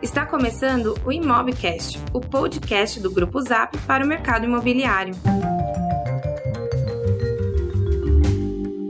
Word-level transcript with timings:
Está 0.00 0.24
começando 0.24 0.94
o 1.04 1.12
Imobcast, 1.12 1.98
o 2.12 2.20
podcast 2.20 3.00
do 3.00 3.10
Grupo 3.10 3.42
Zap 3.42 3.76
para 3.78 4.04
o 4.04 4.06
mercado 4.06 4.44
imobiliário. 4.44 5.12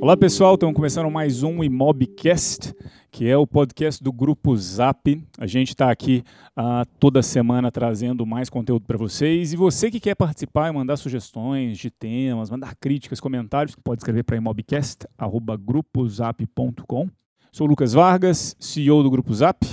Olá 0.02 0.18
pessoal, 0.18 0.52
estamos 0.52 0.76
começando 0.76 1.10
mais 1.10 1.42
um 1.42 1.64
Imobcast, 1.64 2.74
que 3.10 3.26
é 3.26 3.34
o 3.38 3.46
podcast 3.46 4.04
do 4.04 4.12
Grupo 4.12 4.54
Zap. 4.54 5.18
A 5.38 5.46
gente 5.46 5.70
está 5.70 5.90
aqui 5.90 6.22
uh, 6.58 6.84
toda 7.00 7.22
semana 7.22 7.72
trazendo 7.72 8.26
mais 8.26 8.50
conteúdo 8.50 8.84
para 8.84 8.98
vocês. 8.98 9.54
E 9.54 9.56
você 9.56 9.90
que 9.90 10.00
quer 10.00 10.14
participar 10.14 10.68
e 10.68 10.72
mandar 10.72 10.98
sugestões 10.98 11.78
de 11.78 11.90
temas, 11.90 12.50
mandar 12.50 12.76
críticas, 12.76 13.18
comentários, 13.18 13.74
pode 13.82 14.02
escrever 14.02 14.24
para 14.24 14.36
imobcast.grupozap.com. 14.36 17.08
Sou 17.50 17.66
Lucas 17.66 17.94
Vargas, 17.94 18.54
CEO 18.60 19.02
do 19.02 19.10
Grupo 19.10 19.32
Zap. 19.32 19.66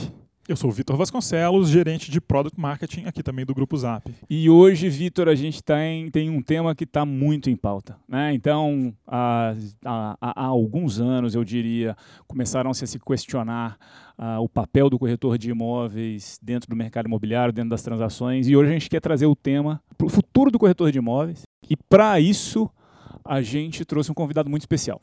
Eu 0.47 0.55
sou 0.55 0.69
o 0.69 0.73
Vitor 0.73 0.95
Vasconcelos, 0.95 1.69
gerente 1.69 2.11
de 2.11 2.21
Product 2.21 2.59
Marketing 2.59 3.05
aqui 3.05 3.23
também 3.23 3.43
do 3.43 3.53
Grupo 3.55 3.75
Zap. 3.75 4.13
E 4.29 4.47
hoje, 4.47 4.87
Vitor, 4.89 5.27
a 5.27 5.33
gente 5.33 5.63
tem, 5.63 6.07
tem 6.11 6.29
um 6.29 6.39
tema 6.39 6.75
que 6.75 6.83
está 6.83 7.03
muito 7.03 7.49
em 7.49 7.55
pauta. 7.55 7.97
Né? 8.07 8.31
Então, 8.35 8.93
há, 9.07 9.55
há, 9.83 10.17
há, 10.21 10.45
alguns 10.45 10.99
anos, 10.99 11.33
eu 11.33 11.43
diria, 11.43 11.97
começaram-se 12.27 12.83
a 12.83 12.87
se 12.87 12.99
questionar 12.99 13.75
uh, 14.19 14.39
o 14.39 14.47
papel 14.47 14.87
do 14.87 14.99
corretor 14.99 15.35
de 15.39 15.49
imóveis 15.49 16.37
dentro 16.39 16.69
do 16.69 16.75
mercado 16.75 17.07
imobiliário, 17.07 17.51
dentro 17.51 17.71
das 17.71 17.81
transações. 17.81 18.47
E 18.47 18.55
hoje 18.55 18.69
a 18.69 18.73
gente 18.73 18.87
quer 18.87 18.99
trazer 18.99 19.25
o 19.25 19.35
tema 19.35 19.81
para 19.97 20.05
o 20.05 20.09
futuro 20.11 20.51
do 20.51 20.59
corretor 20.59 20.91
de 20.91 20.99
imóveis. 20.99 21.41
E 21.67 21.75
para 21.75 22.19
isso, 22.19 22.69
a 23.25 23.41
gente 23.41 23.83
trouxe 23.83 24.11
um 24.11 24.15
convidado 24.15 24.47
muito 24.47 24.61
especial. 24.61 25.01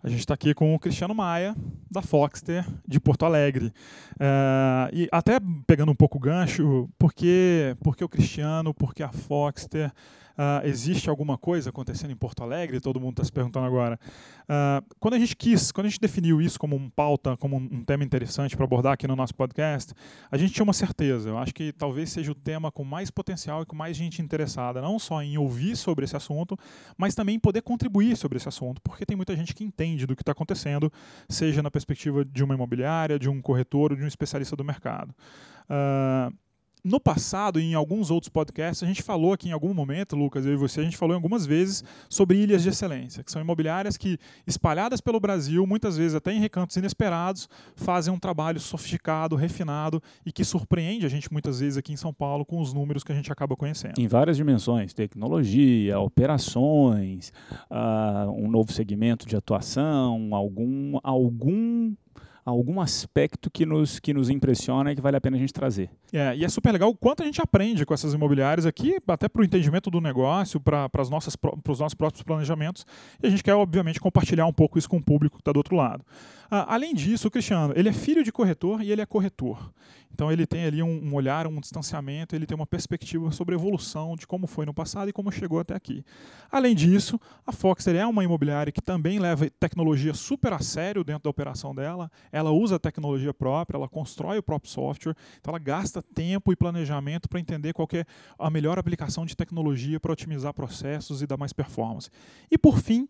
A 0.00 0.08
gente 0.08 0.20
está 0.20 0.34
aqui 0.34 0.54
com 0.54 0.72
o 0.72 0.78
Cristiano 0.78 1.12
Maia, 1.12 1.56
da 1.90 2.00
Foxter, 2.00 2.64
de 2.86 3.00
Porto 3.00 3.26
Alegre. 3.26 3.72
Uh, 4.14 4.88
e 4.92 5.08
até 5.10 5.40
pegando 5.66 5.90
um 5.90 5.94
pouco 5.94 6.18
o 6.18 6.20
gancho, 6.20 6.88
por 6.96 7.12
que, 7.12 7.76
por 7.82 7.96
que 7.96 8.04
o 8.04 8.08
Cristiano, 8.08 8.72
por 8.72 8.94
que 8.94 9.02
a 9.02 9.10
Foxter? 9.10 9.92
Uh, 10.38 10.64
existe 10.64 11.10
alguma 11.10 11.36
coisa 11.36 11.70
acontecendo 11.70 12.12
em 12.12 12.16
Porto 12.16 12.44
Alegre? 12.44 12.78
Todo 12.78 13.00
mundo 13.00 13.14
está 13.14 13.24
se 13.24 13.32
perguntando 13.32 13.66
agora. 13.66 13.98
Uh, 14.44 14.86
quando 15.00 15.14
a 15.14 15.18
gente 15.18 15.34
quis, 15.34 15.72
quando 15.72 15.86
a 15.86 15.88
gente 15.88 16.00
definiu 16.00 16.40
isso 16.40 16.60
como 16.60 16.76
um 16.76 16.88
pauta, 16.88 17.36
como 17.36 17.56
um, 17.56 17.68
um 17.72 17.84
tema 17.84 18.04
interessante 18.04 18.56
para 18.56 18.64
abordar 18.64 18.92
aqui 18.92 19.08
no 19.08 19.16
nosso 19.16 19.34
podcast, 19.34 19.92
a 20.30 20.36
gente 20.38 20.52
tinha 20.52 20.62
uma 20.62 20.72
certeza. 20.72 21.28
Eu 21.28 21.38
acho 21.38 21.52
que 21.52 21.72
talvez 21.72 22.10
seja 22.10 22.30
o 22.30 22.36
tema 22.36 22.70
com 22.70 22.84
mais 22.84 23.10
potencial 23.10 23.62
e 23.62 23.66
com 23.66 23.74
mais 23.74 23.96
gente 23.96 24.22
interessada, 24.22 24.80
não 24.80 24.96
só 24.96 25.20
em 25.20 25.36
ouvir 25.36 25.74
sobre 25.74 26.04
esse 26.04 26.16
assunto, 26.16 26.56
mas 26.96 27.16
também 27.16 27.36
poder 27.40 27.62
contribuir 27.62 28.16
sobre 28.16 28.36
esse 28.38 28.48
assunto, 28.48 28.80
porque 28.80 29.04
tem 29.04 29.16
muita 29.16 29.34
gente 29.34 29.52
que 29.52 29.64
entende 29.64 30.06
do 30.06 30.14
que 30.14 30.22
está 30.22 30.30
acontecendo, 30.30 30.92
seja 31.28 31.62
na 31.62 31.70
perspectiva 31.70 32.24
de 32.24 32.44
uma 32.44 32.54
imobiliária, 32.54 33.18
de 33.18 33.28
um 33.28 33.42
corretor 33.42 33.90
ou 33.90 33.96
de 33.96 34.04
um 34.04 34.08
especialista 34.08 34.54
do 34.54 34.64
mercado. 34.64 35.12
Uh, 35.68 36.32
no 36.84 37.00
passado, 37.00 37.60
em 37.60 37.74
alguns 37.74 38.10
outros 38.10 38.28
podcasts, 38.28 38.82
a 38.82 38.86
gente 38.86 39.02
falou 39.02 39.32
aqui 39.32 39.48
em 39.48 39.52
algum 39.52 39.74
momento, 39.74 40.16
Lucas, 40.16 40.46
eu 40.46 40.52
e 40.52 40.56
você, 40.56 40.80
a 40.80 40.84
gente 40.84 40.96
falou 40.96 41.14
algumas 41.14 41.44
vezes 41.46 41.84
sobre 42.08 42.38
ilhas 42.38 42.62
de 42.62 42.68
excelência, 42.68 43.22
que 43.22 43.30
são 43.30 43.42
imobiliárias 43.42 43.96
que, 43.96 44.18
espalhadas 44.46 45.00
pelo 45.00 45.20
Brasil, 45.20 45.66
muitas 45.66 45.96
vezes 45.96 46.14
até 46.14 46.32
em 46.32 46.40
recantos 46.40 46.76
inesperados, 46.76 47.48
fazem 47.74 48.12
um 48.12 48.18
trabalho 48.18 48.60
sofisticado, 48.60 49.36
refinado 49.36 50.02
e 50.24 50.32
que 50.32 50.44
surpreende 50.44 51.06
a 51.06 51.08
gente 51.08 51.32
muitas 51.32 51.60
vezes 51.60 51.76
aqui 51.76 51.92
em 51.92 51.96
São 51.96 52.12
Paulo 52.12 52.44
com 52.44 52.60
os 52.60 52.72
números 52.72 53.02
que 53.02 53.12
a 53.12 53.14
gente 53.14 53.32
acaba 53.32 53.56
conhecendo. 53.56 53.98
Em 53.98 54.06
várias 54.06 54.36
dimensões: 54.36 54.92
tecnologia, 54.92 55.98
operações, 55.98 57.32
uh, 57.70 58.30
um 58.30 58.50
novo 58.50 58.72
segmento 58.72 59.26
de 59.26 59.36
atuação, 59.36 60.34
algum, 60.34 60.98
algum 61.02 61.92
algum 62.48 62.80
aspecto 62.80 63.50
que 63.50 63.64
nos, 63.64 63.98
que 64.00 64.12
nos 64.12 64.30
impressiona 64.30 64.92
e 64.92 64.96
que 64.96 65.00
vale 65.00 65.16
a 65.16 65.20
pena 65.20 65.36
a 65.36 65.40
gente 65.40 65.52
trazer. 65.52 65.90
É, 66.12 66.36
e 66.36 66.44
é 66.44 66.48
super 66.48 66.72
legal 66.72 66.90
o 66.90 66.96
quanto 66.96 67.22
a 67.22 67.26
gente 67.26 67.40
aprende 67.40 67.84
com 67.84 67.94
essas 67.94 68.14
imobiliárias 68.14 68.66
aqui, 68.66 68.96
até 69.06 69.28
para 69.28 69.42
o 69.42 69.44
entendimento 69.44 69.90
do 69.90 70.00
negócio, 70.00 70.60
para 70.60 70.90
os 71.00 71.10
nossos 71.10 71.36
próprios 71.36 72.22
planejamentos. 72.22 72.86
E 73.22 73.26
a 73.26 73.30
gente 73.30 73.42
quer, 73.42 73.54
obviamente, 73.54 74.00
compartilhar 74.00 74.46
um 74.46 74.52
pouco 74.52 74.78
isso 74.78 74.88
com 74.88 74.96
o 74.96 75.02
público 75.02 75.36
que 75.36 75.42
está 75.42 75.52
do 75.52 75.58
outro 75.58 75.76
lado. 75.76 76.04
Ah, 76.50 76.74
além 76.74 76.94
disso, 76.94 77.28
o 77.28 77.30
Cristiano, 77.30 77.72
ele 77.76 77.88
é 77.88 77.92
filho 77.92 78.24
de 78.24 78.32
corretor 78.32 78.82
e 78.82 78.90
ele 78.90 79.02
é 79.02 79.06
corretor. 79.06 79.72
Então 80.18 80.32
ele 80.32 80.46
tem 80.46 80.64
ali 80.64 80.82
um, 80.82 81.04
um, 81.04 81.14
olhar, 81.14 81.46
um 81.46 81.60
distanciamento, 81.60 82.34
ele 82.34 82.44
tem 82.44 82.54
uma 82.54 82.66
perspectiva 82.66 83.30
sobre 83.30 83.54
a 83.54 83.58
evolução 83.58 84.16
de 84.16 84.26
como 84.26 84.48
foi 84.48 84.66
no 84.66 84.74
passado 84.74 85.08
e 85.08 85.12
como 85.12 85.30
chegou 85.30 85.60
até 85.60 85.74
aqui. 85.74 86.04
Além 86.50 86.74
disso, 86.74 87.20
a 87.46 87.52
Foxter 87.52 87.94
é 87.94 88.04
uma 88.06 88.24
imobiliária 88.24 88.72
que 88.72 88.80
também 88.80 89.18
leva 89.18 89.48
tecnologia 89.60 90.12
super 90.14 90.52
a 90.52 90.58
sério 90.58 91.04
dentro 91.04 91.24
da 91.24 91.30
operação 91.30 91.74
dela. 91.74 92.10
Ela 92.32 92.50
usa 92.50 92.80
tecnologia 92.80 93.32
própria, 93.32 93.76
ela 93.76 93.88
constrói 93.88 94.38
o 94.38 94.42
próprio 94.42 94.70
software, 94.70 95.14
então 95.40 95.52
ela 95.52 95.58
gasta 95.58 96.02
tempo 96.02 96.52
e 96.52 96.56
planejamento 96.56 97.28
para 97.28 97.38
entender 97.38 97.72
qual 97.72 97.86
é 97.92 98.04
a 98.38 98.50
melhor 98.50 98.78
aplicação 98.78 99.24
de 99.24 99.36
tecnologia 99.36 100.00
para 100.00 100.12
otimizar 100.12 100.52
processos 100.52 101.22
e 101.22 101.26
dar 101.26 101.36
mais 101.36 101.52
performance. 101.52 102.10
E 102.50 102.58
por 102.58 102.80
fim, 102.80 103.06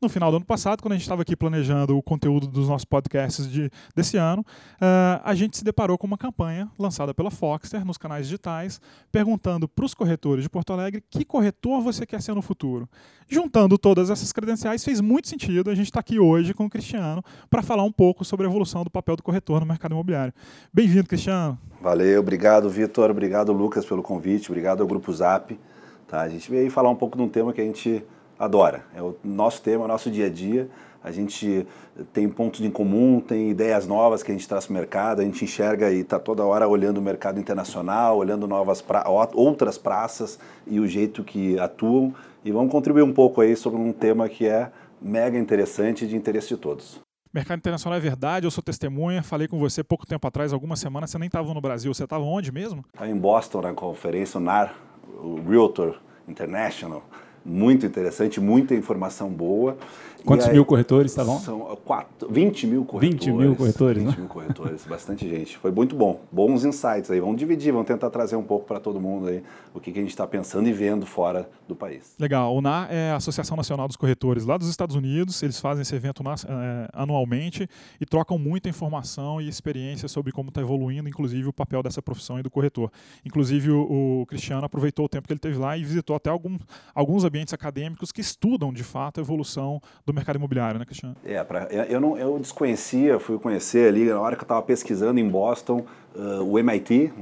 no 0.00 0.08
final 0.08 0.30
do 0.30 0.36
ano 0.38 0.46
passado, 0.46 0.82
quando 0.82 0.92
a 0.92 0.96
gente 0.96 1.02
estava 1.02 1.22
aqui 1.22 1.36
planejando 1.36 1.96
o 1.96 2.02
conteúdo 2.02 2.46
dos 2.46 2.68
nossos 2.68 2.77
podcasts 2.84 3.50
de, 3.50 3.70
desse 3.94 4.16
ano, 4.16 4.42
uh, 4.42 5.20
a 5.24 5.34
gente 5.34 5.56
se 5.56 5.64
deparou 5.64 5.96
com 5.96 6.06
uma 6.06 6.18
campanha 6.18 6.70
lançada 6.78 7.12
pela 7.12 7.30
Foxter 7.30 7.84
nos 7.84 7.98
canais 7.98 8.26
digitais, 8.26 8.80
perguntando 9.10 9.68
para 9.68 9.84
os 9.84 9.94
corretores 9.94 10.44
de 10.44 10.50
Porto 10.50 10.72
Alegre 10.72 11.02
que 11.10 11.24
corretor 11.24 11.80
você 11.82 12.06
quer 12.06 12.20
ser 12.22 12.34
no 12.34 12.42
futuro. 12.42 12.88
Juntando 13.28 13.76
todas 13.76 14.10
essas 14.10 14.32
credenciais, 14.32 14.84
fez 14.84 15.00
muito 15.00 15.28
sentido 15.28 15.70
a 15.70 15.74
gente 15.74 15.86
estar 15.86 15.98
tá 15.98 16.00
aqui 16.00 16.18
hoje 16.18 16.54
com 16.54 16.64
o 16.64 16.70
Cristiano 16.70 17.22
para 17.50 17.62
falar 17.62 17.84
um 17.84 17.92
pouco 17.92 18.24
sobre 18.24 18.46
a 18.46 18.48
evolução 18.48 18.84
do 18.84 18.90
papel 18.90 19.16
do 19.16 19.22
corretor 19.22 19.60
no 19.60 19.66
mercado 19.66 19.92
imobiliário. 19.92 20.32
Bem-vindo, 20.72 21.08
Cristiano. 21.08 21.58
Valeu, 21.80 22.20
obrigado, 22.20 22.68
Vitor. 22.70 23.10
Obrigado, 23.10 23.52
Lucas, 23.52 23.84
pelo 23.84 24.02
convite. 24.02 24.50
Obrigado 24.50 24.80
ao 24.80 24.86
Grupo 24.86 25.12
Zap. 25.12 25.58
Tá, 26.06 26.22
a 26.22 26.28
gente 26.28 26.50
veio 26.50 26.70
falar 26.70 26.88
um 26.88 26.96
pouco 26.96 27.16
de 27.16 27.22
um 27.22 27.28
tema 27.28 27.52
que 27.52 27.60
a 27.60 27.64
gente 27.64 28.02
adora. 28.38 28.84
É 28.94 29.02
o 29.02 29.14
nosso 29.22 29.60
tema, 29.60 29.84
o 29.84 29.88
nosso 29.88 30.10
dia 30.10 30.26
a 30.26 30.30
dia. 30.30 30.70
A 31.08 31.10
gente 31.10 31.66
tem 32.12 32.28
pontos 32.28 32.60
em 32.60 32.70
comum, 32.70 33.18
tem 33.18 33.48
ideias 33.50 33.86
novas 33.86 34.22
que 34.22 34.30
a 34.30 34.34
gente 34.34 34.46
traz 34.46 34.66
para 34.66 34.72
o 34.72 34.74
mercado, 34.74 35.20
a 35.20 35.24
gente 35.24 35.42
enxerga 35.42 35.90
e 35.90 36.00
está 36.00 36.18
toda 36.18 36.44
hora 36.44 36.68
olhando 36.68 36.98
o 36.98 37.02
mercado 37.02 37.40
internacional, 37.40 38.18
olhando 38.18 38.46
novas 38.46 38.82
pra, 38.82 39.06
outras 39.08 39.78
praças 39.78 40.38
e 40.66 40.78
o 40.78 40.86
jeito 40.86 41.24
que 41.24 41.58
atuam. 41.58 42.14
E 42.44 42.52
vamos 42.52 42.70
contribuir 42.70 43.02
um 43.02 43.12
pouco 43.12 43.40
aí 43.40 43.56
sobre 43.56 43.80
um 43.80 43.90
tema 43.90 44.28
que 44.28 44.46
é 44.46 44.70
mega 45.00 45.38
interessante 45.38 46.04
e 46.04 46.08
de 46.08 46.14
interesse 46.14 46.48
de 46.48 46.58
todos. 46.58 47.00
Mercado 47.32 47.58
internacional 47.58 47.96
é 47.96 48.00
verdade, 48.00 48.46
eu 48.46 48.50
sou 48.50 48.62
testemunha. 48.62 49.22
Falei 49.22 49.48
com 49.48 49.58
você 49.58 49.82
pouco 49.82 50.06
tempo 50.06 50.26
atrás, 50.26 50.52
algumas 50.52 50.78
semanas, 50.78 51.10
você 51.10 51.18
nem 51.18 51.28
estava 51.28 51.54
no 51.54 51.60
Brasil. 51.60 51.92
Você 51.94 52.04
estava 52.04 52.22
onde 52.22 52.52
mesmo? 52.52 52.84
Estava 52.92 53.10
em 53.10 53.16
Boston, 53.16 53.62
na 53.62 53.72
conferência, 53.72 54.38
NAR, 54.38 54.74
o 55.22 55.40
Realtor 55.48 55.98
International 56.28 57.02
muito 57.48 57.86
interessante, 57.86 58.40
muita 58.40 58.74
informação 58.74 59.30
boa. 59.30 59.76
Quantos 60.24 60.46
aí, 60.46 60.52
mil 60.52 60.64
corretores 60.64 61.12
estavam? 61.12 61.38
São 61.38 61.60
quatro, 61.84 62.28
20 62.30 62.66
mil 62.66 62.84
corretores. 62.84 63.24
20 63.24 63.32
mil 63.32 63.56
corretores, 63.56 64.02
20 64.02 64.10
né? 64.10 64.16
mil 64.18 64.28
corretores, 64.28 64.84
bastante 64.84 65.28
gente. 65.28 65.56
Foi 65.56 65.70
muito 65.70 65.96
bom. 65.96 66.20
Bons 66.30 66.64
insights 66.64 67.10
aí. 67.10 67.20
Vamos 67.20 67.36
dividir, 67.36 67.72
vamos 67.72 67.86
tentar 67.86 68.10
trazer 68.10 68.36
um 68.36 68.42
pouco 68.42 68.66
para 68.66 68.80
todo 68.80 69.00
mundo 69.00 69.28
aí 69.28 69.42
o 69.72 69.80
que, 69.80 69.92
que 69.92 69.98
a 69.98 70.02
gente 70.02 70.10
está 70.10 70.26
pensando 70.26 70.68
e 70.68 70.72
vendo 70.72 71.06
fora 71.06 71.48
do 71.66 71.74
país. 71.74 72.14
Legal. 72.18 72.54
O 72.54 72.60
NA 72.60 72.88
é 72.90 73.12
a 73.12 73.16
Associação 73.16 73.56
Nacional 73.56 73.86
dos 73.86 73.96
Corretores 73.96 74.44
lá 74.44 74.58
dos 74.58 74.68
Estados 74.68 74.96
Unidos. 74.96 75.42
Eles 75.42 75.60
fazem 75.60 75.82
esse 75.82 75.94
evento 75.94 76.22
é, 76.22 76.88
anualmente 76.92 77.68
e 78.00 78.04
trocam 78.04 78.36
muita 78.38 78.68
informação 78.68 79.40
e 79.40 79.48
experiência 79.48 80.08
sobre 80.08 80.32
como 80.32 80.48
está 80.48 80.60
evoluindo, 80.60 81.08
inclusive, 81.08 81.48
o 81.48 81.52
papel 81.52 81.82
dessa 81.82 82.02
profissão 82.02 82.38
e 82.38 82.42
do 82.42 82.50
corretor. 82.50 82.90
Inclusive, 83.24 83.70
o, 83.70 84.22
o 84.22 84.26
Cristiano 84.26 84.64
aproveitou 84.64 85.04
o 85.04 85.08
tempo 85.08 85.26
que 85.26 85.32
ele 85.32 85.40
teve 85.40 85.58
lá 85.58 85.76
e 85.76 85.84
visitou 85.84 86.16
até 86.16 86.28
algum, 86.28 86.58
alguns 86.94 87.24
ambientes 87.24 87.37
acadêmicos 87.52 88.12
que 88.12 88.20
estudam, 88.20 88.72
de 88.72 88.82
fato, 88.82 89.18
a 89.18 89.22
evolução 89.22 89.80
do 90.04 90.12
mercado 90.12 90.36
imobiliário, 90.36 90.78
né, 90.78 90.84
Cristiano? 90.84 91.16
É, 91.24 91.42
pra, 91.44 91.64
eu, 91.64 92.00
não, 92.00 92.16
eu 92.16 92.38
desconhecia, 92.38 93.18
fui 93.18 93.38
conhecer 93.38 93.88
ali 93.88 94.04
na 94.04 94.20
hora 94.20 94.36
que 94.36 94.42
eu 94.42 94.44
estava 94.44 94.62
pesquisando 94.62 95.18
em 95.20 95.28
Boston 95.28 95.84
uh, 96.14 96.42
o 96.42 96.58
MIT, 96.58 97.12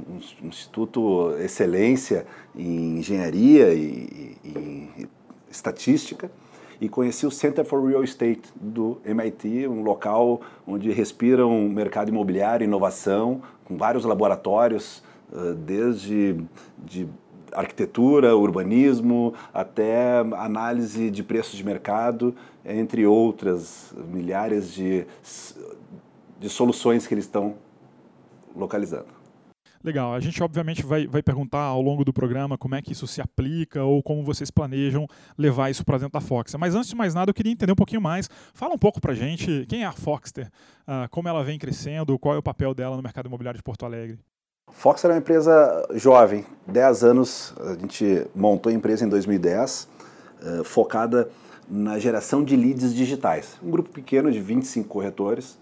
um 0.43 0.47
Instituto 0.47 1.35
Excelência 1.39 2.25
em 2.55 2.99
Engenharia 2.99 3.73
e, 3.73 4.37
e, 4.43 4.89
e 4.97 5.09
Estatística, 5.49 6.29
e 6.79 6.87
conheci 6.87 7.25
o 7.25 7.31
Center 7.31 7.65
for 7.65 7.83
Real 7.83 8.03
Estate 8.03 8.43
do 8.55 9.01
MIT, 9.03 9.67
um 9.67 9.81
local 9.81 10.41
onde 10.65 10.91
respira 10.91 11.45
um 11.45 11.67
mercado 11.67 12.09
imobiliário, 12.09 12.63
inovação, 12.63 13.41
com 13.65 13.75
vários 13.77 14.05
laboratórios, 14.05 15.01
desde 15.65 16.37
de 16.77 17.07
arquitetura, 17.51 18.35
urbanismo, 18.35 19.33
até 19.53 20.19
análise 20.19 21.09
de 21.09 21.23
preços 21.23 21.57
de 21.57 21.63
mercado, 21.63 22.35
entre 22.65 23.05
outras 23.05 23.93
milhares 24.09 24.73
de, 24.73 25.05
de 26.39 26.49
soluções 26.49 27.07
que 27.07 27.13
eles 27.13 27.25
estão 27.25 27.55
localizando. 28.55 29.17
Legal. 29.83 30.13
A 30.13 30.19
gente, 30.19 30.41
obviamente, 30.43 30.83
vai, 30.83 31.07
vai 31.07 31.21
perguntar 31.21 31.61
ao 31.61 31.81
longo 31.81 32.03
do 32.03 32.11
programa 32.11 32.57
como 32.57 32.75
é 32.75 32.81
que 32.81 32.91
isso 32.91 33.07
se 33.07 33.21
aplica 33.21 33.83
ou 33.83 34.01
como 34.01 34.23
vocês 34.23 34.51
planejam 34.51 35.07
levar 35.37 35.69
isso 35.69 35.85
para 35.85 35.97
dentro 35.97 36.13
da 36.13 36.21
Foxter. 36.21 36.59
Mas 36.59 36.75
antes 36.75 36.89
de 36.89 36.95
mais 36.95 37.13
nada, 37.13 37.29
eu 37.29 37.33
queria 37.33 37.51
entender 37.51 37.71
um 37.71 37.75
pouquinho 37.75 38.01
mais. 38.01 38.29
Fala 38.53 38.73
um 38.73 38.77
pouco 38.77 38.99
para 38.99 39.13
a 39.13 39.15
gente 39.15 39.65
quem 39.69 39.83
é 39.83 39.85
a 39.85 39.91
Foxter, 39.91 40.47
uh, 40.87 41.07
como 41.09 41.29
ela 41.29 41.43
vem 41.43 41.57
crescendo, 41.59 42.17
qual 42.19 42.35
é 42.35 42.37
o 42.37 42.43
papel 42.43 42.73
dela 42.73 42.97
no 42.97 43.03
mercado 43.03 43.27
imobiliário 43.27 43.57
de 43.57 43.63
Porto 43.63 43.85
Alegre. 43.85 44.19
Fox 44.77 45.03
era 45.03 45.15
uma 45.15 45.17
empresa 45.17 45.87
jovem, 45.95 46.45
10 46.67 47.03
anos, 47.03 47.51
a 47.59 47.73
gente 47.73 48.27
montou 48.35 48.71
a 48.71 48.73
empresa 48.73 49.03
em 49.03 49.09
2010, 49.09 49.87
uh, 50.39 50.63
focada 50.63 51.29
na 51.67 51.97
geração 51.97 52.43
de 52.43 52.55
leads 52.55 52.93
digitais. 52.93 53.57
Um 53.63 53.71
grupo 53.71 53.89
pequeno 53.89 54.31
de 54.31 54.39
25 54.39 54.87
corretores 54.87 55.57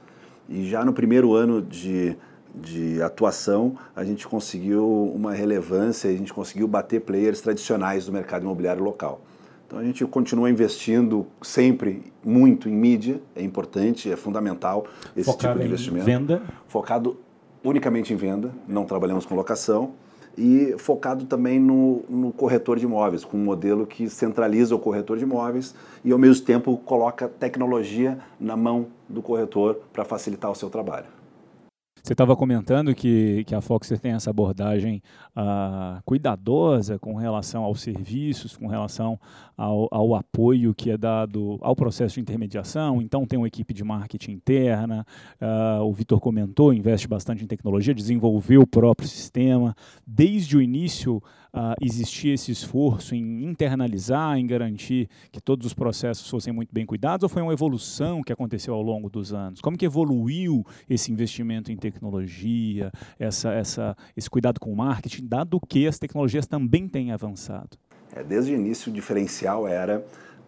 e 0.50 0.70
já 0.70 0.84
no 0.84 0.92
primeiro 0.92 1.34
ano 1.34 1.62
de, 1.62 2.18
de 2.54 3.02
atuação 3.02 3.78
a 3.96 4.04
gente 4.04 4.28
conseguiu 4.28 4.86
uma 5.16 5.32
relevância, 5.32 6.10
a 6.10 6.14
gente 6.14 6.34
conseguiu 6.34 6.68
bater 6.68 7.00
players 7.00 7.40
tradicionais 7.40 8.06
do 8.06 8.12
mercado 8.12 8.44
imobiliário 8.44 8.84
local. 8.84 9.22
Então 9.66 9.80
a 9.80 9.84
gente 9.84 10.06
continua 10.06 10.50
investindo 10.50 11.26
sempre 11.42 12.04
muito 12.22 12.68
em 12.68 12.76
mídia, 12.76 13.22
é 13.34 13.42
importante, 13.42 14.12
é 14.12 14.18
fundamental 14.18 14.86
esse 15.16 15.26
Focado 15.26 15.54
tipo 15.54 15.60
de 15.62 15.68
investimento. 15.68 16.10
Em 16.10 16.14
venda? 16.14 16.42
Focado 16.68 17.18
unicamente 17.66 18.14
em 18.14 18.16
venda, 18.16 18.52
não 18.68 18.86
trabalhamos 18.86 19.26
com 19.26 19.36
locação 19.36 19.94
e 20.38 20.76
focado 20.78 21.26
também 21.26 21.60
no, 21.60 22.04
no, 22.10 22.32
corretor 22.32 22.78
de 22.78 22.86
imóveis, 22.86 23.26
com 23.26 23.38
um 23.38 23.44
modelo 23.44 23.88
que 23.88 24.10
centraliza 24.10 24.76
o 24.76 24.80
corretor 24.80 25.18
de 25.18 25.24
imóveis 25.24 25.74
e 26.04 26.12
ao 26.12 26.20
mesmo 26.20 26.46
tempo 26.46 26.78
coloca 26.78 27.28
tecnologia 27.28 28.20
na 28.40 28.56
mão 28.56 28.88
do 29.10 29.22
corretor 29.22 29.80
para 29.92 30.04
facilitar 30.04 30.52
o 30.52 30.56
seu 30.56 30.70
trabalho. 30.70 31.15
Você 32.06 32.14
estava 32.14 32.36
comentando 32.36 32.94
que, 32.94 33.44
que 33.46 33.56
a 33.56 33.62
Foxer 33.62 33.98
tem 33.98 34.12
essa 34.12 34.30
abordagem 34.30 35.02
uh, 35.36 36.00
cuidadosa 36.06 37.00
com 37.00 37.16
relação 37.16 37.64
aos 37.64 37.82
serviços, 37.82 38.56
com 38.56 38.68
relação 38.68 39.20
ao, 39.58 39.88
ao, 39.90 40.14
apoio 40.14 40.76
que 40.76 40.92
é 40.92 40.98
dado 41.00 41.58
ao 41.62 41.76
processo 41.76 42.14
de 42.14 42.22
intermediação. 42.22 43.02
Então, 43.02 43.26
tem 43.26 43.40
uma 43.40 43.48
equipe 43.48 43.74
de 43.74 43.84
marketing 43.84 44.34
interna. 44.34 45.04
Uh, 45.42 45.82
o 45.82 45.92
Vitor 45.94 46.20
comentou, 46.20 46.72
investe 46.72 47.08
bastante 47.08 47.44
em 47.44 47.48
tecnologia, 47.48 47.92
desenvolveu 47.92 48.62
o 48.62 48.68
próprio 48.68 49.10
sistema. 49.10 49.76
Desde 50.06 50.56
o 50.56 50.62
início, 50.62 51.24
uh, 51.56 51.74
existia 51.82 52.34
esse 52.34 52.52
esforço 52.52 53.16
em 53.16 53.46
internalizar, 53.46 54.38
em 54.38 54.46
garantir 54.46 55.10
que 55.32 55.40
todos 55.40 55.66
os 55.66 55.74
processos 55.74 56.30
fossem 56.30 56.54
muito 56.54 56.74
bem 56.74 56.86
cuidados, 56.86 57.24
ou 57.24 57.30
foi 57.30 57.42
uma 57.42 57.54
evolução 57.54 58.22
que 58.22 58.34
aconteceu 58.34 58.74
ao 58.74 58.82
longo 58.82 59.10
dos 59.10 59.34
anos? 59.34 59.62
Como 59.62 59.78
que 59.78 59.86
evoluiu 59.86 60.66
esse 60.90 61.12
investimento 61.12 61.72
em 61.72 61.78
tecnologia, 61.78 62.92
essa, 63.18 63.52
essa, 63.54 63.96
esse 64.16 64.30
cuidado 64.30 64.60
com 64.60 64.72
o 64.72 64.76
marketing, 64.76 65.26
dado 65.26 65.60
que 65.68 65.88
as 65.88 65.98
tecnologias 65.98 66.46
também 66.46 66.88
têm 66.88 67.12
avançado? 67.12 67.78
É, 68.14 68.24
desde 68.24 68.54
o 68.54 68.56
início, 68.56 68.92
o 68.92 68.94
diferencial 68.94 69.68
era 69.68 70.00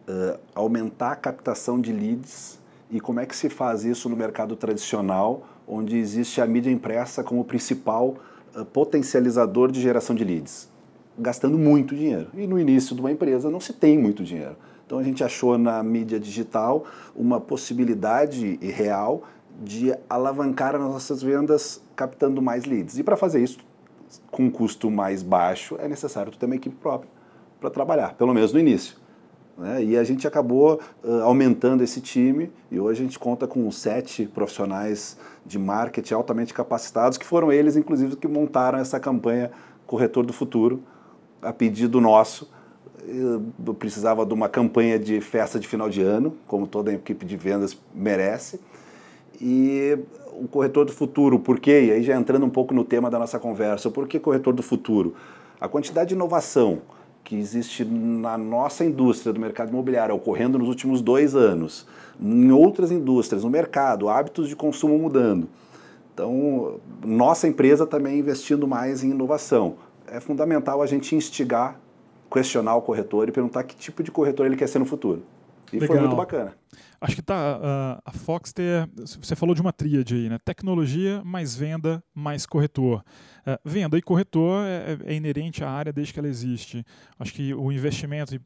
uh, 0.08 0.40
aumentar 0.54 1.14
a 1.14 1.16
captação 1.16 1.80
de 1.80 1.92
leads 1.92 2.60
e 2.90 3.00
como 3.00 3.20
é 3.20 3.26
que 3.26 3.36
se 3.36 3.50
faz 3.50 3.84
isso 3.84 4.08
no 4.08 4.16
mercado 4.16 4.56
tradicional, 4.56 5.46
onde 5.68 5.98
existe 5.98 6.40
a 6.40 6.46
mídia 6.48 6.72
impressa 6.72 7.24
como 7.24 7.44
principal 7.44 8.16
uh, 8.56 8.64
potencializador 8.66 9.72
de 9.72 9.82
geração 9.82 10.16
de 10.16 10.24
leads 10.24 10.77
gastando 11.18 11.58
muito 11.58 11.96
dinheiro. 11.96 12.28
E 12.34 12.46
no 12.46 12.60
início 12.60 12.96
de 12.96 13.02
uma 13.02 13.12
empresa 13.12 13.50
não 13.50 13.60
se 13.60 13.74
tem 13.74 13.98
muito 13.98 14.24
dinheiro. 14.24 14.56
Então 14.86 15.00
a 15.00 15.04
gente 15.04 15.24
achou 15.24 15.58
na 15.58 15.84
mídia 15.84 16.20
digital 16.20 16.86
uma 17.16 17.42
possibilidade 17.42 18.58
real 18.62 19.24
de 19.62 19.94
alavancar 20.10 20.76
as 20.76 20.82
nossas 20.82 21.22
vendas 21.22 21.82
captando 21.96 22.42
mais 22.42 22.66
leads. 22.66 22.98
E 22.98 23.04
para 23.04 23.18
fazer 23.18 23.44
isso 23.44 23.60
com 24.32 24.44
um 24.44 24.50
custo 24.50 24.90
mais 24.90 25.24
baixo 25.24 25.76
é 25.80 25.88
necessário 25.88 26.32
ter 26.32 26.46
uma 26.46 26.56
equipe 26.56 26.76
própria 26.76 27.10
para 27.60 27.70
trabalhar, 27.70 28.14
pelo 28.14 28.34
menos 28.34 28.54
no 28.54 28.60
início. 28.60 28.96
Né? 29.58 29.84
E 29.84 29.98
a 29.98 30.04
gente 30.04 30.28
acabou 30.28 30.80
uh, 31.04 31.24
aumentando 31.24 31.84
esse 31.84 32.00
time 32.00 32.52
e 32.70 32.80
hoje 32.80 33.02
a 33.02 33.04
gente 33.04 33.18
conta 33.18 33.48
com 33.48 33.70
sete 33.72 34.28
profissionais 34.28 35.18
de 35.46 35.58
marketing 35.58 36.14
altamente 36.14 36.54
capacitados, 36.54 37.18
que 37.18 37.26
foram 37.26 37.52
eles, 37.52 37.76
inclusive, 37.76 38.16
que 38.16 38.28
montaram 38.28 38.78
essa 38.78 39.00
campanha 39.00 39.52
Corretor 39.88 40.26
do 40.26 40.34
Futuro, 40.34 40.84
a 41.48 41.54
pedido 41.54 42.02
nosso, 42.02 42.50
eu 43.08 43.74
precisava 43.74 44.26
de 44.26 44.34
uma 44.34 44.50
campanha 44.50 45.00
de 45.00 45.22
festa 45.22 45.58
de 45.58 45.66
final 45.66 45.90
de 45.90 46.02
ano, 46.02 46.36
como 46.46 46.68
toda 46.68 46.92
a 46.92 46.94
equipe 46.94 47.26
de 47.26 47.38
vendas 47.38 47.78
merece. 47.96 48.60
E 49.40 49.98
o 50.34 50.48
corretor 50.48 50.86
do 50.86 50.92
futuro, 50.92 51.40
por 51.40 51.60
quê? 51.60 51.86
E 51.86 51.92
aí 51.92 52.04
já 52.04 52.18
entrando 52.18 52.46
um 52.46 52.50
pouco 52.50 52.74
no 52.74 52.84
tema 52.84 53.10
da 53.10 53.18
nossa 53.18 53.40
conversa, 53.40 53.90
por 53.90 54.08
que 54.08 54.20
corretor 54.20 54.54
do 54.54 54.62
futuro? 54.62 55.16
A 55.60 55.70
quantidade 55.70 56.10
de 56.10 56.16
inovação 56.16 56.82
que 57.24 57.36
existe 57.36 57.86
na 57.86 58.38
nossa 58.38 58.84
indústria 58.84 59.32
do 59.32 59.40
mercado 59.40 59.70
imobiliário 59.70 60.16
ocorrendo 60.16 60.60
nos 60.60 60.68
últimos 60.68 61.02
dois 61.02 61.34
anos, 61.34 61.88
em 62.20 62.52
outras 62.52 62.92
indústrias, 62.92 63.44
no 63.44 63.50
mercado, 63.50 64.10
hábitos 64.10 64.50
de 64.50 64.56
consumo 64.56 64.98
mudando. 64.98 65.48
Então, 66.14 66.80
nossa 67.06 67.48
empresa 67.48 67.86
também 67.86 68.20
investindo 68.20 68.68
mais 68.68 69.04
em 69.04 69.12
inovação 69.12 69.76
é 70.08 70.20
fundamental 70.20 70.82
a 70.82 70.86
gente 70.86 71.16
instigar, 71.16 71.80
questionar 72.32 72.76
o 72.76 72.82
corretor 72.82 73.28
e 73.28 73.32
perguntar 73.32 73.64
que 73.64 73.76
tipo 73.76 74.04
de 74.04 74.12
corretor 74.12 74.46
ele 74.46 74.56
quer 74.56 74.68
ser 74.68 74.80
no 74.80 74.86
futuro. 74.86 75.24
E 75.72 75.80
Legal. 75.80 75.88
foi 75.88 76.00
muito 76.00 76.16
bacana. 76.16 76.54
Acho 77.00 77.16
que 77.16 77.22
tá, 77.22 78.02
a 78.04 78.12
Fox 78.12 78.52
ter, 78.52 78.90
você 79.22 79.36
falou 79.36 79.54
de 79.54 79.62
uma 79.62 79.72
tríade 79.72 80.16
aí, 80.16 80.30
né? 80.30 80.38
Tecnologia 80.44 81.22
mais 81.24 81.56
venda 81.56 82.04
mais 82.14 82.46
corretor. 82.46 83.04
Uh, 83.46 83.60
venda 83.64 83.98
e 83.98 84.02
corretor 84.02 84.66
é, 84.66 84.98
é, 85.06 85.14
inerente 85.14 85.64
à 85.64 85.70
área 85.70 85.94
desde 85.94 86.14
que 86.14 86.20
ela 86.20 86.28
existe. 86.28 86.84
Acho 87.20 87.34
que 87.34 87.54
o 87.54 87.72
investimento 87.72 88.40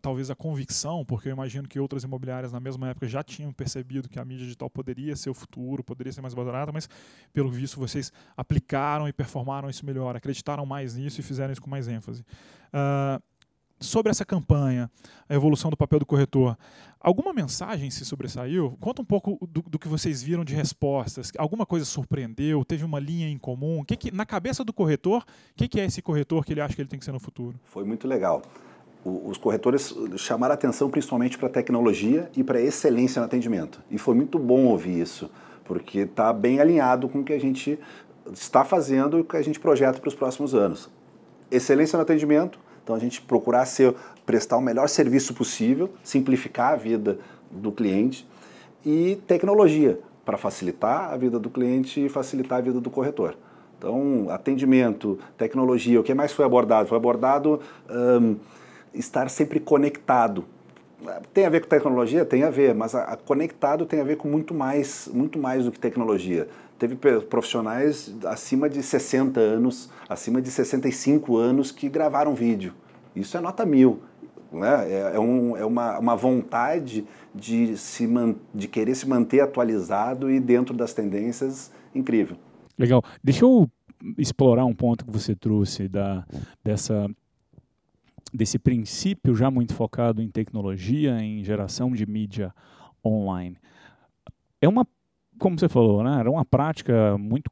talvez 0.00 0.30
a 0.30 0.34
convicção, 0.34 1.04
porque 1.04 1.28
eu 1.28 1.32
imagino 1.32 1.68
que 1.68 1.78
outras 1.78 2.04
imobiliárias 2.04 2.52
na 2.52 2.60
mesma 2.60 2.88
época 2.88 3.06
já 3.06 3.22
tinham 3.22 3.52
percebido 3.52 4.08
que 4.08 4.18
a 4.18 4.24
mídia 4.24 4.44
digital 4.44 4.70
poderia 4.70 5.14
ser 5.14 5.30
o 5.30 5.34
futuro, 5.34 5.84
poderia 5.84 6.12
ser 6.12 6.22
mais 6.22 6.32
barata, 6.32 6.72
mas 6.72 6.88
pelo 7.32 7.50
visto 7.50 7.78
vocês 7.78 8.12
aplicaram 8.36 9.06
e 9.06 9.12
performaram 9.12 9.68
isso 9.68 9.84
melhor, 9.84 10.16
acreditaram 10.16 10.64
mais 10.64 10.94
nisso 10.94 11.20
e 11.20 11.22
fizeram 11.22 11.52
isso 11.52 11.60
com 11.60 11.68
mais 11.68 11.86
ênfase. 11.86 12.24
Uh, 12.72 13.22
sobre 13.78 14.10
essa 14.10 14.24
campanha, 14.24 14.90
a 15.28 15.34
evolução 15.34 15.70
do 15.70 15.76
papel 15.76 15.98
do 15.98 16.06
corretor, 16.06 16.56
alguma 16.98 17.34
mensagem 17.34 17.90
se 17.90 18.04
sobressaiu? 18.04 18.78
Conta 18.80 19.02
um 19.02 19.04
pouco 19.04 19.38
do, 19.46 19.62
do 19.62 19.78
que 19.78 19.88
vocês 19.88 20.22
viram 20.22 20.44
de 20.44 20.54
respostas. 20.54 21.30
Alguma 21.36 21.66
coisa 21.66 21.84
surpreendeu? 21.84 22.64
Teve 22.64 22.84
uma 22.84 22.98
linha 22.98 23.28
em 23.28 23.36
comum? 23.36 23.84
Que 23.84 23.96
que, 23.96 24.10
na 24.10 24.24
cabeça 24.24 24.64
do 24.64 24.72
corretor, 24.72 25.22
o 25.22 25.54
que, 25.54 25.68
que 25.68 25.80
é 25.80 25.84
esse 25.84 26.00
corretor 26.00 26.44
que 26.44 26.54
ele 26.54 26.62
acha 26.62 26.74
que 26.74 26.80
ele 26.80 26.88
tem 26.88 26.98
que 26.98 27.04
ser 27.04 27.12
no 27.12 27.20
futuro? 27.20 27.60
Foi 27.64 27.84
muito 27.84 28.08
legal 28.08 28.40
os 29.04 29.36
corretores 29.36 29.94
chamaram 30.16 30.54
atenção 30.54 30.88
principalmente 30.88 31.36
para 31.36 31.48
a 31.48 31.50
tecnologia 31.50 32.30
e 32.34 32.42
para 32.42 32.58
a 32.58 32.62
excelência 32.62 33.20
no 33.20 33.26
atendimento. 33.26 33.80
E 33.90 33.98
foi 33.98 34.14
muito 34.14 34.38
bom 34.38 34.64
ouvir 34.66 35.00
isso, 35.00 35.30
porque 35.64 36.00
está 36.00 36.32
bem 36.32 36.58
alinhado 36.58 37.08
com 37.08 37.20
o 37.20 37.24
que 37.24 37.32
a 37.32 37.38
gente 37.38 37.78
está 38.32 38.64
fazendo 38.64 39.18
e 39.18 39.20
o 39.20 39.24
que 39.24 39.36
a 39.36 39.42
gente 39.42 39.60
projeta 39.60 40.00
para 40.00 40.08
os 40.08 40.14
próximos 40.14 40.54
anos. 40.54 40.90
Excelência 41.50 41.96
no 41.98 42.02
atendimento, 42.02 42.58
então 42.82 42.96
a 42.96 42.98
gente 42.98 43.20
procurar 43.20 43.66
ser, 43.66 43.94
prestar 44.24 44.56
o 44.56 44.62
melhor 44.62 44.88
serviço 44.88 45.34
possível, 45.34 45.90
simplificar 46.02 46.72
a 46.72 46.76
vida 46.76 47.18
do 47.50 47.70
cliente 47.70 48.26
e 48.84 49.16
tecnologia 49.26 49.98
para 50.24 50.38
facilitar 50.38 51.12
a 51.12 51.16
vida 51.16 51.38
do 51.38 51.50
cliente 51.50 52.04
e 52.04 52.08
facilitar 52.08 52.58
a 52.58 52.62
vida 52.62 52.80
do 52.80 52.90
corretor. 52.90 53.36
Então, 53.78 54.28
atendimento, 54.30 55.18
tecnologia, 55.36 56.00
o 56.00 56.02
que 56.02 56.14
mais 56.14 56.32
foi 56.32 56.44
abordado? 56.44 56.88
Foi 56.88 56.96
abordado 56.96 57.60
um, 57.90 58.36
estar 58.94 59.28
sempre 59.28 59.60
conectado. 59.60 60.44
Tem 61.32 61.44
a 61.44 61.50
ver 61.50 61.60
com 61.60 61.68
tecnologia? 61.68 62.24
Tem 62.24 62.44
a 62.44 62.50
ver, 62.50 62.74
mas 62.74 62.94
a, 62.94 63.04
a 63.04 63.16
conectado 63.16 63.84
tem 63.84 64.00
a 64.00 64.04
ver 64.04 64.16
com 64.16 64.28
muito 64.28 64.54
mais, 64.54 65.08
muito 65.12 65.38
mais 65.38 65.64
do 65.64 65.72
que 65.72 65.78
tecnologia. 65.78 66.48
Teve 66.78 66.96
profissionais 66.96 68.14
acima 68.24 68.68
de 68.68 68.82
60 68.82 69.38
anos, 69.38 69.90
acima 70.08 70.40
de 70.40 70.50
65 70.50 71.36
anos 71.36 71.70
que 71.70 71.88
gravaram 71.88 72.34
vídeo. 72.34 72.72
Isso 73.14 73.36
é 73.36 73.40
nota 73.40 73.64
mil. 73.66 74.00
Né? 74.50 74.92
É, 74.92 75.12
é, 75.16 75.20
um, 75.20 75.56
é 75.56 75.64
uma, 75.64 75.98
uma 75.98 76.16
vontade 76.16 77.06
de, 77.34 77.76
se 77.76 78.06
man, 78.06 78.36
de 78.54 78.68
querer 78.68 78.94
se 78.94 79.08
manter 79.08 79.40
atualizado 79.40 80.30
e 80.30 80.40
dentro 80.40 80.74
das 80.74 80.94
tendências 80.94 81.70
incrível. 81.94 82.36
Legal. 82.78 83.02
Deixa 83.22 83.44
eu 83.44 83.68
explorar 84.18 84.64
um 84.64 84.74
ponto 84.74 85.04
que 85.04 85.10
você 85.10 85.34
trouxe 85.34 85.88
da, 85.88 86.24
dessa 86.62 87.08
desse 88.34 88.58
princípio 88.58 89.36
já 89.36 89.48
muito 89.48 89.74
focado 89.74 90.20
em 90.20 90.28
tecnologia, 90.28 91.20
em 91.20 91.44
geração 91.44 91.92
de 91.92 92.04
mídia 92.04 92.52
online. 93.06 93.56
É 94.60 94.68
uma, 94.68 94.84
como 95.38 95.56
você 95.56 95.68
falou, 95.68 96.02
né, 96.02 96.18
era 96.18 96.28
uma 96.28 96.44
prática 96.44 97.16
muito 97.16 97.48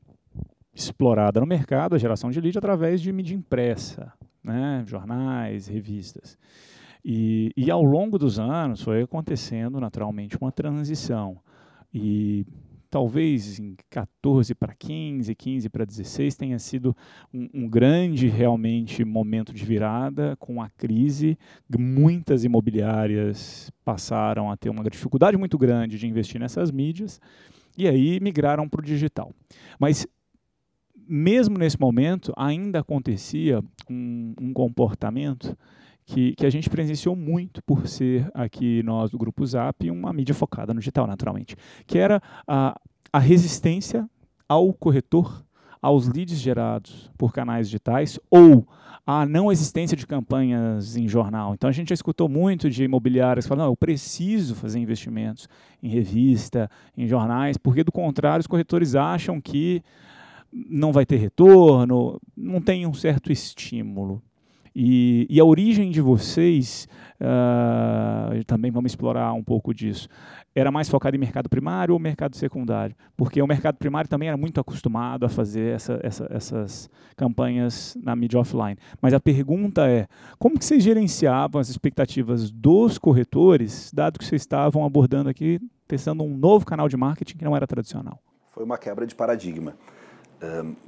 explorada 0.75 1.39
no 1.39 1.47
mercado, 1.47 1.95
a 1.95 1.99
geração 1.99 2.31
de 2.31 2.41
lead 2.41 2.59
através 2.59 3.01
de 3.01 3.13
mídia 3.13 3.37
impressa, 3.37 4.13
né, 4.43 4.83
jornais, 4.85 5.69
revistas. 5.69 6.37
E, 7.05 7.53
e 7.57 7.71
ao 7.71 7.85
longo 7.85 8.19
dos 8.19 8.41
anos 8.41 8.83
foi 8.83 9.03
acontecendo 9.03 9.79
naturalmente 9.79 10.37
uma 10.41 10.51
transição. 10.51 11.39
E 11.95 12.45
talvez 12.93 13.59
em 13.59 13.75
14 13.89 14.55
para 14.55 14.75
15, 14.75 15.35
15 15.35 15.69
para 15.71 15.87
16 15.87 16.37
tenha 16.37 16.59
sido 16.59 16.95
um, 17.33 17.49
um, 17.55 17.67
grande 17.67 18.29
realmente 18.29 19.03
momento 19.03 19.51
de 19.51 19.65
virada 19.65 20.37
com 20.37 20.61
a 20.61 20.69
crise. 20.69 21.39
Muitas 21.79 22.45
imobiliárias 22.45 23.73
passaram 23.83 24.51
a 24.51 24.59
ter 24.59 24.69
uma 24.69 24.85
dificuldade 24.85 25.39
muito 25.39 25.57
grande 25.57 25.99
de 25.99 26.07
investir 26.07 26.39
nessas 26.39 26.71
mídias 26.71 27.19
e 27.79 27.89
aí 27.89 28.21
migraram 28.21 28.69
para 28.69 28.83
o 28.83 28.85
digital. 28.85 29.33
Mas 29.81 30.07
mesmo 30.95 31.57
nesse 31.57 31.81
momento, 31.81 32.31
ainda 32.37 32.81
acontecia 32.81 33.65
um, 33.89 34.35
um 34.39 34.53
comportamento 34.53 35.57
que, 36.05 36.35
que, 36.35 36.47
a 36.47 36.51
gente 36.51 36.69
presenciou 36.69 37.15
muito 37.15 37.63
por 37.63 37.87
ser 37.87 38.31
aqui 38.35 38.83
nós 38.83 39.11
do 39.11 39.19
Grupo 39.19 39.47
Zap 39.47 39.91
uma 39.91 40.13
mídia 40.13 40.35
focada 40.35 40.75
no 40.75 40.81
digital, 40.81 41.07
naturalmente, 41.07 41.57
que 41.87 41.99
era 41.99 42.21
a, 42.47 42.79
a 43.13 43.19
resistência 43.19 44.09
ao 44.49 44.73
corretor, 44.73 45.45
aos 45.81 46.09
leads 46.09 46.39
gerados 46.39 47.11
por 47.17 47.33
canais 47.33 47.69
digitais 47.69 48.19
ou 48.31 48.67
a 49.05 49.27
não 49.27 49.51
existência 49.51 49.97
de 49.97 50.07
campanhas 50.07 50.97
em 50.97 51.09
jornal. 51.09 51.55
Então 51.55 51.69
a 51.69 51.73
gente 51.73 51.89
já 51.89 51.95
escutou 51.95 52.29
muito 52.29 52.71
de 52.71 52.85
imobiliários 52.85 53.47
falando, 53.47 53.69
eu 53.69 53.77
preciso 53.77 54.55
fazer 54.55 54.79
investimentos 54.79 55.49
em 55.83 55.89
revista, 55.89 56.71
em 56.97 57.07
jornais, 57.07 57.57
porque 57.57 57.83
do 57.83 57.91
contrário 57.91 58.41
os 58.41 58.47
corretores 58.47 58.95
acham 58.95 59.41
que 59.41 59.83
não 60.53 60.93
vai 60.93 61.05
ter 61.05 61.17
retorno, 61.17 62.21
não 62.37 62.61
tem 62.61 62.87
um 62.87 62.95
certo 62.95 63.33
estímulo. 63.33 64.23
E, 64.75 65.27
e 65.29 65.39
a 65.39 65.45
origem 65.45 65.91
de 65.91 66.01
vocês, 66.01 66.89
uh, 67.21 68.45
também 68.47 68.71
vamos 68.71 68.93
explorar 68.93 69.33
um 69.35 69.43
pouco 69.43 69.75
disso, 69.75 70.09
era 70.55 70.71
mais 70.71 70.89
focada 70.89 71.17
em 71.17 71.21
mercado 71.21 71.49
primário 71.49 71.95
ou 71.95 72.01
mercado 72.01 72.37
secundário? 72.37 72.95
Porque 73.17 73.41
o 73.41 73.47
mercado 73.47 73.77
primário 73.77 74.09
também 74.09 74.29
era 74.29 74.37
muito 74.37 74.61
acostumado 74.61 75.25
a 75.25 75.29
fazer 75.29 75.75
essa, 75.75 75.99
essa, 76.03 76.27
essas 76.31 76.91
campanhas 77.17 77.97
na 78.03 78.15
mídia 78.15 78.39
offline. 78.39 78.77
Mas 79.01 79.15
a 79.15 79.21
pergunta 79.21 79.89
é, 79.89 80.07
como 80.39 80.59
que 80.59 80.65
vocês 80.65 80.83
gerenciavam 80.83 81.61
as 81.61 81.69
expectativas 81.69 82.51
dos 82.51 82.99
corretores, 82.99 83.91
dado 83.93 84.19
que 84.19 84.25
vocês 84.25 84.43
estavam 84.43 84.85
abordando 84.85 85.29
aqui, 85.29 85.61
testando 85.87 86.23
um 86.23 86.37
novo 86.37 86.65
canal 86.65 86.89
de 86.89 86.97
marketing 86.97 87.37
que 87.37 87.45
não 87.45 87.57
era 87.57 87.67
tradicional? 87.67 88.19
Foi 88.51 88.65
uma 88.65 88.77
quebra 88.77 89.07
de 89.07 89.15
paradigma 89.15 89.75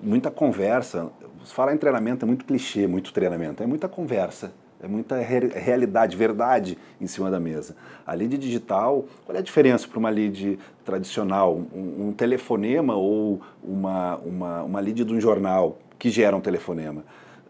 muita 0.02 0.30
conversa. 0.30 1.10
Falar 1.44 1.74
em 1.74 1.78
treinamento 1.78 2.24
é 2.24 2.26
muito 2.26 2.44
clichê, 2.44 2.86
muito 2.86 3.12
treinamento. 3.12 3.62
É 3.62 3.66
muita 3.66 3.88
conversa, 3.88 4.52
é 4.82 4.88
muita 4.88 5.16
re 5.18 5.48
realidade, 5.48 6.16
verdade 6.16 6.78
em 7.00 7.06
cima 7.06 7.30
da 7.30 7.38
mesa. 7.38 7.76
A 8.06 8.14
lead 8.14 8.36
digital, 8.36 9.04
qual 9.24 9.36
é 9.36 9.38
a 9.38 9.42
diferença 9.42 9.86
para 9.86 9.98
uma 9.98 10.10
lead 10.10 10.58
tradicional? 10.84 11.56
Um, 11.74 12.08
um, 12.08 12.12
telefonema 12.12 12.94
ou 12.94 13.40
uma, 13.62 14.16
uma, 14.16 14.62
uma 14.62 14.80
lead 14.80 15.04
de 15.04 15.14
um 15.14 15.20
jornal 15.20 15.78
que 15.98 16.10
gera 16.10 16.36
um 16.36 16.40
telefonema? 16.40 17.04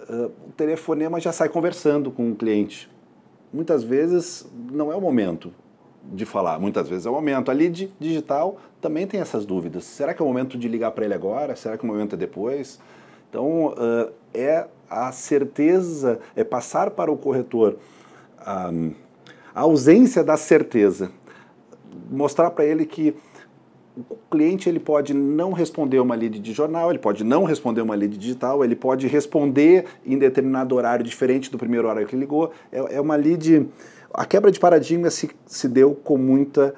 Uh, 0.09 0.31
o 0.49 0.53
telefonema 0.57 1.19
já 1.19 1.33
sai 1.33 1.49
conversando 1.49 2.11
com 2.11 2.31
o 2.31 2.35
cliente. 2.35 2.91
Muitas 3.53 3.83
vezes 3.83 4.47
não 4.71 4.93
é 4.93 4.97
o 4.97 5.01
momento 5.01 5.53
de 6.13 6.25
falar, 6.25 6.59
muitas 6.59 6.89
vezes 6.89 7.07
é 7.07 7.11
o 7.11 7.13
momento. 7.13 7.51
A 7.51 7.55
lead 7.55 7.93
digital 7.99 8.59
também 8.81 9.07
tem 9.07 9.21
essas 9.21 9.47
dúvidas. 9.47 9.85
Será 9.85 10.13
que 10.13 10.21
é 10.21 10.25
o 10.25 10.29
momento 10.29 10.59
de 10.59 10.69
ligar 10.69 10.91
para 10.91 11.05
ele 11.05 11.15
agora? 11.15 11.57
Será 11.57 11.77
que 11.79 11.85
o 11.85 11.87
momento 11.87 12.15
é 12.15 12.19
depois? 12.19 12.79
Então, 13.31 13.69
uh, 13.69 14.13
é 14.33 14.67
a 14.89 15.11
certeza, 15.11 16.21
é 16.37 16.45
passar 16.45 16.91
para 16.91 17.11
o 17.11 17.17
corretor 17.17 17.79
um, 18.73 18.93
a 19.55 19.61
ausência 19.63 20.23
da 20.23 20.37
certeza. 20.37 21.11
Mostrar 22.11 22.51
para 22.51 22.65
ele 22.65 22.85
que 22.85 23.15
o 23.97 24.17
cliente 24.31 24.69
ele 24.69 24.81
pode 24.81 25.15
não 25.15 25.53
responder 25.53 26.01
uma 26.01 26.15
lead 26.15 26.39
de 26.41 26.53
jornal, 26.53 26.91
ele 26.91 26.99
pode 26.99 27.23
não 27.23 27.45
responder 27.45 27.81
uma 27.81 27.95
lead 27.95 28.17
digital, 28.17 28.65
ele 28.65 28.75
pode 28.75 29.07
responder 29.07 29.85
em 30.05 30.19
determinado 30.19 30.75
horário 30.75 31.05
diferente 31.05 31.51
do 31.51 31.57
primeiro 31.57 31.87
horário 31.87 32.07
que 32.07 32.17
ligou. 32.17 32.51
É, 32.73 32.97
é 32.97 33.01
uma 33.01 33.15
lead 33.15 33.69
a 34.15 34.25
quebra 34.25 34.51
de 34.51 34.61
paradigma 34.61 35.11
se, 35.11 35.29
se 35.45 35.69
deu 35.69 35.95
com 35.95 36.17
muita 36.17 36.75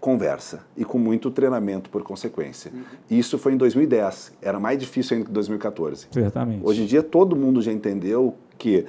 conversa 0.00 0.64
e 0.76 0.84
com 0.84 0.98
muito 0.98 1.30
treinamento 1.30 1.90
por 1.90 2.02
consequência. 2.02 2.70
Uhum. 2.72 2.82
Isso 3.10 3.38
foi 3.38 3.52
em 3.52 3.56
2010, 3.56 4.32
era 4.40 4.58
mais 4.58 4.78
difícil 4.78 5.16
ainda 5.16 5.26
que 5.26 5.32
2014. 5.32 6.08
Certamente. 6.10 6.60
Hoje 6.64 6.82
em 6.82 6.86
dia 6.86 7.02
todo 7.02 7.36
mundo 7.36 7.60
já 7.60 7.72
entendeu 7.72 8.34
que 8.56 8.86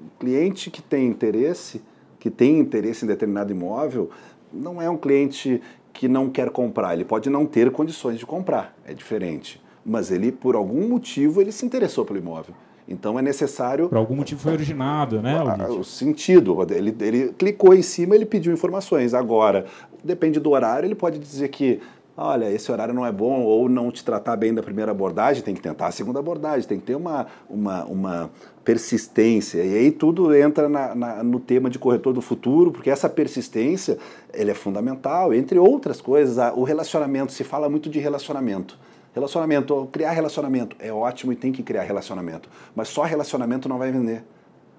o 0.00 0.18
cliente 0.18 0.70
que 0.70 0.80
tem 0.80 1.06
interesse, 1.06 1.82
que 2.18 2.30
tem 2.30 2.58
interesse 2.58 3.04
em 3.04 3.08
determinado 3.08 3.52
imóvel, 3.52 4.10
não 4.52 4.80
é 4.80 4.88
um 4.88 4.96
cliente 4.96 5.60
que 5.92 6.08
não 6.08 6.30
quer 6.30 6.50
comprar, 6.50 6.94
ele 6.94 7.04
pode 7.04 7.28
não 7.28 7.44
ter 7.44 7.70
condições 7.70 8.18
de 8.18 8.24
comprar, 8.24 8.74
é 8.84 8.94
diferente. 8.94 9.60
Mas 9.84 10.10
ele, 10.10 10.30
por 10.32 10.54
algum 10.54 10.88
motivo, 10.88 11.40
ele 11.40 11.52
se 11.52 11.66
interessou 11.66 12.04
pelo 12.04 12.18
imóvel. 12.18 12.54
Então 12.92 13.18
é 13.18 13.22
necessário. 13.22 13.88
Por 13.88 13.98
algum 13.98 14.14
motivo 14.14 14.40
foi 14.40 14.52
originado, 14.52 15.22
né? 15.22 15.42
O, 15.68 15.80
o 15.80 15.84
sentido. 15.84 16.56
Ele, 16.70 16.94
ele 17.00 17.32
clicou 17.32 17.74
em 17.74 17.82
cima, 17.82 18.14
ele 18.14 18.26
pediu 18.26 18.52
informações. 18.52 19.14
Agora, 19.14 19.64
depende 20.04 20.38
do 20.38 20.50
horário, 20.50 20.86
ele 20.86 20.94
pode 20.94 21.18
dizer 21.18 21.48
que. 21.48 21.80
Olha, 22.14 22.50
esse 22.50 22.70
horário 22.70 22.92
não 22.92 23.06
é 23.06 23.10
bom, 23.10 23.40
ou 23.40 23.70
não 23.70 23.90
te 23.90 24.04
tratar 24.04 24.36
bem 24.36 24.52
da 24.52 24.62
primeira 24.62 24.90
abordagem, 24.90 25.42
tem 25.42 25.54
que 25.54 25.62
tentar 25.62 25.86
a 25.86 25.90
segunda 25.90 26.18
abordagem, 26.18 26.68
tem 26.68 26.78
que 26.78 26.84
ter 26.84 26.94
uma, 26.94 27.26
uma, 27.48 27.84
uma 27.86 28.30
persistência. 28.62 29.64
E 29.64 29.74
aí 29.78 29.90
tudo 29.90 30.34
entra 30.34 30.68
na, 30.68 30.94
na, 30.94 31.22
no 31.22 31.40
tema 31.40 31.70
de 31.70 31.78
corretor 31.78 32.12
do 32.12 32.20
futuro, 32.20 32.70
porque 32.70 32.90
essa 32.90 33.08
persistência 33.08 33.96
ele 34.34 34.50
é 34.50 34.54
fundamental, 34.54 35.32
entre 35.32 35.58
outras 35.58 36.02
coisas. 36.02 36.36
O 36.54 36.64
relacionamento, 36.64 37.32
se 37.32 37.44
fala 37.44 37.66
muito 37.70 37.88
de 37.88 37.98
relacionamento. 37.98 38.78
Relacionamento, 39.14 39.88
criar 39.92 40.12
relacionamento 40.12 40.74
é 40.78 40.90
ótimo 40.90 41.32
e 41.32 41.36
tem 41.36 41.52
que 41.52 41.62
criar 41.62 41.82
relacionamento, 41.82 42.48
mas 42.74 42.88
só 42.88 43.02
relacionamento 43.02 43.68
não 43.68 43.76
vai 43.76 43.92
vender. 43.92 44.24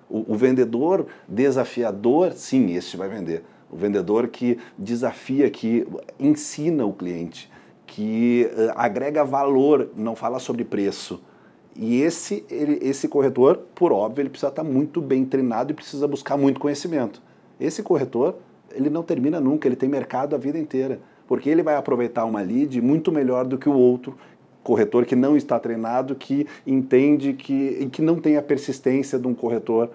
O, 0.10 0.34
o 0.34 0.36
vendedor 0.36 1.06
desafiador, 1.28 2.34
sim, 2.34 2.74
esse 2.76 2.98
vai 2.98 3.08
vender. 3.08 3.44
O 3.70 3.76
vendedor 3.76 4.28
que 4.28 4.58
desafia, 4.78 5.50
que 5.52 5.88
ensina 6.20 6.84
o 6.84 6.94
cliente, 6.94 7.52
que 7.86 8.50
uh, 8.54 8.74
agrega 8.76 9.24
valor, 9.24 9.90
não 9.96 10.16
fala 10.16 10.40
sobre 10.40 10.64
preço. 10.64 11.22
E 11.76 12.02
esse, 12.02 12.44
ele, 12.50 12.80
esse 12.82 13.08
corretor, 13.08 13.58
por 13.76 13.92
óbvio, 13.92 14.24
ele 14.24 14.30
precisa 14.30 14.50
estar 14.50 14.64
muito 14.64 15.00
bem 15.00 15.26
treinado 15.26 15.72
e 15.72 15.76
precisa 15.76 16.08
buscar 16.08 16.38
muito 16.38 16.60
conhecimento. 16.60 17.22
Esse 17.60 17.84
corretor, 17.84 18.36
ele 18.72 18.90
não 18.90 19.04
termina 19.04 19.40
nunca, 19.40 19.68
ele 19.68 19.76
tem 19.76 19.90
mercado 19.90 20.36
a 20.36 20.40
vida 20.40 20.58
inteira 20.58 21.00
porque 21.28 21.50
ele 21.50 21.64
vai 21.64 21.76
aproveitar 21.76 22.26
uma 22.26 22.42
lead 22.42 22.82
muito 22.82 23.12
melhor 23.12 23.46
do 23.46 23.58
que 23.58 23.70
o 23.70 23.74
outro 23.74 24.18
corretor 24.64 25.06
que 25.06 25.16
não 25.16 25.36
está 25.36 25.60
treinado, 25.60 26.16
que 26.16 26.48
entende 26.66 27.34
que, 27.34 27.90
que 27.92 28.02
não 28.02 28.16
tem 28.16 28.38
a 28.38 28.42
persistência 28.42 29.20
de 29.20 29.28
um 29.28 29.34
corretor 29.34 29.92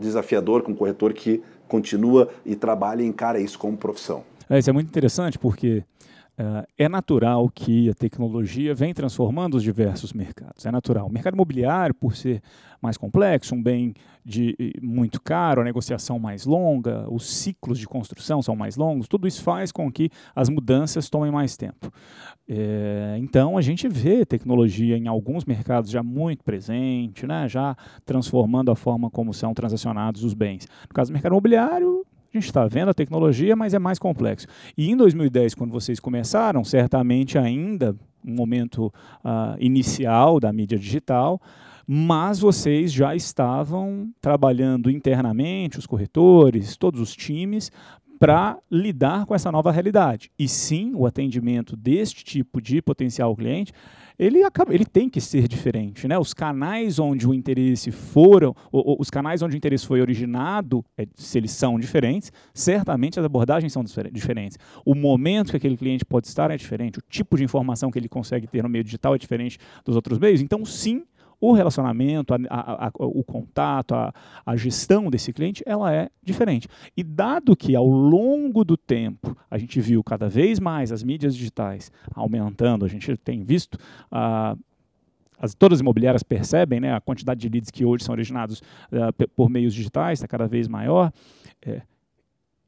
desafiador, 0.00 0.62
com 0.62 0.72
um 0.72 0.74
corretor 0.74 1.12
que 1.12 1.42
continua 1.68 2.28
e 2.44 2.56
trabalha 2.56 3.02
e 3.02 3.06
encara 3.06 3.40
isso 3.40 3.58
como 3.58 3.76
profissão. 3.76 4.24
É, 4.50 4.58
isso 4.58 4.68
é 4.68 4.72
muito 4.72 4.88
interessante 4.88 5.38
porque 5.38 5.84
Uh, 6.32 6.66
é 6.78 6.88
natural 6.88 7.46
que 7.54 7.90
a 7.90 7.94
tecnologia 7.94 8.74
vem 8.74 8.94
transformando 8.94 9.54
os 9.54 9.62
diversos 9.62 10.14
mercados. 10.14 10.64
É 10.64 10.70
natural. 10.70 11.06
O 11.06 11.12
mercado 11.12 11.34
imobiliário, 11.34 11.94
por 11.94 12.16
ser 12.16 12.40
mais 12.80 12.96
complexo, 12.96 13.54
um 13.54 13.62
bem 13.62 13.92
de 14.24 14.54
muito 14.80 15.20
caro, 15.20 15.60
a 15.60 15.64
negociação 15.64 16.18
mais 16.18 16.46
longa, 16.46 17.06
os 17.10 17.28
ciclos 17.28 17.78
de 17.78 17.86
construção 17.86 18.40
são 18.40 18.54
mais 18.54 18.76
longos, 18.76 19.08
tudo 19.08 19.26
isso 19.26 19.42
faz 19.42 19.72
com 19.72 19.90
que 19.90 20.10
as 20.34 20.48
mudanças 20.48 21.10
tomem 21.10 21.30
mais 21.30 21.56
tempo. 21.56 21.92
É, 22.48 23.16
então, 23.18 23.56
a 23.56 23.62
gente 23.62 23.88
vê 23.88 24.24
tecnologia 24.24 24.96
em 24.96 25.08
alguns 25.08 25.44
mercados 25.44 25.90
já 25.90 26.02
muito 26.02 26.44
presente, 26.44 27.26
né, 27.26 27.48
já 27.48 27.76
transformando 28.04 28.70
a 28.70 28.76
forma 28.76 29.10
como 29.10 29.32
são 29.34 29.52
transacionados 29.54 30.22
os 30.24 30.34
bens. 30.34 30.66
No 30.88 30.94
caso 30.94 31.10
do 31.10 31.14
mercado 31.14 31.32
imobiliário, 31.32 32.04
a 32.32 32.38
gente 32.38 32.46
está 32.46 32.66
vendo 32.66 32.88
a 32.88 32.94
tecnologia, 32.94 33.54
mas 33.54 33.74
é 33.74 33.78
mais 33.78 33.98
complexo. 33.98 34.46
E 34.76 34.90
em 34.90 34.96
2010, 34.96 35.54
quando 35.54 35.70
vocês 35.70 36.00
começaram, 36.00 36.64
certamente 36.64 37.36
ainda 37.36 37.94
um 38.24 38.34
momento 38.34 38.86
uh, 38.86 39.56
inicial 39.58 40.40
da 40.40 40.52
mídia 40.52 40.78
digital, 40.78 41.40
mas 41.86 42.38
vocês 42.38 42.92
já 42.92 43.14
estavam 43.14 44.10
trabalhando 44.20 44.90
internamente, 44.90 45.78
os 45.78 45.86
corretores, 45.86 46.76
todos 46.76 47.00
os 47.00 47.14
times, 47.14 47.70
para 48.18 48.58
lidar 48.70 49.26
com 49.26 49.34
essa 49.34 49.50
nova 49.50 49.72
realidade. 49.72 50.30
E 50.38 50.48
sim, 50.48 50.92
o 50.94 51.06
atendimento 51.06 51.76
deste 51.76 52.24
tipo 52.24 52.60
de 52.60 52.80
potencial 52.80 53.34
cliente 53.34 53.72
ele, 54.18 54.42
acaba, 54.44 54.72
ele 54.74 54.84
tem 54.84 55.08
que 55.08 55.20
ser 55.20 55.48
diferente. 55.48 56.06
Né? 56.06 56.18
Os 56.18 56.32
canais 56.32 56.98
onde 56.98 57.26
o 57.26 57.34
interesse 57.34 57.90
foram, 57.90 58.54
ou, 58.70 58.90
ou, 58.90 58.96
os 59.00 59.10
canais 59.10 59.42
onde 59.42 59.56
o 59.56 59.58
interesse 59.58 59.86
foi 59.86 60.00
originado, 60.00 60.84
é, 60.96 61.06
se 61.16 61.38
eles 61.38 61.50
são 61.50 61.78
diferentes, 61.78 62.30
certamente 62.54 63.18
as 63.18 63.24
abordagens 63.24 63.72
são 63.72 63.82
diferentes. 64.12 64.58
O 64.84 64.94
momento 64.94 65.50
que 65.50 65.56
aquele 65.56 65.76
cliente 65.76 66.04
pode 66.04 66.28
estar 66.28 66.50
é 66.50 66.56
diferente, 66.56 66.98
o 66.98 67.02
tipo 67.08 67.36
de 67.36 67.44
informação 67.44 67.90
que 67.90 67.98
ele 67.98 68.08
consegue 68.08 68.46
ter 68.46 68.62
no 68.62 68.68
meio 68.68 68.84
digital 68.84 69.14
é 69.14 69.18
diferente 69.18 69.58
dos 69.84 69.96
outros 69.96 70.18
meios. 70.18 70.40
Então, 70.40 70.64
sim, 70.64 71.02
o 71.42 71.52
relacionamento, 71.52 72.32
a, 72.32 72.38
a, 72.48 72.86
a, 72.86 72.90
o 72.98 73.24
contato, 73.24 73.94
a, 73.96 74.56
gestão 74.56 75.10
desse 75.10 75.32
cliente, 75.32 75.60
ela 75.66 75.92
é 75.92 76.08
diferente. 76.22 76.68
E 76.96 77.02
dado 77.02 77.56
que 77.56 77.74
ao 77.74 77.84
longo 77.84 78.64
do 78.64 78.76
tempo 78.76 79.36
a 79.50 79.58
gente 79.58 79.80
viu 79.80 80.04
cada 80.04 80.28
vez 80.28 80.60
mais 80.60 80.92
as 80.92 81.02
mídias 81.02 81.34
digitais 81.34 81.90
aumentando, 82.14 82.84
a 82.84 82.88
gente 82.88 83.16
tem 83.16 83.42
visto 83.42 83.74
uh, 83.74 84.56
as, 85.36 85.52
todas 85.52 85.78
as 85.78 85.80
imobiliárias 85.80 86.22
percebem 86.22 86.78
né, 86.78 86.94
a 86.94 87.00
quantidade 87.00 87.40
de 87.40 87.48
leads 87.48 87.72
que 87.72 87.84
hoje 87.84 88.04
são 88.04 88.12
originados 88.12 88.60
uh, 88.92 89.28
por 89.34 89.50
meios 89.50 89.74
digitais 89.74 90.20
está 90.20 90.28
cada 90.28 90.46
vez 90.46 90.68
maior. 90.68 91.12
É, 91.60 91.82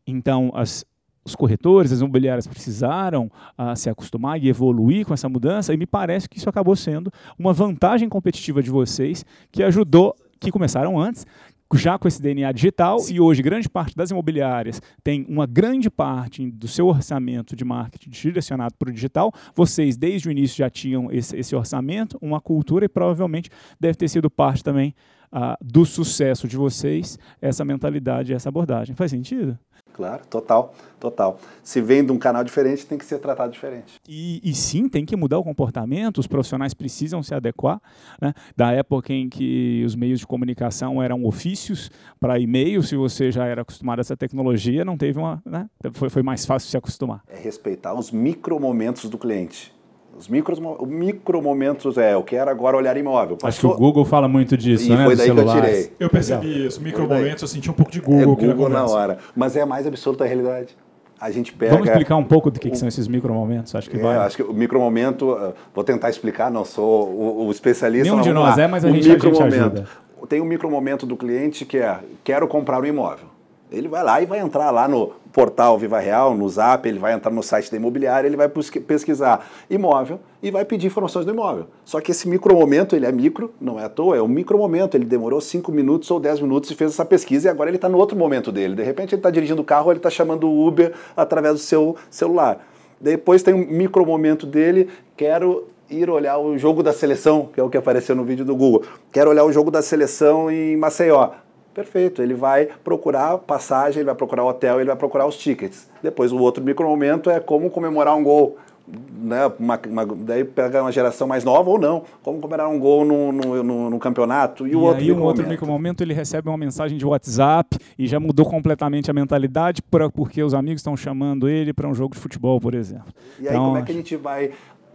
então, 0.05 0.51
as, 0.53 0.85
os 1.25 1.35
corretores, 1.35 1.91
as 1.91 2.01
imobiliárias 2.01 2.47
precisaram 2.47 3.31
uh, 3.59 3.75
se 3.75 3.89
acostumar 3.89 4.43
e 4.43 4.49
evoluir 4.49 5.07
com 5.07 5.15
essa 5.15 5.29
mudança, 5.29 5.73
e 5.73 5.77
me 5.77 5.87
parece 5.87 6.29
que 6.29 6.39
isso 6.39 6.49
acabou 6.49 6.77
sendo 6.77 7.11
uma 7.39 7.53
vantagem 7.53 8.09
competitiva 8.09 8.63
de 8.63 8.71
vocês, 8.71 9.25
que 9.51 9.63
ajudou, 9.63 10.15
que 10.39 10.51
começaram 10.51 10.99
antes, 10.99 11.27
já 11.75 11.99
com 11.99 12.07
esse 12.07 12.23
DNA 12.23 12.53
digital, 12.53 12.99
e 13.11 13.19
hoje 13.19 13.43
grande 13.43 13.69
parte 13.69 13.97
das 13.97 14.11
imobiliárias 14.11 14.81
tem 15.03 15.27
uma 15.29 15.47
grande 15.47 15.91
parte 15.91 16.49
do 16.51 16.69
seu 16.69 16.87
orçamento 16.87 17.57
de 17.57 17.65
marketing 17.65 18.11
direcionado 18.11 18.75
para 18.79 18.91
o 18.91 18.93
digital, 18.93 19.33
vocês 19.55 19.97
desde 19.97 20.29
o 20.29 20.31
início 20.31 20.57
já 20.57 20.71
tinham 20.71 21.11
esse, 21.11 21.37
esse 21.37 21.57
orçamento, 21.57 22.19
uma 22.21 22.41
cultura, 22.41 22.85
e 22.85 22.89
provavelmente 22.89 23.51
deve 23.81 23.95
ter 23.95 24.09
sido 24.09 24.31
parte 24.31 24.63
também 24.63 24.95
uh, 25.35 25.57
do 25.61 25.85
sucesso 25.85 26.47
de 26.47 26.57
vocês, 26.57 27.19
essa 27.43 27.65
mentalidade, 27.65 28.33
essa 28.33 28.49
abordagem. 28.49 28.95
Faz 28.95 29.11
sentido? 29.11 29.59
Claro, 29.95 30.27
total, 30.27 30.75
total. 30.99 31.39
Se 31.63 31.81
vem 31.81 32.05
de 32.05 32.11
um 32.11 32.19
canal 32.19 32.43
diferente, 32.43 32.85
tem 32.85 32.99
que 32.99 33.05
ser 33.05 33.21
tratado 33.21 33.53
diferente. 33.53 33.95
E, 34.09 34.41
e 34.43 34.53
sim, 34.53 34.89
tem 34.89 35.07
que 35.07 35.15
mudar 35.15 35.39
o 35.39 35.45
comportamento, 35.45 36.19
os 36.19 36.27
profissionais 36.27 36.75
precisam 36.75 37.23
se 37.23 37.33
adequar. 37.33 37.81
Né? 38.21 38.35
Da 38.57 38.73
época 38.73 39.13
em 39.13 39.29
que 39.29 39.85
os 39.87 39.95
meios 39.95 40.19
de 40.19 40.27
comunicação 40.27 41.01
eram 41.01 41.25
ofícios 41.25 41.93
para 42.19 42.41
e-mail, 42.41 42.83
se 42.83 42.97
você 42.97 43.31
já 43.31 43.47
era 43.47 43.63
acostumado 43.63 44.01
a 44.01 44.03
essa 44.03 44.17
tecnologia, 44.17 44.85
não 44.85 44.97
teve 44.97 45.17
uma. 45.17 45.41
Né? 45.47 45.71
Foi, 45.93 46.11
foi 46.11 46.25
mais 46.25 46.45
fácil 46.45 46.69
se 46.69 46.77
acostumar. 46.77 47.23
É 47.29 47.39
respeitar 47.39 47.95
os 47.95 48.11
micromomentos 48.11 49.09
do 49.09 49.17
cliente. 49.17 49.74
Os 50.17 50.29
micros, 50.29 50.61
micro 50.87 51.43
momentos 51.43 51.99
é, 51.99 52.15
eu 52.15 52.23
quero 52.23 52.51
agora 52.51 52.77
olhar 52.77 52.97
imóvel. 52.97 53.37
Passou... 53.37 53.49
Acho 53.49 53.61
que 53.61 53.67
o 53.67 53.87
Google 53.87 54.05
fala 54.05 54.29
muito 54.29 54.57
disso, 54.57 54.87
e 54.87 54.97
né? 54.97 55.05
foi 55.05 55.17
daí 55.17 55.31
que 55.31 55.39
eu 55.39 55.47
tirei. 55.47 55.93
Eu 55.99 56.11
percebi 56.11 56.67
isso, 56.67 56.81
micro 56.81 57.09
momentos, 57.09 57.43
eu 57.43 57.49
senti 57.49 57.71
um 57.71 57.75
pouco 57.75 57.91
de 57.91 58.01
Google. 58.01 58.39
É 58.41 58.47
Google 58.47 58.69
na 58.69 58.85
hora, 58.85 59.19
mas 59.35 59.57
é 59.57 59.63
a 59.63 59.67
mais 59.67 59.87
absoluta 59.87 60.25
realidade. 60.25 60.77
A 61.21 61.31
gente 61.31 61.53
pega... 61.53 61.73
Vamos 61.73 61.89
explicar 61.89 62.17
um 62.17 62.25
pouco 62.25 62.51
do 62.51 62.61
que, 62.61 62.71
que 62.71 62.77
são 62.77 62.87
esses 62.87 63.09
micro 63.09 63.33
momentos? 63.33 63.75
Acho 63.75 63.89
que 63.89 63.97
é, 63.97 64.01
vai. 64.01 64.17
Acho 64.17 64.37
que 64.37 64.43
o 64.43 64.53
micro 64.53 64.79
momento, 64.79 65.37
vou 65.75 65.83
tentar 65.83 66.11
explicar, 66.11 66.51
não 66.51 66.65
sou 66.65 67.09
o, 67.09 67.47
o 67.47 67.51
especialista. 67.51 68.11
Nenhum 68.11 68.23
de 68.23 68.33
nós 68.33 68.59
é, 68.59 68.67
mas 68.67 68.85
a 68.85 68.91
gente, 68.91 69.11
a 69.11 69.19
gente 69.19 69.43
ajuda. 69.43 69.87
Tem 70.29 70.41
um 70.41 70.45
micro 70.45 70.71
momento 70.71 71.07
do 71.07 71.17
cliente 71.17 71.65
que 71.65 71.79
é, 71.79 71.99
quero 72.23 72.47
comprar 72.47 72.81
um 72.81 72.87
imóvel. 72.87 73.34
Ele 73.75 73.89
vai 73.89 74.03
lá 74.03 74.21
e 74.23 74.27
vai 74.27 74.39
entrar 74.39 74.71
lá 74.71 74.87
no 74.87 75.13
portal 75.33 75.77
Viva 75.77 75.99
Real, 75.99 76.35
no 76.35 76.49
Zap, 76.49 76.89
ele 76.89 76.99
vai 76.99 77.13
entrar 77.13 77.31
no 77.31 77.43
site 77.43 77.71
da 77.71 77.77
imobiliária, 77.77 78.29
ele 78.29 78.37
vai 78.37 78.49
pesquisar 78.49 79.47
imóvel 79.69 80.21
e 80.41 80.51
vai 80.51 80.65
pedir 80.65 80.87
informações 80.87 81.27
do 81.27 81.33
imóvel. 81.33 81.67
Só 81.85 82.01
que 82.01 82.13
esse 82.13 82.29
micro 82.29 82.55
momento, 82.55 82.95
ele 82.95 83.05
é 83.05 83.11
micro, 83.11 83.53
não 83.61 83.79
é 83.79 83.85
à 83.85 83.89
toa, 83.89 84.17
é 84.17 84.23
um 84.23 84.29
micro 84.29 84.57
momento. 84.57 84.97
Ele 84.97 85.05
demorou 85.05 85.41
5 85.41 85.73
minutos 85.73 86.11
ou 86.11 86.21
10 86.21 86.41
minutos 86.41 86.71
e 86.71 86.75
fez 86.75 86.93
essa 86.93 87.05
pesquisa 87.05 87.49
e 87.49 87.51
agora 87.51 87.69
ele 87.69 87.77
está 87.77 87.89
no 87.89 87.99
outro 87.99 88.17
momento 88.17 88.53
dele. 88.53 88.75
De 88.75 88.83
repente 88.83 89.15
ele 89.15 89.21
está 89.21 89.31
dirigindo 89.31 89.63
o 89.63 89.65
carro, 89.65 89.91
ele 89.91 89.99
está 89.99 90.11
chamando 90.11 90.49
o 90.49 90.67
Uber 90.67 90.93
através 91.17 91.55
do 91.55 91.61
seu 91.61 91.97
celular. 92.09 92.65
Depois 93.01 93.43
tem 93.43 93.53
um 93.53 93.67
micro 93.67 94.07
momento 94.07 94.47
dele, 94.47 94.89
quero 95.17 95.67
ir 95.91 96.09
olhar 96.09 96.39
o 96.39 96.57
jogo 96.57 96.83
da 96.83 96.93
seleção, 96.93 97.49
que 97.53 97.61
é 97.61 97.63
o 97.63 97.69
que 97.69 97.77
apareceu 97.77 98.15
no 98.15 98.25
vídeo 98.25 98.45
do 98.45 98.55
Google. 98.55 98.83
Quero 99.13 99.31
olhar 99.31 99.45
o 99.45 99.53
jogo 99.53 99.71
da 99.71 99.83
seleção 99.83 100.51
em 100.51 100.77
Maceió. 100.77 101.31
Perfeito, 101.75 102.23
ele 102.23 102.35
vai 102.35 102.69
procurar 102.85 103.37
passagem, 103.39 103.99
ele 103.99 104.07
vai 104.07 104.15
procurar 104.15 104.45
hotel, 104.45 104.79
ele 104.79 104.87
vai 104.87 104.97
procurar 104.97 105.27
os 105.27 105.37
tickets. 105.37 105.91
Depois 106.01 106.31
o 106.31 106.39
outro 106.39 106.63
micromomento 106.63 107.29
é 107.29 107.41
como 107.41 107.69
comemorar 107.69 108.17
um 108.17 108.23
gol. 108.23 108.57
Né, 108.87 109.51
uma, 109.59 109.81
uma, 109.89 110.05
daí 110.05 110.45
pega 110.45 110.83
uma 110.83 110.93
geração 110.93 111.27
mais 111.27 111.43
nova 111.43 111.71
ou 111.71 111.79
não, 111.79 112.03
como 112.23 112.39
comemorar 112.39 112.69
um 112.69 112.79
gol 112.79 113.03
no, 113.03 113.33
no, 113.33 113.63
no, 113.63 113.91
no 113.91 113.99
campeonato. 113.99 114.67
E, 114.67 114.73
e 114.73 114.77
o 114.77 114.81
outro 114.81 115.03
aí 115.03 115.11
um 115.11 115.23
outro 115.23 115.49
micromomento 115.49 116.05
ele 116.05 116.13
recebe 116.13 116.51
uma 116.51 116.59
mensagem 116.59 116.99
de 116.99 117.07
WhatsApp 117.07 117.79
e 117.99 118.07
já 118.07 118.21
mudou 118.21 118.45
completamente 118.45 119.11
a 119.11 119.15
mentalidade 119.15 119.81
pra, 119.83 120.11
porque 120.11 120.43
os 120.43 120.53
amigos 120.53 120.81
estão 120.81 120.97
chamando 120.97 121.49
ele 121.49 121.73
para 121.73 121.89
um 121.89 121.95
jogo 121.95 122.15
de 122.15 122.21
futebol, 122.21 122.61
por 122.61 122.75
exemplo. 122.75 123.07
E 123.41 123.49
aí 123.49 123.55
então, 123.55 123.65
como 123.65 123.79
é 123.79 123.83
que 123.83 123.91
a 123.91 123.95
gente 123.95 124.17
vai 124.17 124.51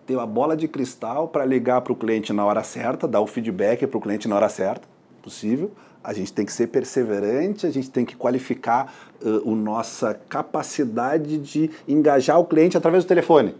ter 0.06 0.16
uma 0.16 0.28
bola 0.28 0.56
de 0.56 0.68
cristal 0.68 1.28
para 1.28 1.44
ligar 1.44 1.82
para 1.82 1.92
o 1.92 1.96
cliente 1.96 2.32
na 2.32 2.46
hora 2.46 2.64
certa, 2.64 3.08
dar 3.08 3.22
o 3.22 3.28
feedback 3.28 3.86
para 3.88 3.98
o 3.98 4.02
cliente 4.02 4.28
na 4.28 4.36
hora 4.36 4.50
certa, 4.50 4.88
possível, 5.22 5.72
a 6.04 6.14
gente 6.14 6.32
tem 6.32 6.46
que 6.46 6.54
ser 6.54 6.68
perseverante, 6.68 7.68
a 7.68 7.70
gente 7.70 7.90
tem 7.90 8.06
que 8.06 8.16
qualificar 8.16 8.94
uh, 9.22 9.52
a 9.52 9.56
nossa 9.56 10.14
capacidade 10.14 11.38
de 11.38 11.70
engajar 11.88 12.40
o 12.40 12.46
cliente 12.46 12.78
através 12.78 13.04
do 13.04 13.08
telefone. 13.08 13.56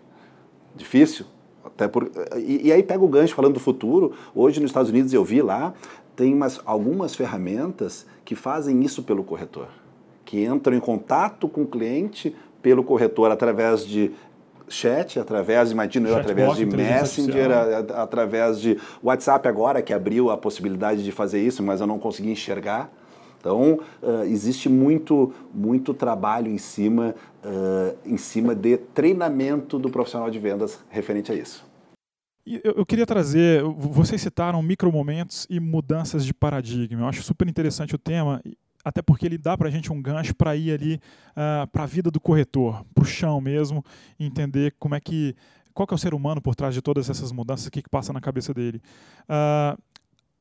Difícil. 0.76 1.26
Até 1.64 1.88
por, 1.88 2.10
e, 2.38 2.68
e, 2.68 2.72
aí 2.72 2.82
pega 2.82 3.04
o 3.04 3.08
gancho 3.08 3.36
falando 3.36 3.56
do 3.56 3.60
futuro. 3.60 4.14
Hoje 4.34 4.60
nos 4.60 4.70
Estados 4.70 4.90
Unidos 4.90 5.14
eu 5.14 5.24
vi 5.24 5.42
lá, 5.42 5.74
tem 6.16 6.34
umas, 6.34 6.60
algumas 6.66 7.16
ferramentas 7.16 8.06
que 8.24 8.36
fazem 8.36 8.82
isso 8.84 9.04
pelo 9.04 9.24
corretor. 9.24 9.68
Que 10.24 10.46
entram 10.46 10.76
em 10.76 10.80
contato 10.80 11.48
com 11.50 11.64
o 11.64 11.68
cliente 11.68 12.36
pelo 12.62 12.84
corretor 12.84 13.32
através 13.32 13.86
de 13.86 14.12
chat, 14.70 15.20
através, 15.20 15.72
imagino 15.72 16.08
eu, 16.08 16.18
através 16.18 16.56
de 16.56 16.66
Messenger, 16.66 17.52
a, 17.52 17.62
a, 17.62 18.04
através 18.04 18.60
de 18.60 18.78
WhatsApp 19.04 19.48
agora, 19.48 19.82
que 19.82 19.94
abriu 19.94 20.30
a 20.30 20.38
possibilidade 20.38 21.04
de 21.04 21.12
fazer 21.12 21.42
isso, 21.42 21.64
mas 21.64 21.82
eu 21.82 21.88
não 21.88 22.00
consegui 22.00 22.32
enxergar. 22.32 22.92
Então, 23.40 23.80
uh, 24.04 24.24
existe 24.26 24.68
muito, 24.68 25.34
muito 25.54 25.94
trabalho 25.94 26.52
em 26.52 26.58
cima, 26.58 27.16
uh, 27.44 27.98
em 28.06 28.18
cima 28.18 28.54
de 28.54 28.78
treinamento 28.78 29.80
do 29.80 29.90
profissional 29.90 30.30
de 30.30 30.38
vendas 30.38 30.80
referente 30.90 31.32
a 31.32 31.36
isso. 31.36 31.66
Eu, 32.46 32.74
eu 32.78 32.86
queria 32.86 33.06
trazer, 33.06 33.64
vocês 33.64 34.20
citaram 34.22 34.62
micromomentos 34.62 35.46
e 35.50 35.60
mudanças 35.60 36.26
de 36.26 36.34
paradigma. 36.34 37.02
Eu 37.02 37.08
acho 37.08 37.22
super 37.22 37.48
interessante 37.48 37.96
o 37.96 37.98
tema 37.98 38.42
até 38.84 39.02
porque 39.02 39.26
ele 39.26 39.38
dá 39.38 39.58
para 39.58 39.68
a 39.68 39.72
gente 39.72 39.92
um 39.92 40.02
gancho 40.02 40.34
para 40.36 40.56
ir 40.56 40.72
ali 40.72 40.96
uh, 40.96 41.00
ah, 41.36 41.68
para 41.72 41.84
a 41.84 41.86
vida 41.86 42.10
do 42.10 42.20
corretor, 42.20 42.86
para 42.94 43.04
o 43.04 43.06
chão 43.06 43.42
mesmo, 43.42 43.84
entender 44.20 44.76
como 44.80 44.96
é 44.96 45.00
que 45.00 45.36
qual 45.74 45.88
que 45.88 45.94
é 45.94 45.96
o 45.96 46.00
ser 46.00 46.14
humano 46.14 46.42
por 46.42 46.56
trás 46.56 46.74
de 46.74 46.82
todas 46.82 47.10
essas 47.10 47.32
mudanças, 47.32 47.68
o 47.68 47.72
que, 47.72 47.82
que 47.82 47.90
passa 47.90 48.12
na 48.12 48.20
cabeça 48.20 48.54
dele. 48.54 48.82
Uh, 49.30 49.82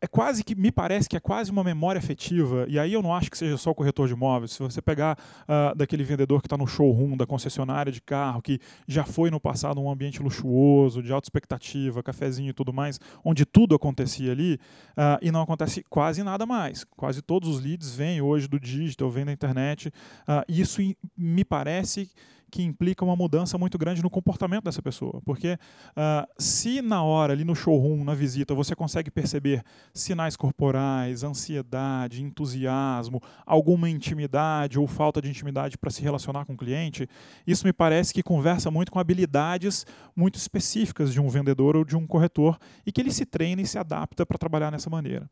é 0.01 0.07
quase 0.07 0.45
que, 0.45 0.55
me 0.55 0.71
parece 0.71 1.09
que 1.09 1.17
é 1.17 1.21
quase 1.21 1.51
uma 1.51 1.65
memória 1.65 1.99
afetiva, 1.99 2.67
e 2.69 2.79
aí 2.79 2.93
eu 2.93 3.03
não 3.03 3.13
acho 3.13 3.31
que 3.31 3.37
seja 3.37 3.57
só 3.57 3.71
o 3.71 3.75
corretor 3.75 4.07
de 4.07 4.15
imóveis. 4.15 4.53
Se 4.53 4.61
você 4.61 4.81
pegar 4.81 5.19
uh, 5.43 5.75
daquele 5.77 6.05
vendedor 6.05 6.41
que 6.41 6.47
está 6.47 6.57
no 6.57 6.67
showroom 6.67 7.17
da 7.17 7.27
concessionária 7.27 7.91
de 7.91 8.01
carro, 8.01 8.41
que 8.41 8.61
já 8.87 9.05
foi 9.05 9.31
no 9.31 9.41
passado 9.41 9.81
um 9.81 9.91
ambiente 9.91 10.23
luxuoso, 10.23 11.03
de 11.03 11.13
alta 11.13 11.27
expectativa, 11.27 12.03
cafezinho 12.03 12.51
e 12.51 12.53
tudo 12.53 12.73
mais, 12.73 13.01
onde 13.25 13.45
tudo 13.45 13.75
acontecia 13.75 14.31
ali, 14.31 14.55
uh, 14.97 15.19
e 15.21 15.33
não 15.33 15.43
acontece 15.43 15.85
quase 15.91 16.23
nada 16.23 16.47
mais. 16.47 16.85
Quase 16.97 17.21
todos 17.21 17.49
os 17.49 17.61
leads 17.61 17.95
vêm 17.95 18.21
hoje 18.21 18.47
do 18.47 18.61
digital, 18.61 19.11
vêm 19.11 19.25
da 19.25 19.33
internet, 19.33 19.89
uh, 19.89 20.45
isso 20.49 20.81
me 21.17 21.45
parece 21.45 22.09
que 22.51 22.63
implica 22.63 23.05
uma 23.05 23.17
mudança 23.17 23.59
muito 23.59 23.77
grande 23.79 24.03
no 24.03 24.11
comportamento 24.11 24.65
dessa 24.65 24.83
pessoa. 24.83 25.21
Porque 25.25 25.59
uh, 25.91 26.27
se 26.39 26.81
na 26.83 27.03
hora, 27.03 27.33
ali 27.33 27.45
no 27.45 27.55
showroom, 27.55 28.05
na 28.05 28.15
visita, 28.15 28.55
você 28.55 28.75
consegue 28.75 29.11
perceber 29.11 29.63
sinais 29.93 30.37
corporais, 30.37 31.23
ansiedade, 31.23 32.23
entusiasmo, 32.23 33.23
alguma 33.47 33.89
intimidade 33.89 34.79
ou 34.79 34.87
falta 34.87 35.21
de 35.21 35.29
intimidade 35.29 35.77
para 35.77 35.91
se 35.91 36.03
relacionar 36.03 36.45
com 36.45 36.55
o 36.55 36.57
cliente, 36.57 37.09
isso 37.47 37.67
me 37.67 37.73
parece 37.73 38.13
que 38.13 38.23
conversa 38.23 38.71
muito 38.71 38.91
com 38.91 38.99
habilidades 38.99 39.87
muito 40.17 40.37
específicas 40.37 41.13
de 41.13 41.21
um 41.21 41.29
vendedor 41.29 41.77
ou 41.77 41.85
de 41.85 41.97
um 41.97 42.07
corretor 42.07 42.59
e 42.87 42.93
que 42.93 43.01
ele 43.01 43.13
se 43.13 43.25
treina 43.25 43.63
e 43.63 43.67
se 43.67 43.79
adapta 43.79 44.27
para 44.27 44.39
trabalhar 44.39 44.71
nessa 44.71 44.91
maneira. 44.91 45.29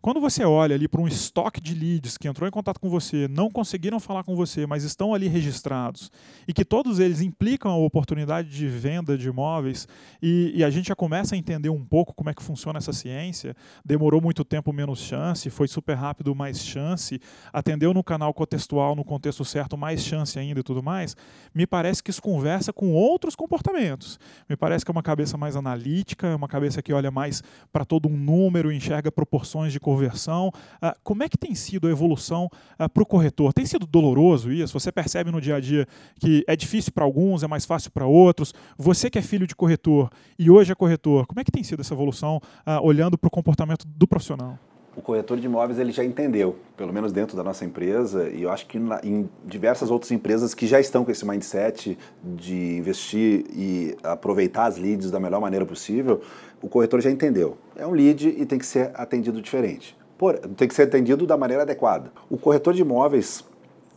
Quando 0.00 0.20
você 0.20 0.44
olha 0.44 0.74
ali 0.74 0.86
para 0.86 1.00
um 1.00 1.08
estoque 1.08 1.60
de 1.60 1.74
leads 1.74 2.16
que 2.16 2.28
entrou 2.28 2.46
em 2.46 2.52
contato 2.52 2.78
com 2.78 2.88
você, 2.88 3.26
não 3.28 3.50
conseguiram 3.50 3.98
falar 3.98 4.22
com 4.22 4.36
você, 4.36 4.66
mas 4.66 4.84
estão 4.84 5.14
ali 5.14 5.26
registrados 5.26 6.10
e 6.46 6.52
que 6.56 6.64
todos 6.64 7.00
eles 7.00 7.20
implicam 7.20 7.70
a 7.70 7.76
oportunidade 7.76 8.48
de 8.48 8.66
venda 8.66 9.18
de 9.18 9.28
imóveis 9.28 9.86
e, 10.22 10.52
e, 10.54 10.64
a 10.64 10.70
gente 10.70 10.88
já 10.88 10.96
começa 10.96 11.34
a 11.34 11.38
entender 11.38 11.68
um 11.68 11.84
pouco 11.84 12.14
como 12.14 12.30
é 12.30 12.34
que 12.34 12.42
funciona 12.42 12.78
essa 12.78 12.94
ciência. 12.94 13.54
Demorou 13.84 14.22
muito 14.22 14.42
tempo, 14.42 14.72
menos 14.72 15.00
chance, 15.00 15.50
foi 15.50 15.68
super 15.68 15.92
rápido, 15.92 16.34
mais 16.34 16.58
chance, 16.58 17.20
atendeu 17.52 17.92
no 17.92 18.02
canal 18.02 18.32
contextual, 18.32 18.96
no 18.96 19.04
contexto 19.04 19.44
certo, 19.44 19.76
mais 19.76 20.02
chance 20.02 20.38
ainda 20.38 20.60
e 20.60 20.62
tudo 20.62 20.82
mais. 20.82 21.14
Me 21.54 21.66
parece 21.66 22.02
que 22.02 22.10
isso 22.10 22.22
conversa 22.22 22.72
com 22.72 22.90
outros 22.94 23.36
comportamentos. 23.36 24.18
Me 24.48 24.56
parece 24.56 24.82
que 24.82 24.90
é 24.90 24.92
uma 24.92 25.02
cabeça 25.02 25.36
mais 25.36 25.56
analítica, 25.56 26.28
é 26.28 26.34
uma 26.34 26.48
cabeça 26.48 26.80
que 26.80 26.90
olha 26.90 27.10
mais 27.10 27.42
para 27.70 27.84
todo 27.84 28.08
um 28.08 28.16
número, 28.16 28.72
enxerga 28.72 29.12
proporções 29.12 29.74
de 29.74 29.78
conversão. 29.78 30.50
Ah, 30.80 30.96
como 31.04 31.22
é 31.22 31.28
que 31.28 31.36
tem 31.36 31.54
sido 31.54 31.86
a 31.86 31.90
evolução 31.90 32.48
ah, 32.78 32.88
para 32.88 33.02
o 33.02 33.06
corretor? 33.06 33.52
Tem 33.52 33.66
sido 33.66 33.86
doloroso 33.86 34.50
isso? 34.50 34.72
Você 34.72 34.90
percebe 34.90 35.30
no 35.30 35.38
dia 35.38 35.56
a 35.56 35.60
dia 35.60 35.86
que 36.18 36.45
é 36.46 36.54
difícil 36.54 36.92
para 36.92 37.04
alguns, 37.04 37.42
é 37.42 37.46
mais 37.46 37.64
fácil 37.64 37.90
para 37.90 38.06
outros. 38.06 38.54
Você 38.78 39.10
que 39.10 39.18
é 39.18 39.22
filho 39.22 39.46
de 39.46 39.54
corretor 39.54 40.10
e 40.38 40.50
hoje 40.50 40.72
é 40.72 40.74
corretor, 40.74 41.26
como 41.26 41.40
é 41.40 41.44
que 41.44 41.50
tem 41.50 41.62
sido 41.62 41.80
essa 41.80 41.94
evolução 41.94 42.40
uh, 42.66 42.82
olhando 42.82 43.18
para 43.18 43.28
o 43.28 43.30
comportamento 43.30 43.86
do 43.86 44.06
profissional? 44.06 44.58
O 44.96 45.02
corretor 45.02 45.38
de 45.38 45.44
imóveis 45.44 45.78
ele 45.78 45.92
já 45.92 46.02
entendeu, 46.02 46.56
pelo 46.74 46.90
menos 46.90 47.12
dentro 47.12 47.36
da 47.36 47.44
nossa 47.44 47.66
empresa, 47.66 48.30
e 48.30 48.42
eu 48.42 48.50
acho 48.50 48.66
que 48.66 48.78
na, 48.78 48.98
em 49.04 49.28
diversas 49.44 49.90
outras 49.90 50.10
empresas 50.10 50.54
que 50.54 50.66
já 50.66 50.80
estão 50.80 51.04
com 51.04 51.10
esse 51.10 51.26
mindset 51.26 51.98
de 52.24 52.78
investir 52.78 53.44
e 53.54 53.94
aproveitar 54.02 54.64
as 54.64 54.78
leads 54.78 55.10
da 55.10 55.20
melhor 55.20 55.38
maneira 55.38 55.66
possível, 55.66 56.22
o 56.62 56.68
corretor 56.68 57.02
já 57.02 57.10
entendeu. 57.10 57.58
É 57.76 57.86
um 57.86 57.90
lead 57.90 58.26
e 58.26 58.46
tem 58.46 58.58
que 58.58 58.64
ser 58.64 58.90
atendido 58.94 59.42
diferente. 59.42 59.94
Por, 60.16 60.38
tem 60.38 60.66
que 60.66 60.74
ser 60.74 60.84
atendido 60.84 61.26
da 61.26 61.36
maneira 61.36 61.64
adequada. 61.64 62.10
O 62.30 62.38
corretor 62.38 62.72
de 62.72 62.80
imóveis 62.80 63.44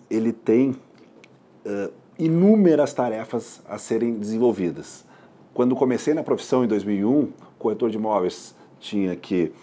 ele 0.09 0.33
tem 0.33 0.75
inúmeras 2.19 2.93
tarefas 2.93 3.61
a 3.67 3.77
serem 3.77 4.13
desenvolvidas. 4.13 5.05
Quando 5.53 5.73
comecei 5.75 6.13
na 6.13 6.21
profissão 6.21 6.65
em 6.65 6.67
2001, 6.67 7.29
corretor 7.57 7.89
de 7.89 7.97
imóveis 7.97 8.53
tinha 8.77 9.15
que 9.15 9.53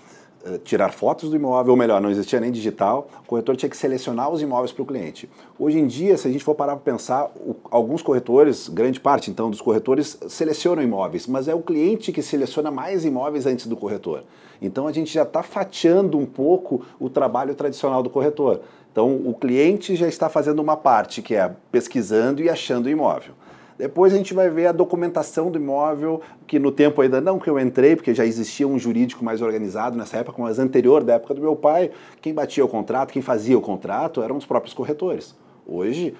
uh, 0.44 0.58
tirar 0.58 0.90
fotos 0.90 1.28
do 1.30 1.36
imóvel, 1.36 1.72
ou 1.72 1.76
melhor, 1.76 2.00
não 2.00 2.10
existia 2.10 2.40
nem 2.40 2.50
digital, 2.50 3.08
o 3.24 3.26
corretor 3.26 3.56
tinha 3.56 3.68
que 3.68 3.76
selecionar 3.76 4.30
os 4.30 4.40
imóveis 4.40 4.72
para 4.72 4.82
o 4.82 4.86
cliente. 4.86 5.28
Hoje 5.58 5.78
em 5.78 5.86
dia, 5.86 6.16
se 6.16 6.26
a 6.26 6.30
gente 6.30 6.42
for 6.42 6.54
parar 6.54 6.76
para 6.76 6.92
pensar, 6.92 7.30
o, 7.36 7.56
alguns 7.70 8.00
corretores, 8.00 8.68
grande 8.68 9.00
parte 9.00 9.30
então 9.30 9.50
dos 9.50 9.60
corretores, 9.60 10.18
selecionam 10.26 10.82
imóveis, 10.82 11.26
mas 11.26 11.48
é 11.48 11.54
o 11.54 11.60
cliente 11.60 12.10
que 12.10 12.22
seleciona 12.22 12.70
mais 12.70 13.04
imóveis 13.04 13.44
antes 13.44 13.66
do 13.66 13.76
corretor. 13.76 14.24
Então 14.60 14.86
a 14.86 14.92
gente 14.92 15.12
já 15.12 15.24
está 15.24 15.42
fatiando 15.42 16.16
um 16.16 16.24
pouco 16.24 16.82
o 16.98 17.10
trabalho 17.10 17.54
tradicional 17.54 18.02
do 18.02 18.08
corretor. 18.08 18.62
Então 18.96 19.14
o 19.26 19.34
cliente 19.34 19.94
já 19.94 20.08
está 20.08 20.26
fazendo 20.26 20.58
uma 20.60 20.74
parte, 20.74 21.20
que 21.20 21.34
é 21.34 21.54
pesquisando 21.70 22.42
e 22.42 22.48
achando 22.48 22.86
o 22.86 22.88
imóvel. 22.88 23.34
Depois 23.76 24.14
a 24.14 24.16
gente 24.16 24.32
vai 24.32 24.48
ver 24.48 24.68
a 24.68 24.72
documentação 24.72 25.50
do 25.50 25.58
imóvel, 25.58 26.22
que 26.46 26.58
no 26.58 26.72
tempo 26.72 27.02
ainda 27.02 27.20
não 27.20 27.38
que 27.38 27.50
eu 27.50 27.60
entrei, 27.60 27.94
porque 27.94 28.14
já 28.14 28.24
existia 28.24 28.66
um 28.66 28.78
jurídico 28.78 29.22
mais 29.22 29.42
organizado 29.42 29.98
nessa 29.98 30.16
época, 30.16 30.40
mas 30.40 30.58
anterior 30.58 31.04
da 31.04 31.12
época 31.12 31.34
do 31.34 31.42
meu 31.42 31.54
pai, 31.54 31.90
quem 32.22 32.32
batia 32.32 32.64
o 32.64 32.68
contrato, 32.68 33.12
quem 33.12 33.20
fazia 33.20 33.58
o 33.58 33.60
contrato 33.60 34.22
eram 34.22 34.38
os 34.38 34.46
próprios 34.46 34.72
corretores. 34.72 35.36
Hoje, 35.66 36.14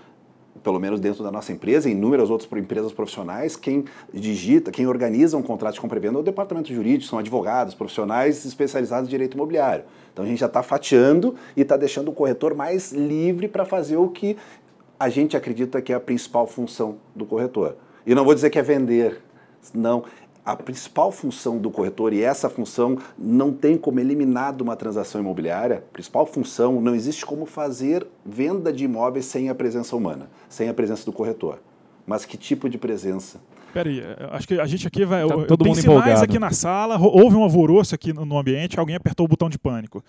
pelo 0.63 0.79
menos 0.79 1.01
dentro 1.01 1.25
da 1.25 1.33
nossa 1.33 1.53
empresa, 1.53 1.89
e 1.89 1.93
inúmeras 1.93 2.29
outras 2.29 2.53
empresas 2.61 2.93
profissionais, 2.93 3.57
quem 3.57 3.87
digita, 4.13 4.71
quem 4.71 4.87
organiza 4.87 5.39
um 5.39 5.43
contrato 5.43 5.77
de 5.77 5.81
compra 5.81 5.99
e 5.99 6.03
venda 6.03 6.19
é 6.19 6.21
o 6.21 6.23
departamento 6.23 6.71
jurídico, 6.75 7.09
são 7.09 7.19
advogados, 7.19 7.73
profissionais 7.73 8.45
especializados 8.45 9.09
em 9.09 9.11
direito 9.11 9.35
imobiliário. 9.35 9.85
Então 10.17 10.25
a 10.25 10.29
gente 10.29 10.39
já 10.39 10.47
está 10.47 10.63
fatiando 10.63 11.35
e 11.55 11.61
está 11.61 11.77
deixando 11.77 12.09
o 12.09 12.13
corretor 12.13 12.55
mais 12.55 12.91
livre 12.91 13.49
para 13.49 13.67
fazer 13.67 13.99
o 13.99 14.09
que 14.09 14.35
a 14.99 15.11
gente 15.11 15.37
acredita 15.37 15.83
que 15.83 15.93
é 15.93 15.95
a 15.95 16.01
principal 16.01 16.47
função 16.47 16.97
do 17.15 17.27
corretor. 17.27 17.77
E 18.07 18.15
não 18.15 18.25
vou 18.25 18.35
dizer 18.35 18.49
que 18.49 18.59
é 18.59 18.63
vender, 18.63 19.21
não. 19.75 20.05
A 20.43 20.57
principal 20.57 21.13
função 21.13 21.59
do 21.59 21.71
corretor, 21.71 22.15
e 22.15 22.23
essa 22.23 22.49
função 22.49 22.97
não 23.19 23.53
tem 23.53 23.77
como 23.77 24.01
eliminar 24.01 24.57
de 24.57 24.63
uma 24.63 24.75
transação 24.75 25.21
imobiliária, 25.21 25.85
a 25.87 25.93
principal 25.93 26.25
função, 26.25 26.81
não 26.81 26.95
existe 26.95 27.27
como 27.27 27.45
fazer 27.45 28.07
venda 28.25 28.73
de 28.73 28.87
imóveis 28.87 29.27
sem 29.27 29.51
a 29.51 29.55
presença 29.55 29.95
humana, 29.95 30.31
sem 30.49 30.71
a 30.71 30.73
presença 30.73 31.05
do 31.05 31.13
corretor. 31.13 31.59
Mas 32.07 32.25
que 32.25 32.39
tipo 32.39 32.71
de 32.71 32.79
presença? 32.79 33.39
Peraí, 33.77 34.03
acho 34.33 34.49
que 34.49 34.59
a 34.59 34.65
gente 34.65 34.87
aqui 34.87 35.05
vai. 35.05 35.29
Tá 35.29 35.45
todo 35.45 35.67
mundo 35.67 35.79
sinais 35.79 36.23
aqui 36.23 36.39
na 36.39 36.51
sala, 36.51 36.99
houve 36.99 37.37
um 37.37 37.43
alvoroço 37.43 37.95
aqui 37.95 38.11
no, 38.11 38.25
no 38.25 38.39
ambiente, 38.39 38.79
alguém 38.81 38.97
apertou 38.97 39.27
o 39.27 39.29
botão 39.29 39.51
de 39.51 39.59
pânico. 39.59 40.03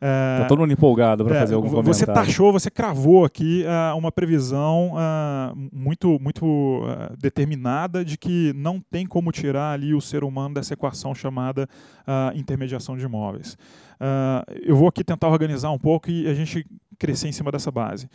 É, 0.00 0.40
tá 0.40 0.46
todo 0.46 0.58
mundo 0.58 0.72
empolgado 0.72 1.24
para 1.24 1.36
é, 1.36 1.38
fazer 1.38 1.54
algum 1.54 1.68
comentário. 1.68 1.94
Você 1.94 2.04
taxou, 2.04 2.52
você 2.52 2.68
cravou 2.68 3.24
aqui 3.24 3.64
uh, 3.64 3.96
uma 3.96 4.10
previsão 4.10 4.94
uh, 4.94 5.56
muito, 5.72 6.18
muito 6.20 6.44
uh, 6.44 7.16
determinada 7.16 8.04
de 8.04 8.18
que 8.18 8.52
não 8.56 8.80
tem 8.80 9.06
como 9.06 9.30
tirar 9.30 9.70
ali 9.70 9.94
o 9.94 10.00
ser 10.00 10.24
humano 10.24 10.54
dessa 10.54 10.74
equação 10.74 11.14
chamada 11.14 11.68
intermediação 12.34 12.96
de 12.96 13.04
imóveis. 13.04 13.56
eu 14.64 14.74
vou 14.74 14.88
aqui 14.88 15.04
tentar 15.04 15.28
organizar 15.28 15.70
um 15.70 15.78
pouco 15.78 16.10
e 16.10 16.26
a 16.26 16.34
gente 16.34 16.66
crescer 16.98 17.28
em 17.28 17.32
cima 17.32 17.52
dessa 17.52 17.70
base. 17.70 18.08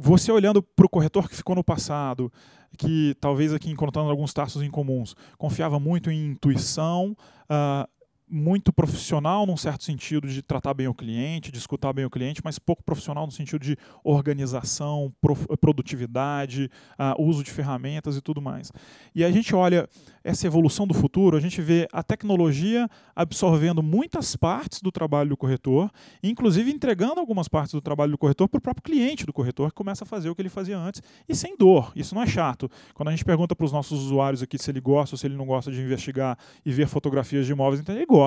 Você 0.00 0.30
olhando 0.30 0.62
para 0.62 0.86
o 0.86 0.88
corretor 0.88 1.28
que 1.28 1.34
ficou 1.34 1.56
no 1.56 1.64
passado, 1.64 2.32
que 2.78 3.16
talvez 3.20 3.52
aqui 3.52 3.68
encontrando 3.68 4.10
alguns 4.10 4.32
traços 4.32 4.62
em 4.62 4.70
comuns, 4.70 5.16
confiava 5.36 5.80
muito 5.80 6.08
em 6.08 6.26
intuição, 6.26 7.16
uh, 7.50 7.88
muito 8.30 8.72
profissional 8.72 9.46
num 9.46 9.56
certo 9.56 9.84
sentido 9.84 10.28
de 10.28 10.42
tratar 10.42 10.74
bem 10.74 10.88
o 10.88 10.94
cliente, 10.94 11.50
de 11.50 11.58
escutar 11.58 11.92
bem 11.92 12.04
o 12.04 12.10
cliente, 12.10 12.40
mas 12.44 12.58
pouco 12.58 12.82
profissional 12.82 13.26
no 13.26 13.32
sentido 13.32 13.60
de 13.60 13.76
organização, 14.04 15.12
produtividade, 15.60 16.70
uh, 16.98 17.22
uso 17.22 17.42
de 17.42 17.50
ferramentas 17.50 18.16
e 18.16 18.20
tudo 18.20 18.40
mais. 18.40 18.72
E 19.14 19.24
a 19.24 19.30
gente 19.30 19.54
olha 19.54 19.88
essa 20.22 20.46
evolução 20.46 20.86
do 20.86 20.94
futuro, 20.94 21.36
a 21.36 21.40
gente 21.40 21.62
vê 21.62 21.88
a 21.92 22.02
tecnologia 22.02 22.88
absorvendo 23.16 23.82
muitas 23.82 24.36
partes 24.36 24.82
do 24.82 24.92
trabalho 24.92 25.30
do 25.30 25.36
corretor, 25.36 25.90
inclusive 26.22 26.70
entregando 26.70 27.20
algumas 27.20 27.48
partes 27.48 27.72
do 27.72 27.80
trabalho 27.80 28.12
do 28.12 28.18
corretor 28.18 28.48
para 28.48 28.58
o 28.58 28.60
próprio 28.60 28.82
cliente 28.82 29.24
do 29.24 29.32
corretor, 29.32 29.70
que 29.70 29.76
começa 29.76 30.04
a 30.04 30.06
fazer 30.06 30.28
o 30.28 30.34
que 30.34 30.42
ele 30.42 30.48
fazia 30.48 30.78
antes, 30.78 31.02
e 31.28 31.34
sem 31.34 31.56
dor. 31.56 31.92
Isso 31.96 32.14
não 32.14 32.22
é 32.22 32.26
chato. 32.26 32.70
Quando 32.94 33.08
a 33.08 33.10
gente 33.10 33.24
pergunta 33.24 33.56
para 33.56 33.64
os 33.64 33.72
nossos 33.72 34.00
usuários 34.04 34.42
aqui 34.42 34.58
se 34.58 34.70
ele 34.70 34.80
gosta 34.80 35.14
ou 35.14 35.18
se 35.18 35.26
ele 35.26 35.36
não 35.36 35.46
gosta 35.46 35.70
de 35.70 35.80
investigar 35.80 36.38
e 36.64 36.70
ver 36.70 36.86
fotografias 36.86 37.46
de 37.46 37.52
imóveis, 37.52 37.80
então 37.80 37.94
ele 37.94 38.06
gosta, 38.06 38.17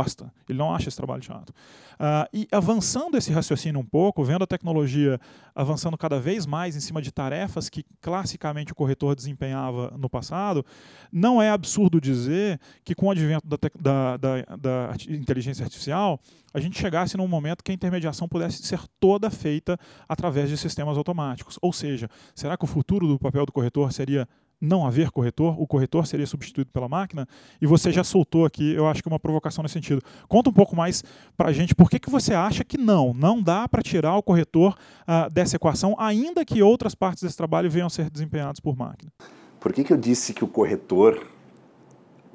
ele 0.48 0.58
não 0.58 0.74
acha 0.74 0.88
esse 0.88 0.98
trabalho 0.98 1.24
chato. 1.24 1.50
Uh, 1.50 2.26
e 2.34 2.48
avançando 2.52 3.16
esse 3.16 3.32
raciocínio 3.32 3.80
um 3.80 3.86
pouco, 3.86 4.24
vendo 4.24 4.44
a 4.44 4.48
tecnologia 4.48 5.20
avançando 5.54 5.96
cada 5.98 6.20
vez 6.20 6.46
mais 6.46 6.76
em 6.76 6.80
cima 6.80 7.02
de 7.02 7.12
tarefas 7.12 7.70
que 7.70 7.86
classicamente 8.02 8.72
o 8.72 8.76
corretor 8.76 9.16
desempenhava 9.16 9.94
no 9.98 10.10
passado, 10.10 10.66
não 11.12 11.42
é 11.42 11.52
absurdo 11.52 12.02
dizer 12.02 12.60
que 12.84 12.96
com 12.96 13.08
o 13.08 13.12
advento 13.12 13.48
da, 13.48 13.58
da, 13.80 14.18
da, 14.18 14.56
da 14.56 14.94
inteligência 15.10 15.64
artificial, 15.64 16.20
a 16.54 16.60
gente 16.60 16.80
chegasse 16.80 17.16
num 17.16 17.28
momento 17.28 17.64
que 17.64 17.72
a 17.72 17.76
intermediação 17.76 18.28
pudesse 18.28 18.64
ser 18.64 18.82
toda 19.00 19.30
feita 19.30 19.78
através 20.08 20.50
de 20.50 20.58
sistemas 20.58 20.98
automáticos. 20.98 21.58
Ou 21.62 21.72
seja, 21.72 22.10
será 22.36 22.58
que 22.58 22.64
o 22.64 22.68
futuro 22.68 23.08
do 23.08 23.20
papel 23.20 23.46
do 23.46 23.52
corretor 23.52 23.92
seria 23.94 24.28
não 24.62 24.86
haver 24.86 25.10
corretor, 25.10 25.60
o 25.60 25.66
corretor 25.66 26.06
seria 26.06 26.28
substituído 26.28 26.70
pela 26.72 26.88
máquina, 26.88 27.28
e 27.60 27.66
você 27.66 27.92
já 27.92 28.04
soltou 28.04 28.46
aqui, 28.46 28.74
eu 28.74 28.88
acho 28.88 29.02
que 29.02 29.10
uma 29.10 29.20
provocação 29.20 29.64
nesse 29.64 29.74
sentido. 29.74 30.02
Conta 30.28 30.52
um 30.52 30.54
pouco 30.54 30.76
mais 30.76 31.04
para 31.36 31.50
a 31.50 31.52
gente, 31.52 31.74
por 31.74 31.90
que, 31.90 31.98
que 31.98 32.10
você 32.10 32.34
acha 32.34 32.64
que 32.64 32.78
não, 32.78 33.14
não 33.14 33.42
dá 33.42 33.68
para 33.68 33.82
tirar 33.82 34.16
o 34.16 34.24
corretor 34.24 34.78
uh, 35.02 35.30
dessa 35.32 35.56
equação, 35.56 35.96
ainda 35.98 36.46
que 36.46 36.62
outras 36.62 36.94
partes 36.94 37.24
desse 37.24 37.36
trabalho 37.36 37.70
venham 37.70 37.88
a 37.88 37.90
ser 37.90 38.10
desempenhadas 38.10 38.60
por 38.60 38.78
máquina? 38.78 39.12
Por 39.60 39.74
que, 39.74 39.84
que 39.84 39.94
eu 39.94 39.98
disse 39.98 40.34
que 40.34 40.44
o 40.44 40.48
corretor, 40.48 41.26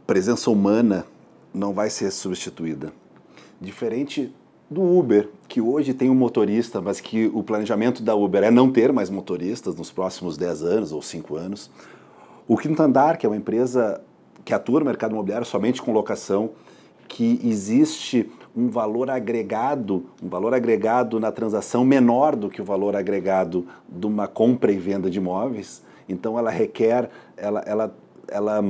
presença 0.06 0.50
humana, 0.50 1.06
não 1.54 1.72
vai 1.72 1.90
ser 1.90 2.10
substituída? 2.10 2.92
Diferente 3.60 4.32
do 4.70 4.82
Uber, 4.82 5.28
que 5.48 5.60
hoje 5.60 5.94
tem 5.94 6.10
um 6.10 6.14
motorista, 6.14 6.80
mas 6.80 7.00
que 7.00 7.26
o 7.32 7.42
planejamento 7.42 8.02
da 8.02 8.14
Uber 8.14 8.42
é 8.42 8.50
não 8.50 8.70
ter 8.70 8.92
mais 8.92 9.08
motoristas 9.08 9.76
nos 9.76 9.90
próximos 9.90 10.36
10 10.36 10.62
anos 10.62 10.92
ou 10.92 11.00
5 11.00 11.36
anos. 11.36 11.70
O 12.48 12.56
Quinto 12.56 12.80
Andar, 12.80 13.18
que 13.18 13.26
é 13.26 13.28
uma 13.28 13.36
empresa 13.36 14.00
que 14.44 14.54
atua 14.54 14.78
no 14.78 14.86
mercado 14.86 15.10
imobiliário 15.10 15.44
somente 15.44 15.82
com 15.82 15.92
locação, 15.92 16.50
que 17.08 17.40
existe 17.42 18.30
um 18.56 18.68
valor 18.68 19.10
agregado, 19.10 20.06
um 20.22 20.28
valor 20.28 20.54
agregado 20.54 21.18
na 21.18 21.32
transação 21.32 21.84
menor 21.84 22.36
do 22.36 22.48
que 22.48 22.62
o 22.62 22.64
valor 22.64 22.94
agregado 22.94 23.66
de 23.88 24.06
uma 24.06 24.28
compra 24.28 24.70
e 24.70 24.78
venda 24.78 25.10
de 25.10 25.18
imóveis. 25.18 25.82
Então 26.08 26.38
ela 26.38 26.50
requer, 26.50 27.10
ela, 27.36 27.60
ela, 27.66 27.94
ela 28.28 28.64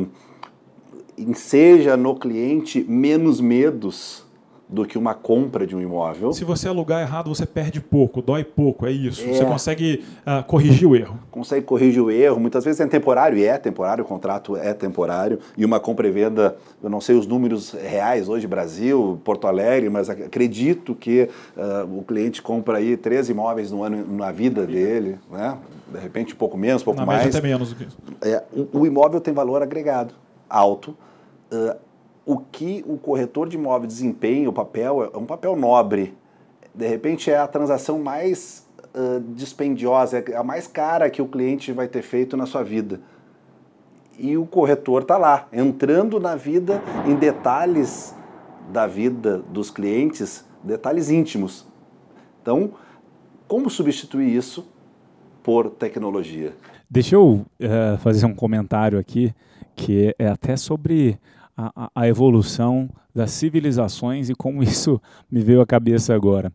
enseja 1.18 1.96
no 1.96 2.16
cliente 2.16 2.84
menos 2.88 3.40
medos 3.40 4.25
do 4.68 4.84
que 4.84 4.98
uma 4.98 5.14
compra 5.14 5.66
de 5.66 5.76
um 5.76 5.80
imóvel. 5.80 6.32
Se 6.32 6.44
você 6.44 6.68
alugar 6.68 7.00
errado, 7.00 7.28
você 7.28 7.46
perde 7.46 7.80
pouco, 7.80 8.20
dói 8.20 8.42
pouco, 8.42 8.84
é 8.84 8.90
isso. 8.90 9.22
É. 9.22 9.32
Você 9.32 9.44
consegue 9.44 10.04
uh, 10.26 10.42
corrigir 10.44 10.88
o 10.88 10.96
erro. 10.96 11.18
Consegue 11.30 11.64
corrigir 11.64 12.02
o 12.02 12.10
erro. 12.10 12.40
Muitas 12.40 12.64
vezes 12.64 12.80
é 12.80 12.86
temporário, 12.86 13.38
e 13.38 13.44
é 13.44 13.56
temporário, 13.58 14.02
o 14.02 14.06
contrato 14.06 14.56
é 14.56 14.74
temporário. 14.74 15.38
E 15.56 15.64
uma 15.64 15.78
compra 15.78 16.08
e 16.08 16.10
venda, 16.10 16.56
eu 16.82 16.90
não 16.90 17.00
sei 17.00 17.14
os 17.16 17.26
números 17.26 17.72
reais 17.72 18.28
hoje, 18.28 18.46
Brasil, 18.46 19.20
Porto 19.24 19.46
Alegre, 19.46 19.88
mas 19.88 20.10
acredito 20.10 20.94
que 20.94 21.28
uh, 21.56 21.98
o 21.98 22.02
cliente 22.02 22.42
compra 22.42 22.78
aí 22.78 22.96
três 22.96 23.28
imóveis 23.28 23.70
no 23.70 23.84
ano 23.84 24.04
na 24.16 24.32
vida 24.32 24.66
dele, 24.66 25.18
né? 25.30 25.56
de 25.92 25.98
repente 26.00 26.34
um 26.34 26.36
pouco 26.36 26.58
menos, 26.58 26.82
um 26.82 26.86
pouco 26.86 27.00
na 27.00 27.06
mais. 27.06 27.34
até 27.34 27.46
menos 27.46 27.70
do 27.70 27.76
que 27.76 27.84
isso. 27.84 27.96
É, 28.20 28.42
o, 28.52 28.80
o 28.80 28.86
imóvel 28.86 29.20
tem 29.20 29.32
valor 29.32 29.62
agregado 29.62 30.12
alto. 30.48 30.96
Uh, 31.52 31.85
o 32.26 32.36
que 32.38 32.84
o 32.88 32.98
corretor 32.98 33.48
de 33.48 33.56
imóvel 33.56 33.86
desempenha, 33.86 34.50
o 34.50 34.52
papel, 34.52 35.12
é 35.14 35.16
um 35.16 35.24
papel 35.24 35.54
nobre. 35.54 36.12
De 36.74 36.86
repente 36.86 37.30
é 37.30 37.38
a 37.38 37.46
transação 37.46 38.00
mais 38.00 38.66
uh, 38.94 39.20
dispendiosa, 39.32 40.18
é 40.18 40.36
a 40.36 40.42
mais 40.42 40.66
cara 40.66 41.08
que 41.08 41.22
o 41.22 41.28
cliente 41.28 41.70
vai 41.70 41.86
ter 41.86 42.02
feito 42.02 42.36
na 42.36 42.44
sua 42.44 42.64
vida. 42.64 43.00
E 44.18 44.36
o 44.36 44.44
corretor 44.44 45.02
está 45.02 45.16
lá, 45.16 45.46
entrando 45.52 46.18
na 46.18 46.34
vida 46.34 46.82
em 47.06 47.14
detalhes 47.14 48.12
da 48.72 48.88
vida 48.88 49.38
dos 49.38 49.70
clientes, 49.70 50.44
detalhes 50.64 51.10
íntimos. 51.10 51.64
Então, 52.42 52.72
como 53.46 53.70
substituir 53.70 54.34
isso 54.34 54.66
por 55.44 55.70
tecnologia? 55.70 56.54
Deixa 56.90 57.14
eu 57.14 57.44
uh, 57.60 57.98
fazer 57.98 58.26
um 58.26 58.34
comentário 58.34 58.98
aqui, 58.98 59.32
que 59.76 60.12
é 60.18 60.26
até 60.26 60.56
sobre 60.56 61.20
a, 61.56 61.90
a 61.94 62.08
evolução 62.08 62.90
das 63.14 63.30
civilizações 63.30 64.28
e 64.28 64.34
como 64.34 64.62
isso 64.64 65.00
me 65.30 65.40
veio 65.40 65.60
à 65.60 65.66
cabeça 65.66 66.14
agora. 66.14 66.52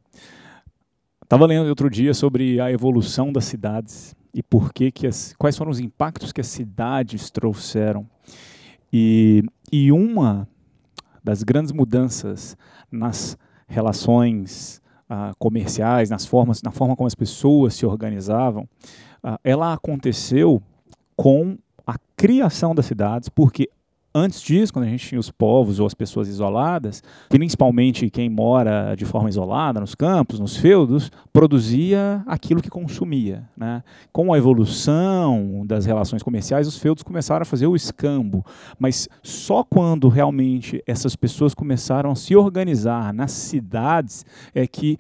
Estava 1.23 1.45
lendo 1.45 1.67
outro 1.67 1.89
dia 1.89 2.13
sobre 2.13 2.59
a 2.59 2.71
evolução 2.71 3.31
das 3.31 3.45
cidades 3.45 4.15
e 4.33 4.43
por 4.43 4.73
que, 4.73 4.91
que 4.91 5.07
as, 5.07 5.33
quais 5.37 5.57
foram 5.57 5.71
os 5.71 5.79
impactos 5.79 6.31
que 6.31 6.41
as 6.41 6.47
cidades 6.47 7.31
trouxeram. 7.31 8.05
E, 8.91 9.43
e 9.71 9.91
uma 9.91 10.47
das 11.23 11.43
grandes 11.43 11.71
mudanças 11.71 12.57
nas 12.91 13.37
relações 13.67 14.81
uh, 15.09 15.33
comerciais, 15.39 16.09
nas 16.09 16.25
formas, 16.25 16.61
na 16.61 16.71
forma 16.71 16.95
como 16.95 17.07
as 17.07 17.15
pessoas 17.15 17.75
se 17.75 17.85
organizavam, 17.85 18.63
uh, 19.23 19.37
ela 19.43 19.73
aconteceu 19.73 20.61
com 21.15 21.57
a 21.87 21.95
criação 22.17 22.75
das 22.75 22.85
cidades, 22.85 23.29
porque 23.29 23.69
Antes 24.13 24.41
disso, 24.41 24.73
quando 24.73 24.85
a 24.85 24.89
gente 24.89 25.07
tinha 25.07 25.19
os 25.19 25.31
povos 25.31 25.79
ou 25.79 25.87
as 25.87 25.93
pessoas 25.93 26.27
isoladas, 26.27 27.01
principalmente 27.29 28.09
quem 28.09 28.29
mora 28.29 28.93
de 28.93 29.05
forma 29.05 29.29
isolada 29.29 29.79
nos 29.79 29.95
campos, 29.95 30.37
nos 30.37 30.57
feudos, 30.57 31.09
produzia 31.31 32.21
aquilo 32.27 32.61
que 32.61 32.69
consumia. 32.69 33.47
Né? 33.55 33.81
Com 34.11 34.33
a 34.33 34.37
evolução 34.37 35.63
das 35.65 35.85
relações 35.85 36.21
comerciais, 36.21 36.67
os 36.67 36.77
feudos 36.77 37.03
começaram 37.03 37.43
a 37.43 37.45
fazer 37.45 37.67
o 37.67 37.75
escambo, 37.75 38.45
mas 38.77 39.07
só 39.23 39.63
quando 39.63 40.09
realmente 40.09 40.83
essas 40.85 41.15
pessoas 41.15 41.53
começaram 41.53 42.11
a 42.11 42.15
se 42.15 42.35
organizar 42.35 43.13
nas 43.13 43.31
cidades 43.31 44.25
é 44.53 44.67
que 44.67 44.97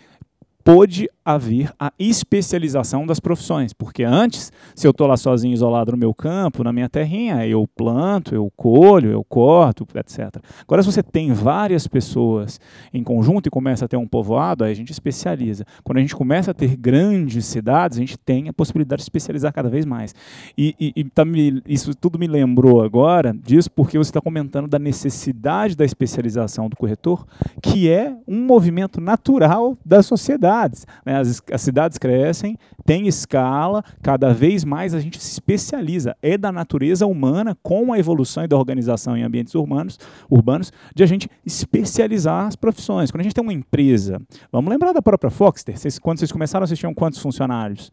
pôde 0.63 1.09
haver 1.23 1.71
a 1.79 1.93
especialização 1.99 3.05
das 3.05 3.19
profissões, 3.19 3.73
porque 3.73 4.03
antes, 4.03 4.51
se 4.75 4.87
eu 4.87 4.91
estou 4.91 5.07
lá 5.07 5.15
sozinho, 5.15 5.53
isolado 5.53 5.91
no 5.91 5.97
meu 5.97 6.13
campo, 6.13 6.63
na 6.63 6.73
minha 6.73 6.89
terrinha, 6.89 7.45
eu 7.45 7.67
planto, 7.75 8.33
eu 8.33 8.51
colho, 8.55 9.11
eu 9.11 9.23
corto, 9.23 9.87
etc. 9.95 10.41
Agora, 10.61 10.81
se 10.81 10.91
você 10.91 11.03
tem 11.03 11.31
várias 11.31 11.87
pessoas 11.87 12.59
em 12.93 13.03
conjunto 13.03 13.47
e 13.47 13.49
começa 13.49 13.85
a 13.85 13.87
ter 13.87 13.97
um 13.97 14.07
povoado, 14.07 14.63
aí 14.63 14.71
a 14.71 14.75
gente 14.75 14.91
especializa. 14.91 15.63
Quando 15.83 15.97
a 15.97 16.01
gente 16.01 16.15
começa 16.15 16.51
a 16.51 16.53
ter 16.53 16.75
grandes 16.75 17.45
cidades, 17.45 17.97
a 17.97 18.01
gente 18.01 18.17
tem 18.17 18.49
a 18.49 18.53
possibilidade 18.53 18.99
de 18.99 19.03
especializar 19.03 19.53
cada 19.53 19.69
vez 19.69 19.85
mais. 19.85 20.15
E, 20.57 20.75
e, 20.79 20.93
e 20.95 21.03
tá 21.05 21.23
me, 21.23 21.61
isso 21.67 21.93
tudo 21.95 22.17
me 22.17 22.27
lembrou 22.27 22.81
agora 22.81 23.33
disso, 23.33 23.69
porque 23.71 23.97
você 23.97 24.09
está 24.09 24.21
comentando 24.21 24.67
da 24.67 24.79
necessidade 24.79 25.75
da 25.75 25.85
especialização 25.85 26.67
do 26.67 26.75
corretor, 26.75 27.25
que 27.61 27.89
é 27.89 28.15
um 28.27 28.43
movimento 28.43 28.99
natural 28.99 29.77
das 29.85 30.05
sociedades. 30.05 30.50
Né? 30.51 31.11
Né? 31.11 31.17
As, 31.17 31.41
as 31.51 31.61
cidades 31.61 31.97
crescem, 31.97 32.57
tem 32.85 33.07
escala, 33.07 33.83
cada 34.01 34.33
vez 34.33 34.63
mais 34.63 34.93
a 34.93 34.99
gente 34.99 35.21
se 35.21 35.31
especializa. 35.31 36.15
É 36.21 36.37
da 36.37 36.51
natureza 36.51 37.05
humana, 37.05 37.57
com 37.61 37.93
a 37.93 37.99
evolução 37.99 38.43
e 38.43 38.47
da 38.47 38.57
organização 38.57 39.15
em 39.17 39.23
ambientes 39.23 39.53
urbanos, 39.55 39.99
urbanos 40.29 40.71
de 40.95 41.03
a 41.03 41.05
gente 41.05 41.29
especializar 41.45 42.47
as 42.47 42.55
profissões. 42.55 43.11
Quando 43.11 43.21
a 43.21 43.23
gente 43.23 43.35
tem 43.35 43.43
uma 43.43 43.53
empresa, 43.53 44.21
vamos 44.51 44.71
lembrar 44.71 44.93
da 44.93 45.01
própria 45.01 45.29
Foxter, 45.29 45.75
quando 46.01 46.19
vocês 46.19 46.31
começaram, 46.31 46.65
vocês 46.65 46.79
tinham 46.79 46.93
quantos 46.93 47.19
funcionários? 47.19 47.91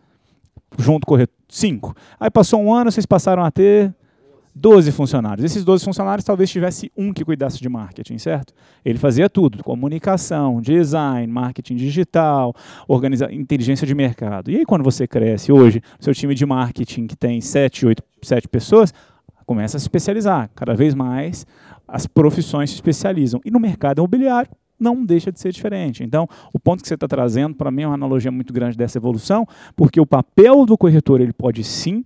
Junto 0.79 1.13
o 1.13 1.27
Cinco. 1.49 1.95
Aí 2.21 2.31
passou 2.31 2.61
um 2.61 2.73
ano, 2.73 2.93
vocês 2.93 3.07
passaram 3.07 3.43
a 3.43 3.51
ter 3.51 3.95
12 4.59 4.91
funcionários. 4.93 5.45
Esses 5.45 5.65
12 5.65 5.85
funcionários 5.85 6.25
talvez 6.25 6.51
tivesse 6.51 6.91
um 6.97 7.13
que 7.13 7.25
cuidasse 7.25 7.61
de 7.61 7.69
marketing, 7.69 8.19
certo? 8.19 8.53
Ele 8.85 8.99
fazia 8.99 9.31
tudo: 9.31 9.63
comunicação, 9.63 10.61
design, 10.61 11.33
marketing 11.33 11.77
digital, 11.77 12.55
organiza 12.89 13.33
inteligência 13.33 13.87
de 13.87 13.95
mercado. 13.95 14.51
E 14.51 14.57
aí, 14.57 14.65
quando 14.65 14.83
você 14.83 15.07
cresce 15.07 15.53
hoje, 15.53 15.81
seu 16.01 16.13
time 16.13 16.35
de 16.35 16.45
marketing 16.45 17.07
que 17.07 17.17
tem 17.17 17.41
7, 17.41 17.87
8, 17.87 18.03
7 18.23 18.49
pessoas, 18.49 18.93
começa 19.47 19.77
a 19.77 19.81
se 19.81 19.85
especializar. 19.85 20.51
Cada 20.55 20.75
vez 20.75 20.95
mais 20.95 21.47
as 21.87 22.07
profissões 22.07 22.71
se 22.71 22.77
especializam. 22.77 23.41
E 23.45 23.51
no 23.51 23.61
mercado 23.61 23.99
imobiliário, 23.99 24.51
não 24.79 25.05
deixa 25.05 25.33
de 25.33 25.41
ser 25.41 25.53
diferente. 25.53 26.03
Então, 26.03 26.29
o 26.53 26.59
ponto 26.59 26.83
que 26.83 26.89
você 26.89 26.95
está 26.95 27.09
trazendo, 27.09 27.55
para 27.55 27.71
mim, 27.71 27.83
é 27.83 27.87
uma 27.87 27.95
analogia 27.95 28.31
muito 28.31 28.53
grande 28.53 28.77
dessa 28.77 28.99
evolução, 28.99 29.47
porque 29.75 30.01
o 30.01 30.07
papel 30.07 30.67
do 30.67 30.77
corretor 30.77 31.21
ele 31.21 31.33
pode 31.33 31.65
sim 31.65 32.05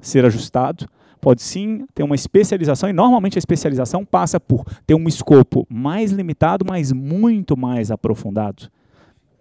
ser 0.00 0.24
ajustado, 0.24 0.86
pode 1.20 1.42
sim 1.42 1.86
ter 1.94 2.02
uma 2.02 2.14
especialização, 2.14 2.88
e 2.88 2.92
normalmente 2.92 3.36
a 3.36 3.40
especialização 3.40 4.04
passa 4.04 4.40
por 4.40 4.64
ter 4.86 4.94
um 4.94 5.06
escopo 5.06 5.66
mais 5.68 6.10
limitado, 6.10 6.64
mas 6.66 6.92
muito 6.92 7.56
mais 7.56 7.90
aprofundado, 7.90 8.70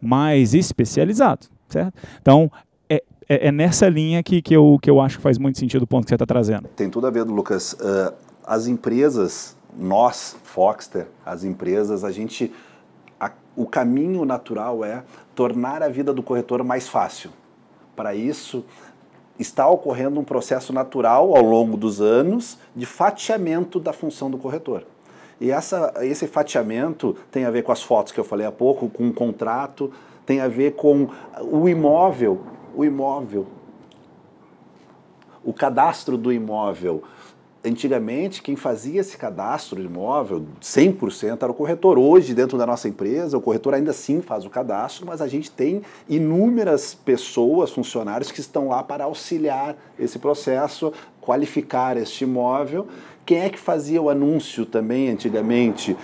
mais 0.01 0.53
especializado. 0.53 1.47
Certo? 1.69 1.93
Então, 2.19 2.51
é, 2.89 3.03
é, 3.29 3.47
é 3.47 3.51
nessa 3.51 3.87
linha 3.87 4.23
que, 4.23 4.41
que, 4.41 4.55
eu, 4.55 4.77
que 4.81 4.89
eu 4.89 4.99
acho 4.99 5.17
que 5.17 5.23
faz 5.23 5.37
muito 5.37 5.59
sentido 5.59 5.83
o 5.83 5.87
ponto 5.87 6.03
que 6.03 6.09
você 6.09 6.15
está 6.15 6.25
trazendo. 6.25 6.67
Tem 6.75 6.89
tudo 6.89 7.05
a 7.05 7.11
ver, 7.11 7.23
Lucas. 7.23 7.73
Uh, 7.73 8.13
as 8.43 8.65
empresas, 8.65 9.55
nós, 9.77 10.35
Foxter, 10.43 11.07
as 11.23 11.43
empresas, 11.43 12.03
a 12.03 12.11
gente. 12.11 12.51
A, 13.19 13.31
o 13.55 13.67
caminho 13.67 14.25
natural 14.25 14.83
é 14.83 15.03
tornar 15.35 15.83
a 15.83 15.89
vida 15.89 16.11
do 16.11 16.23
corretor 16.23 16.63
mais 16.63 16.87
fácil. 16.87 17.29
Para 17.95 18.15
isso, 18.15 18.65
está 19.39 19.67
ocorrendo 19.67 20.19
um 20.19 20.23
processo 20.23 20.73
natural 20.73 21.35
ao 21.35 21.41
longo 21.41 21.77
dos 21.77 22.01
anos 22.01 22.59
de 22.75 22.85
fatiamento 22.85 23.79
da 23.79 23.93
função 23.93 24.29
do 24.29 24.37
corretor. 24.37 24.83
E 25.39 25.49
essa, 25.49 25.93
esse 26.01 26.27
fatiamento 26.27 27.15
tem 27.31 27.45
a 27.45 27.51
ver 27.51 27.63
com 27.63 27.71
as 27.71 27.81
fotos 27.81 28.11
que 28.11 28.19
eu 28.19 28.25
falei 28.25 28.45
há 28.45 28.51
pouco, 28.51 28.89
com 28.89 29.07
o 29.07 29.13
contrato, 29.13 29.91
tem 30.25 30.41
a 30.41 30.49
ver 30.49 30.73
com 30.73 31.07
o 31.49 31.69
imóvel, 31.69 32.41
o 32.75 32.83
imóvel, 32.83 33.47
o 35.43 35.53
cadastro 35.53 36.17
do 36.17 36.31
imóvel, 36.33 37.01
antigamente 37.63 38.41
quem 38.41 38.55
fazia 38.55 39.01
esse 39.01 39.17
cadastro 39.17 39.79
de 39.79 39.85
imóvel 39.85 40.45
100% 40.61 41.41
era 41.41 41.51
o 41.51 41.55
corretor. 41.55 41.97
Hoje, 41.97 42.33
dentro 42.33 42.57
da 42.57 42.65
nossa 42.65 42.87
empresa, 42.87 43.37
o 43.37 43.41
corretor 43.41 43.73
ainda 43.73 43.93
sim 43.93 44.21
faz 44.21 44.45
o 44.45 44.49
cadastro, 44.49 45.05
mas 45.05 45.21
a 45.21 45.27
gente 45.27 45.51
tem 45.51 45.81
inúmeras 46.07 46.93
pessoas, 46.93 47.71
funcionários 47.71 48.31
que 48.31 48.39
estão 48.39 48.69
lá 48.69 48.81
para 48.83 49.03
auxiliar 49.03 49.75
esse 49.97 50.17
processo, 50.17 50.93
qualificar 51.19 51.97
este 51.97 52.23
imóvel 52.23 52.87
quem 53.29 53.41
é 53.41 53.49
que 53.49 53.59
fazia 53.59 54.01
o 54.01 54.09
anúncio 54.09 54.65
também 54.65 55.07
antigamente? 55.07 55.95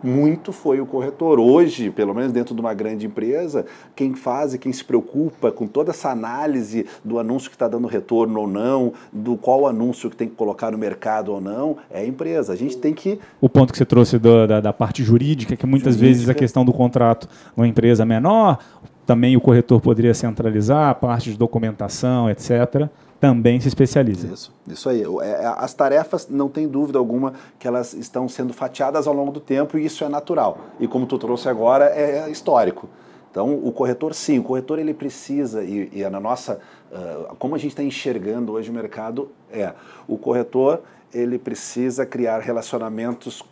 Muito 0.00 0.52
foi 0.52 0.80
o 0.80 0.86
corretor. 0.86 1.40
Hoje, 1.40 1.90
pelo 1.90 2.14
menos 2.14 2.30
dentro 2.30 2.54
de 2.54 2.60
uma 2.60 2.72
grande 2.72 3.04
empresa, 3.04 3.66
quem 3.96 4.14
faz 4.14 4.54
e 4.54 4.58
quem 4.58 4.72
se 4.72 4.84
preocupa 4.84 5.50
com 5.50 5.66
toda 5.66 5.90
essa 5.90 6.08
análise 6.08 6.86
do 7.04 7.18
anúncio 7.18 7.50
que 7.50 7.56
está 7.56 7.66
dando 7.66 7.88
retorno 7.88 8.42
ou 8.42 8.46
não, 8.46 8.92
do 9.12 9.36
qual 9.36 9.66
anúncio 9.66 10.08
que 10.08 10.14
tem 10.14 10.28
que 10.28 10.36
colocar 10.36 10.70
no 10.70 10.78
mercado 10.78 11.32
ou 11.32 11.40
não, 11.40 11.78
é 11.90 12.02
a 12.02 12.06
empresa. 12.06 12.52
A 12.52 12.56
gente 12.56 12.76
tem 12.76 12.94
que. 12.94 13.18
O 13.40 13.48
ponto 13.48 13.72
que 13.72 13.78
você 13.78 13.84
trouxe 13.84 14.16
do, 14.16 14.46
da, 14.46 14.60
da, 14.60 14.72
parte 14.72 15.02
jurídica, 15.02 15.56
que 15.56 15.66
muitas 15.66 15.96
jurídica. 15.96 16.14
vezes 16.14 16.28
a 16.28 16.34
questão 16.34 16.64
do 16.64 16.72
contrato 16.72 17.28
numa 17.56 17.66
empresa 17.66 18.06
menor, 18.06 18.56
também 19.04 19.36
o 19.36 19.40
corretor 19.40 19.80
poderia 19.80 20.14
centralizar 20.14 20.90
a 20.90 20.94
parte 20.94 21.32
de 21.32 21.36
documentação, 21.36 22.30
etc 22.30 22.88
também 23.20 23.60
se 23.60 23.68
especializa. 23.68 24.28
Isso, 24.32 24.52
isso 24.66 24.88
aí. 24.88 25.02
É, 25.02 25.26
é, 25.26 25.46
as 25.46 25.74
tarefas, 25.74 26.28
não 26.28 26.48
tem 26.48 26.68
dúvida 26.68 26.98
alguma 26.98 27.34
que 27.58 27.66
elas 27.66 27.92
estão 27.92 28.28
sendo 28.28 28.52
fatiadas 28.52 29.06
ao 29.06 29.14
longo 29.14 29.32
do 29.32 29.40
tempo 29.40 29.76
e 29.76 29.84
isso 29.84 30.04
é 30.04 30.08
natural. 30.08 30.58
E 30.78 30.86
como 30.86 31.06
tu 31.06 31.18
trouxe 31.18 31.48
agora, 31.48 31.86
é 31.86 32.30
histórico. 32.30 32.88
Então, 33.30 33.54
o 33.54 33.70
corretor, 33.72 34.14
sim, 34.14 34.38
o 34.38 34.42
corretor 34.42 34.78
ele 34.78 34.94
precisa, 34.94 35.62
e, 35.62 35.90
e 35.92 36.02
é 36.02 36.08
na 36.08 36.18
nossa, 36.18 36.60
uh, 36.90 37.36
como 37.36 37.54
a 37.54 37.58
gente 37.58 37.72
está 37.72 37.82
enxergando 37.82 38.52
hoje 38.52 38.70
o 38.70 38.72
mercado, 38.72 39.30
é, 39.52 39.74
o 40.06 40.16
corretor 40.16 40.80
ele 41.12 41.38
precisa 41.38 42.06
criar 42.06 42.40
relacionamentos 42.40 43.42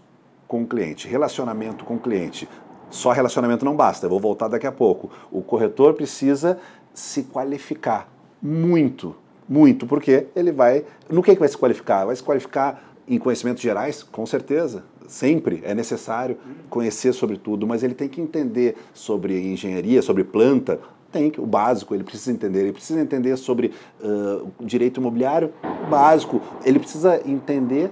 com 0.48 0.62
o 0.62 0.66
cliente. 0.66 1.06
Relacionamento 1.06 1.84
com 1.84 1.94
o 1.94 1.98
cliente. 1.98 2.48
Só 2.90 3.12
relacionamento 3.12 3.64
não 3.64 3.76
basta, 3.76 4.06
eu 4.06 4.10
vou 4.10 4.20
voltar 4.20 4.48
daqui 4.48 4.66
a 4.66 4.72
pouco. 4.72 5.10
O 5.30 5.42
corretor 5.42 5.94
precisa 5.94 6.58
se 6.94 7.24
qualificar 7.24 8.08
muito 8.40 9.14
muito, 9.48 9.86
porque 9.86 10.26
ele 10.34 10.52
vai. 10.52 10.84
No 11.08 11.22
que, 11.22 11.30
é 11.30 11.34
que 11.34 11.40
vai 11.40 11.48
se 11.48 11.56
qualificar? 11.56 12.04
Vai 12.04 12.16
se 12.16 12.22
qualificar 12.22 12.94
em 13.06 13.18
conhecimentos 13.18 13.62
gerais? 13.62 14.02
Com 14.02 14.26
certeza. 14.26 14.84
Sempre 15.06 15.62
é 15.64 15.72
necessário 15.72 16.36
conhecer 16.68 17.12
sobre 17.12 17.36
tudo, 17.36 17.66
mas 17.66 17.84
ele 17.84 17.94
tem 17.94 18.08
que 18.08 18.20
entender 18.20 18.76
sobre 18.92 19.38
engenharia, 19.52 20.02
sobre 20.02 20.24
planta, 20.24 20.80
tem 21.12 21.32
o 21.38 21.46
básico 21.46 21.94
ele 21.94 22.04
precisa 22.04 22.32
entender. 22.32 22.60
Ele 22.60 22.72
precisa 22.72 23.00
entender 23.00 23.36
sobre 23.36 23.72
uh, 24.00 24.50
direito 24.60 25.00
imobiliário, 25.00 25.52
básico. 25.88 26.40
Ele 26.64 26.78
precisa 26.78 27.20
entender 27.24 27.90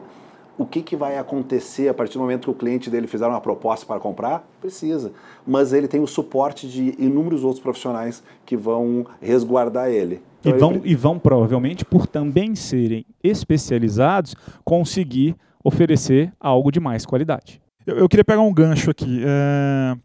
o 0.56 0.64
que, 0.64 0.82
que 0.82 0.96
vai 0.96 1.18
acontecer 1.18 1.88
a 1.88 1.94
partir 1.94 2.14
do 2.14 2.20
momento 2.20 2.44
que 2.44 2.50
o 2.50 2.54
cliente 2.54 2.88
dele 2.88 3.06
fizer 3.06 3.26
uma 3.26 3.40
proposta 3.40 3.84
para 3.84 3.98
comprar? 3.98 4.46
Precisa. 4.60 5.12
Mas 5.46 5.72
ele 5.72 5.88
tem 5.88 6.00
o 6.00 6.06
suporte 6.06 6.68
de 6.68 6.94
inúmeros 6.98 7.42
outros 7.42 7.60
profissionais 7.60 8.22
que 8.46 8.56
vão 8.56 9.06
resguardar 9.20 9.88
ele. 9.88 10.22
Então, 10.44 10.72
e, 10.72 10.78
vão, 10.78 10.86
e 10.86 10.94
vão, 10.94 11.18
provavelmente, 11.18 11.84
por 11.84 12.06
também 12.06 12.54
serem 12.54 13.04
especializados, 13.22 14.34
conseguir 14.64 15.34
oferecer 15.62 16.32
algo 16.38 16.70
de 16.70 16.78
mais 16.78 17.06
qualidade. 17.06 17.60
Eu, 17.86 17.96
eu 17.96 18.08
queria 18.08 18.24
pegar 18.24 18.42
um 18.42 18.52
gancho 18.52 18.90
aqui. 18.90 19.22
É, 19.24 19.96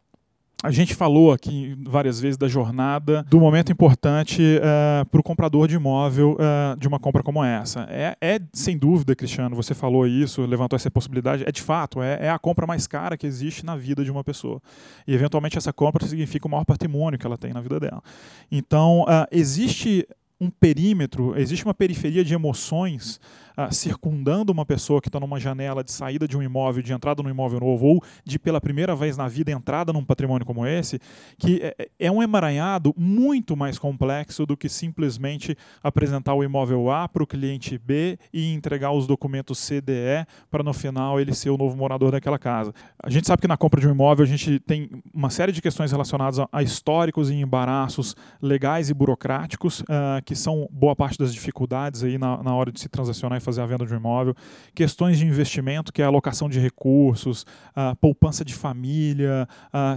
a 0.62 0.72
gente 0.72 0.94
falou 0.94 1.32
aqui 1.32 1.78
várias 1.86 2.20
vezes 2.20 2.38
da 2.38 2.48
jornada, 2.48 3.24
do 3.30 3.40
momento 3.40 3.72
importante 3.72 4.42
uh, 4.42 4.62
eh, 4.62 5.06
para 5.10 5.20
o 5.22 5.24
comprador 5.24 5.70
de 5.70 5.76
imóvel 5.76 6.34
uh, 6.34 6.78
de 6.78 6.86
uma 6.86 7.00
compra 7.00 7.24
como 7.24 7.42
essa. 7.42 7.88
É, 7.90 8.18
é, 8.20 8.42
sem 8.52 8.78
dúvida, 8.78 9.16
Cristiano, 9.16 9.56
você 9.56 9.74
falou 9.74 10.06
isso, 10.06 10.46
levantou 10.46 10.76
essa 10.76 10.92
possibilidade, 10.92 11.46
é 11.48 11.52
de 11.52 11.62
fato, 11.62 12.02
é, 12.02 12.26
é, 12.26 12.30
a 12.30 12.38
compra 12.38 12.68
mais 12.68 12.88
cara 12.88 13.16
que 13.16 13.26
existe 13.26 13.66
na 13.66 13.78
vida 13.78 14.04
de 14.04 14.12
uma 14.12 14.24
pessoa. 14.24 14.62
E, 15.08 15.14
eventualmente, 15.14 15.58
essa 15.58 15.72
compra 15.72 16.06
significa 16.06 16.46
o 16.46 16.52
maior 16.52 16.66
patrimônio 16.66 17.18
que 17.18 17.26
ela 17.26 17.38
tem 17.38 17.54
na 17.54 17.62
vida 17.62 17.80
dela. 17.80 18.04
Então, 18.52 19.04
uh, 19.04 19.28
existe 19.32 20.06
um 20.42 20.50
perímetro, 20.50 21.38
existe 21.38 21.66
uma 21.66 21.74
periferia 21.74 22.24
de 22.24 22.34
emoções 22.34 23.20
uh, 23.60 23.74
circundando 23.74 24.52
uma 24.52 24.66
pessoa 24.66 25.02
que 25.02 25.10
está 25.10 25.20
numa 25.20 25.40
janela 25.40 25.84
de 25.84 25.92
saída 25.92 26.28
de 26.28 26.38
um 26.38 26.42
imóvel, 26.42 26.82
de 26.82 26.94
entrada 26.94 27.22
num 27.22 27.30
imóvel 27.30 27.60
novo, 27.60 27.86
ou 27.86 28.04
de 28.24 28.40
pela 28.40 28.62
primeira 28.62 28.96
vez 28.96 29.18
na 29.18 29.28
vida 29.28 29.52
entrada 29.52 29.92
num 29.92 30.04
patrimônio 30.04 30.46
como 30.46 30.66
esse, 30.66 31.00
que 31.38 31.62
é, 31.62 31.76
é, 31.78 31.90
é 32.08 32.12
um 32.12 32.24
emaranhado 32.24 32.94
muito 32.98 33.56
mais 33.58 33.78
complexo 33.78 34.46
do 34.46 34.56
que 34.56 34.70
simplesmente 34.70 35.58
apresentar 35.84 36.34
o 36.34 36.44
imóvel 36.44 36.92
A 36.92 37.08
para 37.08 37.24
o 37.24 37.28
cliente 37.28 37.78
B 37.78 38.18
e 38.34 38.54
entregar 38.54 38.92
os 38.92 39.06
documentos 39.06 39.68
CDE 39.68 40.26
para 40.50 40.64
no 40.64 40.74
final 40.74 41.20
ele 41.20 41.34
ser 41.34 41.50
o 41.50 41.58
novo 41.58 41.76
morador 41.76 42.12
daquela 42.12 42.40
casa. 42.40 42.74
A 43.02 43.10
gente 43.10 43.28
sabe 43.28 43.42
que 43.42 43.48
na 43.48 43.58
compra 43.58 43.82
de 43.82 43.88
um 43.88 43.92
imóvel 43.92 44.24
a 44.24 44.28
gente 44.28 44.60
tem 44.60 44.90
uma 45.14 45.30
série 45.30 45.52
de 45.52 45.62
questões 45.62 45.92
relacionadas 45.92 46.40
a, 46.52 46.64
históricos 46.64 47.30
e 47.30 47.36
embaraços 47.36 48.16
legais 48.42 48.90
e 48.90 48.94
burocráticos, 48.94 49.82
uh, 49.82 50.22
que 50.26 50.36
são 50.36 50.68
boa 50.72 50.96
parte 50.96 51.18
das 51.18 51.34
dificuldades 51.34 52.04
aí 52.04 52.18
na, 52.18 52.42
na 52.44 52.56
hora 52.56 52.72
de 52.72 52.80
se 52.80 52.88
transacionar 52.88 53.38
e 53.38 53.42
fazer 53.50 53.62
a 53.62 53.66
venda 53.66 53.86
de 53.86 53.94
um 53.94 53.98
imóvel, 53.98 54.36
questões 54.74 55.18
de 55.18 55.26
investimento, 55.26 55.92
que 55.92 56.02
é 56.02 56.06
a 56.06 56.08
alocação 56.08 56.50
de 56.50 56.60
recursos, 56.60 57.46
a 57.76 57.96
poupança 57.96 58.46
de 58.46 58.54
família, 58.54 59.48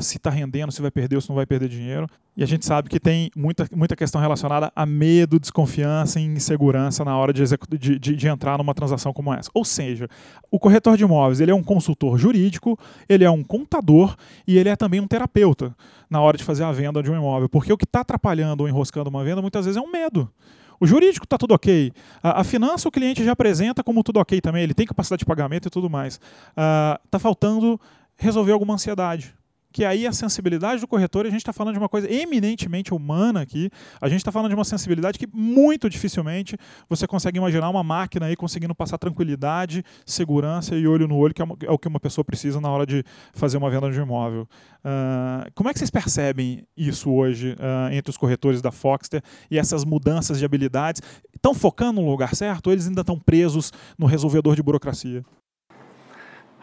se 0.00 0.16
está 0.16 0.30
rendendo, 0.30 0.72
se 0.72 0.82
vai 0.82 0.90
perder 0.90 1.16
ou 1.16 1.22
se 1.22 1.28
não 1.28 1.36
vai 1.36 1.46
perder 1.46 1.68
dinheiro. 1.68 2.06
E 2.34 2.42
a 2.42 2.46
gente 2.46 2.64
sabe 2.64 2.88
que 2.88 2.98
tem 2.98 3.30
muita, 3.36 3.68
muita 3.74 3.94
questão 3.94 4.18
relacionada 4.18 4.72
a 4.74 4.86
medo, 4.86 5.38
desconfiança 5.38 6.18
e 6.18 6.24
insegurança 6.24 7.04
na 7.04 7.14
hora 7.14 7.30
de, 7.30 7.44
de, 7.78 7.98
de, 7.98 8.16
de, 8.16 8.28
entrar 8.28 8.56
numa 8.56 8.72
transação 8.72 9.12
como 9.12 9.34
essa. 9.34 9.50
Ou 9.52 9.66
seja, 9.66 10.08
o 10.50 10.58
corretor 10.58 10.96
de 10.96 11.04
imóveis 11.04 11.40
ele 11.40 11.50
é 11.50 11.54
um 11.54 11.62
consultor 11.62 12.16
jurídico, 12.16 12.78
ele 13.06 13.22
é 13.22 13.30
um 13.30 13.44
contador 13.44 14.16
e 14.46 14.56
ele 14.56 14.70
é 14.70 14.76
também 14.76 14.98
um 14.98 15.06
terapeuta 15.06 15.76
na 16.08 16.22
hora 16.22 16.38
de 16.38 16.44
fazer 16.44 16.64
a 16.64 16.72
venda 16.72 17.02
de 17.02 17.10
um 17.10 17.14
imóvel. 17.14 17.50
Porque 17.50 17.70
o 17.70 17.76
que 17.76 17.84
está 17.84 18.00
atrapalhando 18.00 18.62
ou 18.62 18.68
enroscando 18.68 19.10
uma 19.10 19.22
venda 19.22 19.42
muitas 19.42 19.66
vezes 19.66 19.76
é 19.76 19.84
um 19.84 19.90
medo. 19.90 20.30
O 20.82 20.86
jurídico 20.86 21.24
está 21.24 21.38
tudo 21.38 21.54
ok. 21.54 21.92
A, 22.20 22.40
a, 22.40 22.44
finança 22.44 22.88
o 22.88 22.90
cliente 22.90 23.22
já 23.22 23.30
apresenta 23.30 23.84
como 23.84 24.02
tudo 24.02 24.18
ok 24.18 24.40
também. 24.40 24.64
Ele 24.64 24.74
tem 24.74 24.84
capacidade 24.84 25.20
de 25.20 25.24
pagamento 25.24 25.68
e 25.68 25.70
tudo 25.70 25.88
mais. 25.88 26.20
Está 27.04 27.20
faltando 27.20 27.80
resolver 28.16 28.50
alguma 28.50 28.74
ansiedade 28.74 29.32
que 29.72 29.84
aí 29.84 30.06
a 30.06 30.12
sensibilidade 30.12 30.80
do 30.80 30.86
corretor, 30.86 31.26
a 31.26 31.30
gente 31.30 31.40
está 31.40 31.52
falando 31.52 31.74
de 31.74 31.78
uma 31.78 31.88
coisa 31.88 32.12
eminentemente 32.12 32.92
humana 32.94 33.40
aqui, 33.40 33.70
a 34.00 34.08
gente 34.08 34.18
está 34.18 34.30
falando 34.30 34.50
de 34.50 34.54
uma 34.54 34.64
sensibilidade 34.64 35.18
que 35.18 35.26
muito 35.32 35.88
dificilmente 35.88 36.56
você 36.88 37.06
consegue 37.06 37.38
imaginar 37.38 37.68
uma 37.70 37.82
máquina 37.82 38.26
aí 38.26 38.36
conseguindo 38.36 38.74
passar 38.74 38.98
tranquilidade, 38.98 39.84
segurança 40.04 40.76
e 40.76 40.86
olho 40.86 41.08
no 41.08 41.16
olho, 41.16 41.34
que 41.34 41.42
é, 41.42 41.46
é 41.66 41.70
o 41.70 41.78
que 41.78 41.88
uma 41.88 41.98
pessoa 41.98 42.24
precisa 42.24 42.60
na 42.60 42.70
hora 42.70 42.86
de 42.86 43.02
fazer 43.32 43.56
uma 43.56 43.70
venda 43.70 43.90
de 43.90 43.98
um 43.98 44.04
imóvel. 44.04 44.42
Uh, 44.84 45.50
como 45.54 45.70
é 45.70 45.72
que 45.72 45.78
vocês 45.78 45.90
percebem 45.90 46.66
isso 46.76 47.10
hoje 47.10 47.52
uh, 47.52 47.92
entre 47.92 48.10
os 48.10 48.16
corretores 48.16 48.60
da 48.60 48.70
Foxter 48.70 49.22
e 49.50 49.58
essas 49.58 49.84
mudanças 49.84 50.38
de 50.38 50.44
habilidades? 50.44 51.00
Estão 51.34 51.54
focando 51.54 52.00
no 52.00 52.10
lugar 52.10 52.34
certo 52.34 52.66
ou 52.66 52.72
eles 52.72 52.86
ainda 52.86 53.00
estão 53.00 53.18
presos 53.18 53.72
no 53.98 54.06
resolvedor 54.06 54.54
de 54.54 54.62
burocracia? 54.62 55.24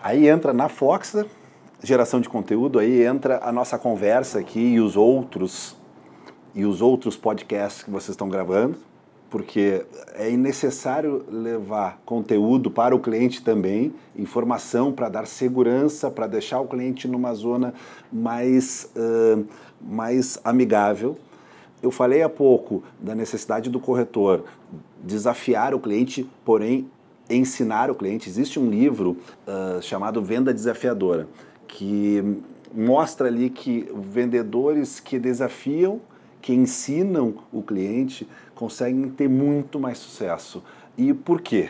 Aí 0.01 0.27
entra 0.27 0.53
na 0.53 0.69
Foxter 0.69 1.25
geração 1.81 2.19
de 2.19 2.27
conteúdo, 2.27 2.79
aí 2.79 3.03
entra 3.03 3.39
a 3.41 3.51
nossa 3.51 3.77
conversa 3.77 4.39
aqui 4.39 4.59
e 4.59 4.79
os 4.79 4.97
outros 4.97 5.77
e 6.53 6.65
os 6.65 6.81
outros 6.81 7.15
podcasts 7.15 7.83
que 7.83 7.91
vocês 7.91 8.09
estão 8.09 8.27
gravando, 8.27 8.77
porque 9.29 9.85
é 10.15 10.29
necessário 10.31 11.23
levar 11.29 12.01
conteúdo 12.03 12.71
para 12.71 12.95
o 12.95 12.99
cliente 12.99 13.43
também, 13.43 13.93
informação 14.15 14.91
para 14.91 15.07
dar 15.07 15.27
segurança, 15.27 16.09
para 16.09 16.25
deixar 16.25 16.59
o 16.59 16.67
cliente 16.67 17.07
numa 17.07 17.33
zona 17.33 17.73
mais, 18.11 18.91
uh, 18.95 19.45
mais 19.79 20.39
amigável. 20.43 21.17
Eu 21.81 21.91
falei 21.91 22.23
há 22.23 22.29
pouco 22.29 22.83
da 22.99 23.13
necessidade 23.13 23.69
do 23.69 23.79
corretor 23.79 24.43
desafiar 25.01 25.73
o 25.73 25.79
cliente, 25.79 26.29
porém 26.43 26.89
ensinar 27.29 27.91
o 27.91 27.95
cliente. 27.95 28.27
Existe 28.27 28.59
um 28.59 28.69
livro 28.69 29.17
uh, 29.47 29.81
chamado 29.81 30.21
Venda 30.21 30.53
Desafiadora 30.53 31.27
que 31.69 32.41
mostra 32.73 33.27
ali 33.27 33.49
que 33.49 33.89
vendedores 33.95 34.99
que 34.99 35.19
desafiam, 35.19 36.01
que 36.41 36.53
ensinam 36.53 37.35
o 37.53 37.61
cliente, 37.61 38.27
conseguem 38.55 39.09
ter 39.09 39.29
muito 39.29 39.79
mais 39.79 39.97
sucesso. 39.97 40.63
E 40.97 41.13
por 41.13 41.41
quê? 41.41 41.69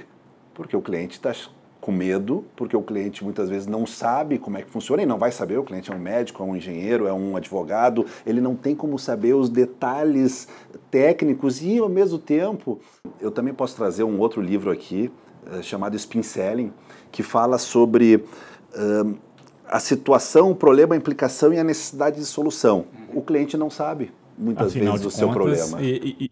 Porque 0.53 0.75
o 0.75 0.81
cliente 0.81 1.17
está 1.17 1.33
com 1.81 1.91
medo, 1.91 2.43
porque 2.55 2.75
o 2.75 2.81
cliente 2.81 3.23
muitas 3.23 3.49
vezes 3.49 3.67
não 3.67 3.85
sabe 3.85 4.37
como 4.37 4.57
é 4.57 4.61
que 4.61 4.69
funciona 4.69 5.03
e 5.03 5.05
não 5.05 5.17
vai 5.17 5.31
saber. 5.31 5.57
O 5.57 5.63
cliente 5.63 5.91
é 5.91 5.95
um 5.95 5.99
médico, 5.99 6.41
é 6.41 6.45
um 6.45 6.55
engenheiro, 6.55 7.05
é 7.05 7.13
um 7.13 7.35
advogado, 7.35 8.05
ele 8.25 8.41
não 8.41 8.55
tem 8.55 8.75
como 8.75 8.97
saber 8.97 9.33
os 9.33 9.49
detalhes 9.49 10.47
técnicos 10.89 11.61
e, 11.61 11.77
ao 11.77 11.89
mesmo 11.89 12.17
tempo, 12.17 12.79
eu 13.19 13.31
também 13.31 13.53
posso 13.53 13.75
trazer 13.75 14.03
um 14.03 14.19
outro 14.19 14.41
livro 14.41 14.71
aqui 14.71 15.11
uh, 15.47 15.61
chamado 15.61 15.95
Spin 15.95 16.23
Selling, 16.23 16.71
que 17.11 17.21
fala 17.21 17.57
sobre. 17.57 18.23
A 19.69 19.79
situação, 19.79 20.51
o 20.51 20.55
problema, 20.55 20.95
a 20.95 20.97
implicação 20.97 21.53
e 21.53 21.59
a 21.59 21.63
necessidade 21.63 22.17
de 22.17 22.25
solução. 22.25 22.85
O 23.13 23.21
cliente 23.21 23.55
não 23.55 23.69
sabe, 23.69 24.11
muitas 24.37 24.67
Afinal 24.67 24.93
vezes, 24.93 25.05
o 25.05 25.11
seu 25.11 25.29
problema. 25.29 25.81
E, 25.81 26.15
e, 26.19 26.31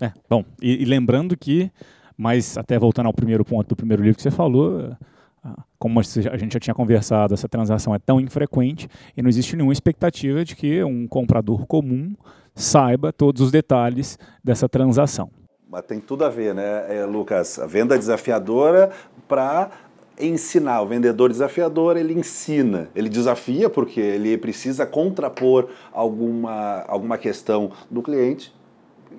é, 0.00 0.12
bom, 0.28 0.44
e, 0.62 0.82
e, 0.82 0.84
lembrando 0.84 1.36
que, 1.36 1.70
mas 2.16 2.56
até 2.56 2.78
voltando 2.78 3.06
ao 3.06 3.12
primeiro 3.12 3.44
ponto 3.44 3.68
do 3.68 3.76
primeiro 3.76 4.02
livro 4.02 4.16
que 4.16 4.22
você 4.22 4.30
falou, 4.30 4.96
ah, 5.42 5.64
como 5.78 5.98
a 5.98 6.36
gente 6.36 6.54
já 6.54 6.60
tinha 6.60 6.74
conversado, 6.74 7.34
essa 7.34 7.48
transação 7.48 7.94
é 7.94 7.98
tão 7.98 8.20
infrequente 8.20 8.88
e 9.16 9.22
não 9.22 9.28
existe 9.28 9.56
nenhuma 9.56 9.72
expectativa 9.72 10.44
de 10.44 10.54
que 10.54 10.82
um 10.84 11.08
comprador 11.08 11.66
comum 11.66 12.14
saiba 12.54 13.12
todos 13.12 13.42
os 13.42 13.50
detalhes 13.50 14.18
dessa 14.42 14.68
transação. 14.68 15.30
Mas 15.68 15.82
tem 15.82 15.98
tudo 15.98 16.24
a 16.24 16.28
ver, 16.28 16.54
né, 16.54 16.86
é, 16.88 17.04
Lucas? 17.04 17.58
A 17.58 17.66
venda 17.66 17.98
desafiadora 17.98 18.90
para 19.26 19.70
ensinar. 20.18 20.82
O 20.82 20.86
vendedor 20.86 21.30
desafiador, 21.30 21.96
ele 21.96 22.14
ensina, 22.14 22.88
ele 22.94 23.08
desafia 23.08 23.68
porque 23.68 24.00
ele 24.00 24.36
precisa 24.38 24.86
contrapor 24.86 25.68
alguma, 25.92 26.84
alguma 26.88 27.18
questão 27.18 27.70
do 27.90 28.02
cliente 28.02 28.54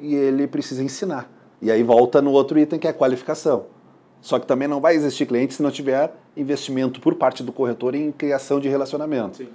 e 0.01 0.15
ele 0.15 0.47
precisa 0.47 0.83
ensinar. 0.83 1.31
E 1.61 1.71
aí 1.71 1.83
volta 1.83 2.21
no 2.21 2.31
outro 2.31 2.59
item 2.59 2.79
que 2.79 2.87
é 2.87 2.89
a 2.89 2.93
qualificação. 2.93 3.65
Só 4.21 4.39
que 4.39 4.47
também 4.47 4.67
não 4.67 4.81
vai 4.81 4.95
existir 4.95 5.25
cliente 5.25 5.53
se 5.53 5.63
não 5.63 5.71
tiver 5.71 6.13
investimento 6.35 6.99
por 6.99 7.15
parte 7.15 7.43
do 7.43 7.51
corretor 7.51 7.95
em 7.95 8.11
criação 8.11 8.59
de 8.59 8.67
relacionamento. 8.67 9.37
Sim. 9.37 9.47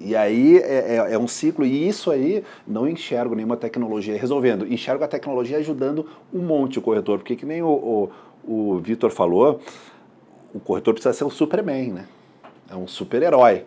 E 0.00 0.16
aí 0.16 0.58
é, 0.58 0.96
é, 0.96 1.12
é, 1.12 1.18
um 1.18 1.28
ciclo, 1.28 1.64
e 1.64 1.88
isso 1.88 2.10
aí 2.10 2.42
não 2.66 2.88
enxergo 2.88 3.34
nenhuma 3.34 3.56
tecnologia 3.56 4.18
resolvendo. 4.18 4.66
Enxergo 4.72 5.04
a 5.04 5.08
tecnologia 5.08 5.58
ajudando 5.58 6.06
um 6.32 6.40
monte 6.40 6.78
o 6.78 6.82
corretor, 6.82 7.18
porque 7.18 7.36
que 7.36 7.44
nem 7.44 7.62
o, 7.62 7.68
o, 7.68 8.10
o 8.46 8.78
Vitor 8.78 9.10
falou, 9.10 9.60
o 10.56 10.60
corretor 10.60 10.94
precisa 10.94 11.12
ser 11.12 11.24
um 11.24 11.30
Superman, 11.30 11.92
né? 11.92 12.04
É 12.70 12.74
um 12.74 12.88
super-herói. 12.88 13.64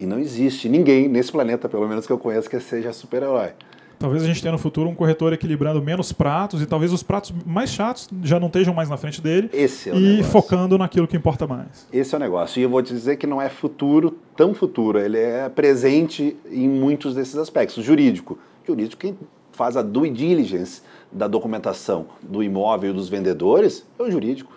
E 0.00 0.06
não 0.06 0.18
existe 0.18 0.68
ninguém 0.68 1.08
nesse 1.08 1.30
planeta, 1.30 1.68
pelo 1.68 1.86
menos 1.86 2.06
que 2.06 2.12
eu 2.12 2.18
conheço, 2.18 2.48
que 2.48 2.58
seja 2.58 2.92
super-herói. 2.92 3.50
Talvez 3.98 4.24
a 4.24 4.26
gente 4.26 4.42
tenha 4.42 4.50
no 4.50 4.58
futuro 4.58 4.88
um 4.88 4.96
corretor 4.96 5.32
equilibrando 5.32 5.80
menos 5.80 6.10
pratos 6.10 6.60
e 6.60 6.66
talvez 6.66 6.92
os 6.92 7.04
pratos 7.04 7.32
mais 7.46 7.70
chatos 7.70 8.08
já 8.24 8.40
não 8.40 8.48
estejam 8.48 8.74
mais 8.74 8.88
na 8.88 8.96
frente 8.96 9.20
dele. 9.20 9.48
Esse 9.52 9.90
é 9.90 9.92
o 9.92 9.96
e 9.96 10.00
negócio. 10.00 10.32
focando 10.32 10.76
naquilo 10.76 11.06
que 11.06 11.16
importa 11.16 11.46
mais. 11.46 11.86
Esse 11.92 12.12
é 12.12 12.18
o 12.18 12.20
negócio. 12.20 12.58
E 12.58 12.64
eu 12.64 12.68
vou 12.68 12.82
te 12.82 12.92
dizer 12.92 13.14
que 13.16 13.28
não 13.28 13.40
é 13.40 13.48
futuro 13.48 14.18
tão 14.36 14.54
futuro, 14.54 14.98
ele 14.98 15.18
é 15.18 15.48
presente 15.48 16.36
em 16.50 16.68
muitos 16.68 17.14
desses 17.14 17.36
aspectos. 17.36 17.84
Jurídico. 17.84 18.36
Jurídico, 18.66 19.00
quem 19.00 19.16
faz 19.52 19.76
a 19.76 19.82
due 19.82 20.10
diligence 20.10 20.82
da 21.12 21.28
documentação 21.28 22.06
do 22.20 22.42
imóvel 22.42 22.90
e 22.90 22.94
dos 22.94 23.08
vendedores 23.08 23.86
é 24.00 24.02
o 24.02 24.10
jurídico. 24.10 24.52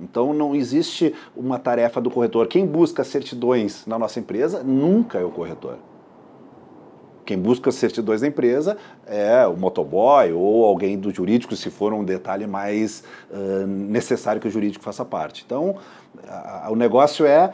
Então 0.00 0.34
não 0.34 0.54
existe 0.54 1.14
uma 1.36 1.58
tarefa 1.58 2.00
do 2.00 2.10
corretor. 2.10 2.46
Quem 2.46 2.66
busca 2.66 3.04
certidões 3.04 3.86
na 3.86 3.98
nossa 3.98 4.18
empresa 4.18 4.62
nunca 4.62 5.18
é 5.18 5.24
o 5.24 5.30
corretor. 5.30 5.78
Quem 7.24 7.38
busca 7.38 7.72
certidões 7.72 8.20
da 8.20 8.26
empresa 8.26 8.76
é 9.06 9.46
o 9.46 9.56
motoboy 9.56 10.32
ou 10.32 10.64
alguém 10.66 10.98
do 10.98 11.10
jurídico, 11.10 11.56
se 11.56 11.70
for 11.70 11.92
um 11.94 12.04
detalhe 12.04 12.46
mais 12.46 13.02
uh, 13.30 13.66
necessário 13.66 14.40
que 14.40 14.48
o 14.48 14.50
jurídico 14.50 14.84
faça 14.84 15.04
parte. 15.06 15.42
Então, 15.46 15.76
a, 16.28 16.66
a, 16.66 16.70
o 16.70 16.76
negócio 16.76 17.24
é 17.24 17.50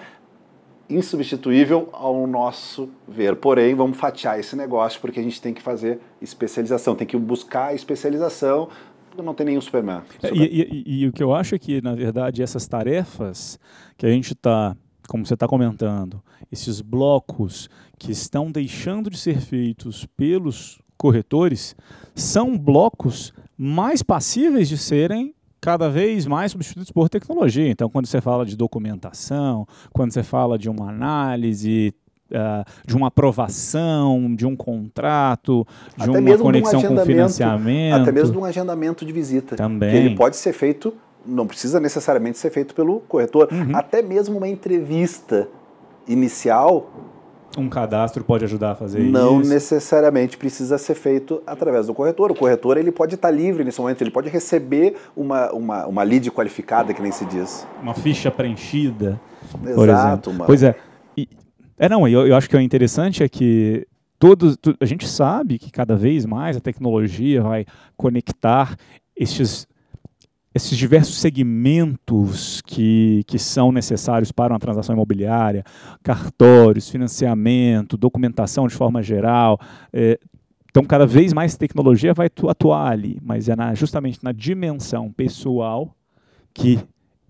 insubstituível 0.89 1.89
ao 1.93 2.27
nosso 2.27 2.89
ver. 3.07 3.37
Porém, 3.37 3.77
vamos 3.77 3.97
fatiar 3.97 4.41
esse 4.41 4.57
negócio 4.57 5.01
porque 5.01 5.21
a 5.21 5.23
gente 5.23 5.41
tem 5.41 5.55
que 5.55 5.63
fazer 5.63 6.01
especialização, 6.21 6.97
tem 6.97 7.07
que 7.07 7.17
buscar 7.17 7.73
especialização 7.73 8.69
não 9.17 9.35
tem 9.35 9.47
nenhum 9.47 9.61
Superman. 9.61 10.03
É, 10.23 10.31
e, 10.33 10.85
e, 10.87 11.03
e, 11.03 11.09
o 11.09 11.13
que 11.13 11.23
eu 11.23 11.35
acho 11.35 11.55
é 11.55 11.59
que, 11.59 11.81
na 11.81 11.95
verdade, 11.95 12.43
essas 12.43 12.67
tarefas 12.67 13.59
que 13.97 14.07
a 14.07 14.11
gente 14.11 14.33
está, 14.33 14.77
como 15.09 15.25
você 15.27 15.35
está 15.35 15.47
comentando, 15.47 16.23
esses 16.51 16.81
blocos 16.81 17.69
que 17.99 18.13
estão 18.13 18.51
deixando 18.51 19.11
de 19.11 19.19
ser 19.19 19.41
feitos 19.41 20.07
pelos 20.17 20.81
corretores, 20.97 21.75
são 22.15 22.57
blocos 22.59 23.33
mais 23.57 24.03
passíveis 24.03 24.69
de 24.69 24.77
serem 24.77 25.35
cada 25.61 25.91
vez 25.91 26.27
mais 26.27 26.53
substituídos 26.53 26.91
por 26.91 27.09
tecnologia. 27.09 27.69
Então, 27.69 27.91
quando 27.91 28.07
você 28.07 28.21
fala 28.21 28.47
de 28.47 28.57
documentação, 28.57 29.67
quando 29.93 30.13
você 30.13 30.23
fala 30.23 30.59
de 30.59 30.71
uma 30.71 30.89
análise 30.89 31.95
uh, 32.31 32.65
de 32.87 32.97
uma 32.97 33.09
aprovação, 33.09 34.35
de 34.35 34.47
um 34.47 34.57
contrato, 34.57 35.67
de 35.97 36.09
até 36.09 36.19
uma 36.19 36.39
conexão 36.39 36.81
um 36.81 36.97
com 36.97 36.99
financiamento. 36.99 38.03
Até 38.03 38.13
mesmo 38.13 38.33
de 38.33 38.39
um 38.39 38.45
agendamento 38.45 39.05
de 39.05 39.13
visita. 39.13 39.57
Também. 39.57 39.91
Que 39.91 39.97
ele 39.97 40.15
pode 40.15 40.37
ser 40.37 40.53
feito, 40.53 40.95
não 41.25 41.47
precisa 41.47 41.81
necessariamente 41.81 42.39
ser 42.39 42.51
feito 42.51 42.75
pelo 42.75 43.01
corretor. 43.01 43.49
Uhum. 43.51 43.77
Até 43.77 44.03
mesmo 44.03 44.39
uma 44.39 44.49
entrevista 44.49 45.49
inicial 46.07 46.91
um 47.59 47.69
cadastro 47.69 48.23
pode 48.23 48.45
ajudar 48.45 48.73
a 48.73 48.75
fazer 48.75 49.01
não 49.01 49.41
isso? 49.41 49.49
Não 49.49 49.55
necessariamente 49.55 50.37
precisa 50.37 50.79
ser 50.79 50.95
feito 50.95 51.43
através 51.47 51.89
do 51.89 51.95
corretor. 51.95 52.31
O 52.31 52.35
corretor 52.35 52.77
ele 52.77 52.93
pode 52.93 53.17
estar 53.17 53.31
livre 53.31 53.65
nesse 53.65 53.81
momento, 53.81 54.03
ele 54.03 54.11
pode 54.11 54.29
receber 54.29 54.97
uma, 55.17 55.51
uma, 55.51 55.87
uma 55.87 56.03
lead 56.03 56.31
qualificada, 56.31 56.95
que 56.95 57.03
nem 57.03 57.11
se 57.11 57.25
diz. 57.25 57.67
Uma 57.83 57.95
ficha 57.95 58.31
preenchida. 58.31 59.21
Exato, 59.67 60.31
mano. 60.31 60.45
Pois 60.47 60.63
é. 60.63 60.77
É, 61.83 61.89
não, 61.89 62.07
eu, 62.07 62.27
eu 62.27 62.37
acho 62.37 62.47
que 62.47 62.55
o 62.55 62.61
interessante 62.61 63.23
é 63.23 63.29
que 63.29 63.87
todos, 64.19 64.59
a 64.79 64.85
gente 64.85 65.09
sabe 65.09 65.59
que 65.59 65.71
cada 65.71 65.97
vez 65.97 66.27
mais 66.27 66.55
a 66.55 66.61
tecnologia 66.61 67.43
vai 67.43 67.65
conectar 67.97 68.77
esses 69.17 69.67
diversos 70.77 71.17
segmentos 71.17 72.61
que, 72.67 73.25
que 73.27 73.39
são 73.39 73.73
necessários 73.73 74.31
para 74.31 74.53
uma 74.53 74.61
transação 74.61 74.95
imobiliária, 74.95 75.65
cartórios, 76.03 76.91
financiamento, 76.91 77.97
documentação 77.97 78.69
de 78.69 78.75
forma 78.75 79.03
geral. 79.03 79.59
É, 79.91 80.21
então, 80.69 80.85
cada 80.85 81.07
vez 81.07 81.33
mais 81.33 81.57
tecnologia 81.57 82.13
vai 82.13 82.29
atuar 82.47 82.93
ali, 82.93 83.19
mas 83.23 83.49
é 83.49 83.57
na, 83.57 83.75
justamente 83.75 84.23
na 84.23 84.33
dimensão 84.33 85.11
pessoal 85.11 85.97
que 86.53 86.79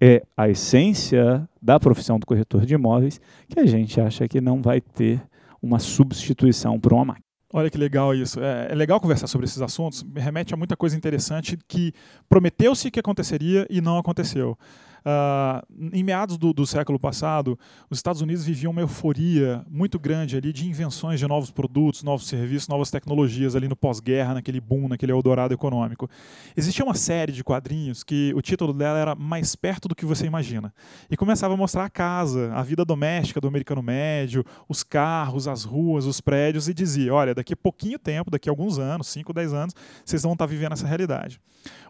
é 0.00 0.22
a 0.36 0.48
essência 0.48 1.48
da 1.60 1.78
profissão 1.78 2.18
do 2.18 2.26
corretor 2.26 2.64
de 2.64 2.74
imóveis 2.74 3.20
que 3.48 3.60
a 3.60 3.66
gente 3.66 4.00
acha 4.00 4.26
que 4.26 4.40
não 4.40 4.62
vai 4.62 4.80
ter 4.80 5.22
uma 5.62 5.78
substituição 5.78 6.80
por 6.80 6.92
uma 6.92 7.04
máquina. 7.04 7.24
Olha 7.52 7.68
que 7.68 7.76
legal 7.76 8.14
isso. 8.14 8.40
É, 8.40 8.68
é, 8.70 8.74
legal 8.74 9.00
conversar 9.00 9.26
sobre 9.26 9.44
esses 9.44 9.60
assuntos. 9.60 10.04
Me 10.04 10.20
remete 10.20 10.54
a 10.54 10.56
muita 10.56 10.76
coisa 10.76 10.96
interessante 10.96 11.58
que 11.66 11.92
prometeu-se 12.28 12.90
que 12.90 13.00
aconteceria 13.00 13.66
e 13.68 13.80
não 13.80 13.98
aconteceu. 13.98 14.56
Uh, 15.00 15.90
em 15.92 16.02
meados 16.02 16.36
do, 16.36 16.52
do, 16.52 16.66
século 16.66 16.98
passado, 16.98 17.58
os 17.88 17.98
Estados 17.98 18.20
Unidos 18.20 18.44
viviam 18.44 18.70
uma 18.70 18.80
euforia 18.80 19.64
muito 19.68 19.98
grande 19.98 20.36
ali 20.36 20.52
de 20.52 20.68
invenções 20.68 21.18
de 21.18 21.26
novos 21.26 21.50
produtos, 21.50 22.02
novos 22.02 22.26
serviços, 22.26 22.68
novas 22.68 22.90
tecnologias 22.90 23.56
ali 23.56 23.66
no 23.66 23.76
pós-guerra, 23.76 24.34
naquele 24.34 24.60
boom, 24.60 24.88
naquele 24.88 25.12
eldorado 25.12 25.54
econômico. 25.54 26.08
Existia 26.56 26.84
uma 26.84 26.94
série 26.94 27.32
de 27.32 27.42
quadrinhos 27.42 28.04
que 28.04 28.32
o 28.34 28.42
título 28.42 28.72
dela 28.72 28.98
era 28.98 29.14
Mais 29.14 29.56
Perto 29.56 29.88
do 29.88 29.94
que 29.94 30.04
Você 30.04 30.26
Imagina. 30.26 30.72
E 31.10 31.16
começava 31.16 31.54
a 31.54 31.56
mostrar 31.56 31.84
a 31.84 31.90
casa, 31.90 32.52
a 32.52 32.62
vida 32.62 32.84
doméstica 32.84 33.40
do 33.40 33.48
americano 33.48 33.82
médio, 33.82 34.44
os 34.68 34.82
carros, 34.82 35.48
as 35.48 35.64
ruas, 35.64 36.04
os 36.04 36.20
prédios, 36.20 36.68
e 36.68 36.74
dizia: 36.74 37.14
olha, 37.14 37.34
daqui 37.34 37.54
a 37.54 37.56
pouquinho 37.56 37.98
tempo, 37.98 38.30
daqui 38.30 38.48
a 38.48 38.52
alguns 38.52 38.78
anos, 38.78 39.06
5, 39.08 39.32
10 39.32 39.52
anos, 39.52 39.74
vocês 40.04 40.22
vão 40.22 40.32
estar 40.32 40.46
vivendo 40.46 40.72
essa 40.72 40.86
realidade. 40.86 41.40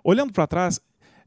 Olhando 0.02 0.32
para 0.32 0.46
trás, 0.46 0.80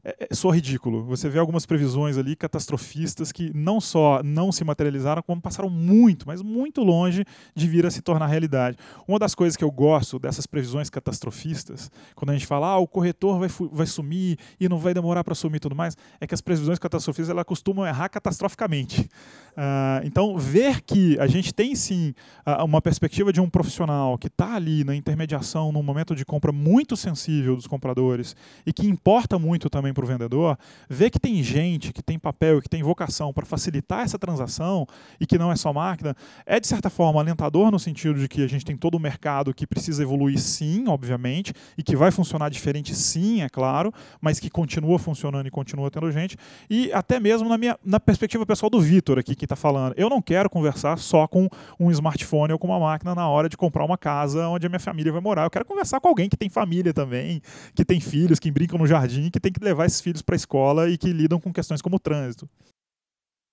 é, 0.04 0.28
é, 0.30 0.34
só 0.34 0.50
ridículo. 0.50 1.02
Você 1.04 1.28
vê 1.30 1.38
algumas 1.38 1.64
previsões 1.64 2.18
ali 2.18 2.36
catastrofistas 2.36 3.32
que 3.32 3.50
não 3.54 3.80
só 3.80 4.22
não 4.22 4.52
se 4.52 4.62
materializaram, 4.62 5.22
como 5.22 5.40
passaram 5.40 5.70
muito, 5.70 6.26
mas 6.26 6.42
muito 6.42 6.82
longe 6.82 7.24
de 7.54 7.66
vir 7.66 7.86
a 7.86 7.90
se 7.90 8.02
tornar 8.02 8.26
realidade. 8.26 8.76
Uma 9.08 9.18
das 9.18 9.34
coisas 9.34 9.56
que 9.56 9.64
eu 9.64 9.70
gosto 9.70 10.18
dessas 10.18 10.46
previsões 10.46 10.90
catastrofistas, 10.90 11.90
quando 12.14 12.30
a 12.30 12.32
gente 12.34 12.46
fala, 12.46 12.68
ah, 12.68 12.78
o 12.78 12.86
corretor 12.86 13.38
vai, 13.38 13.48
vai 13.72 13.86
sumir 13.86 14.38
e 14.60 14.68
não 14.68 14.78
vai 14.78 14.92
demorar 14.92 15.24
para 15.24 15.34
sumir 15.34 15.56
e 15.56 15.60
tudo 15.60 15.74
mais, 15.74 15.96
é 16.20 16.26
que 16.26 16.34
as 16.34 16.42
previsões 16.42 16.78
catastrofistas 16.78 17.30
elas 17.30 17.44
costumam 17.44 17.86
errar 17.86 18.10
catastroficamente. 18.10 19.08
Uh, 19.52 20.04
então, 20.04 20.36
ver 20.36 20.82
que 20.82 21.18
a 21.18 21.26
gente 21.28 21.54
tem 21.54 21.74
sim 21.76 22.12
uh, 22.46 22.64
uma 22.64 22.82
perspectiva 22.82 23.32
de 23.32 23.40
um 23.40 23.48
profissional 23.48 24.18
que 24.18 24.26
está 24.26 24.54
ali 24.56 24.84
na 24.84 24.94
intermediação, 24.94 25.72
num 25.72 25.82
momento 25.82 26.14
de 26.14 26.24
compra 26.24 26.52
muito 26.52 26.96
sensível 26.96 27.54
dos 27.54 27.66
compradores 27.66 28.34
e 28.66 28.72
que 28.72 28.86
importa 28.86 29.38
muito 29.38 29.70
também 29.70 29.93
para 29.94 30.04
o 30.04 30.06
vendedor, 30.06 30.58
ver 30.88 31.10
que 31.10 31.18
tem 31.18 31.42
gente 31.42 31.92
que 31.92 32.02
tem 32.02 32.18
papel 32.18 32.60
que 32.60 32.68
tem 32.68 32.82
vocação 32.82 33.32
para 33.32 33.46
facilitar 33.46 34.00
essa 34.00 34.18
transação 34.18 34.86
e 35.20 35.26
que 35.26 35.38
não 35.38 35.50
é 35.50 35.56
só 35.56 35.72
máquina, 35.72 36.14
é 36.44 36.58
de 36.60 36.66
certa 36.66 36.90
forma 36.90 37.20
alentador 37.20 37.70
no 37.70 37.78
sentido 37.78 38.18
de 38.18 38.28
que 38.28 38.42
a 38.42 38.48
gente 38.48 38.64
tem 38.64 38.76
todo 38.76 38.96
o 38.96 39.00
mercado 39.00 39.54
que 39.54 39.66
precisa 39.66 40.02
evoluir 40.02 40.38
sim, 40.38 40.86
obviamente, 40.88 41.52
e 41.78 41.82
que 41.82 41.96
vai 41.96 42.10
funcionar 42.10 42.50
diferente 42.50 42.94
sim, 42.94 43.42
é 43.42 43.48
claro, 43.48 43.92
mas 44.20 44.40
que 44.40 44.50
continua 44.50 44.98
funcionando 44.98 45.46
e 45.46 45.50
continua 45.50 45.90
tendo 45.90 46.10
gente. 46.10 46.36
E 46.68 46.92
até 46.92 47.20
mesmo 47.20 47.48
na 47.48 47.56
minha 47.56 47.78
na 47.84 48.00
perspectiva 48.00 48.44
pessoal 48.44 48.70
do 48.70 48.80
Vitor 48.80 49.18
aqui, 49.18 49.34
que 49.34 49.44
está 49.44 49.56
falando. 49.56 49.94
Eu 49.96 50.08
não 50.08 50.20
quero 50.20 50.48
conversar 50.50 50.98
só 50.98 51.26
com 51.26 51.48
um 51.78 51.90
smartphone 51.90 52.52
ou 52.52 52.58
com 52.58 52.68
uma 52.68 52.78
máquina 52.78 53.14
na 53.14 53.28
hora 53.28 53.48
de 53.48 53.56
comprar 53.56 53.84
uma 53.84 53.98
casa 53.98 54.48
onde 54.48 54.66
a 54.66 54.68
minha 54.68 54.80
família 54.80 55.12
vai 55.12 55.20
morar. 55.20 55.44
Eu 55.44 55.50
quero 55.50 55.64
conversar 55.64 56.00
com 56.00 56.08
alguém 56.08 56.28
que 56.28 56.36
tem 56.36 56.48
família 56.48 56.92
também, 56.92 57.40
que 57.74 57.84
tem 57.84 58.00
filhos, 58.00 58.38
que 58.38 58.50
brincam 58.50 58.78
no 58.78 58.86
jardim, 58.86 59.30
que 59.30 59.40
tem 59.40 59.52
que 59.52 59.62
levar 59.62 59.83
esses 59.86 60.00
filhos 60.00 60.22
para 60.22 60.34
a 60.34 60.36
escola 60.36 60.88
e 60.88 60.96
que 60.96 61.12
lidam 61.12 61.40
com 61.40 61.52
questões 61.52 61.82
como 61.82 61.96
o 61.96 62.00
trânsito. 62.00 62.48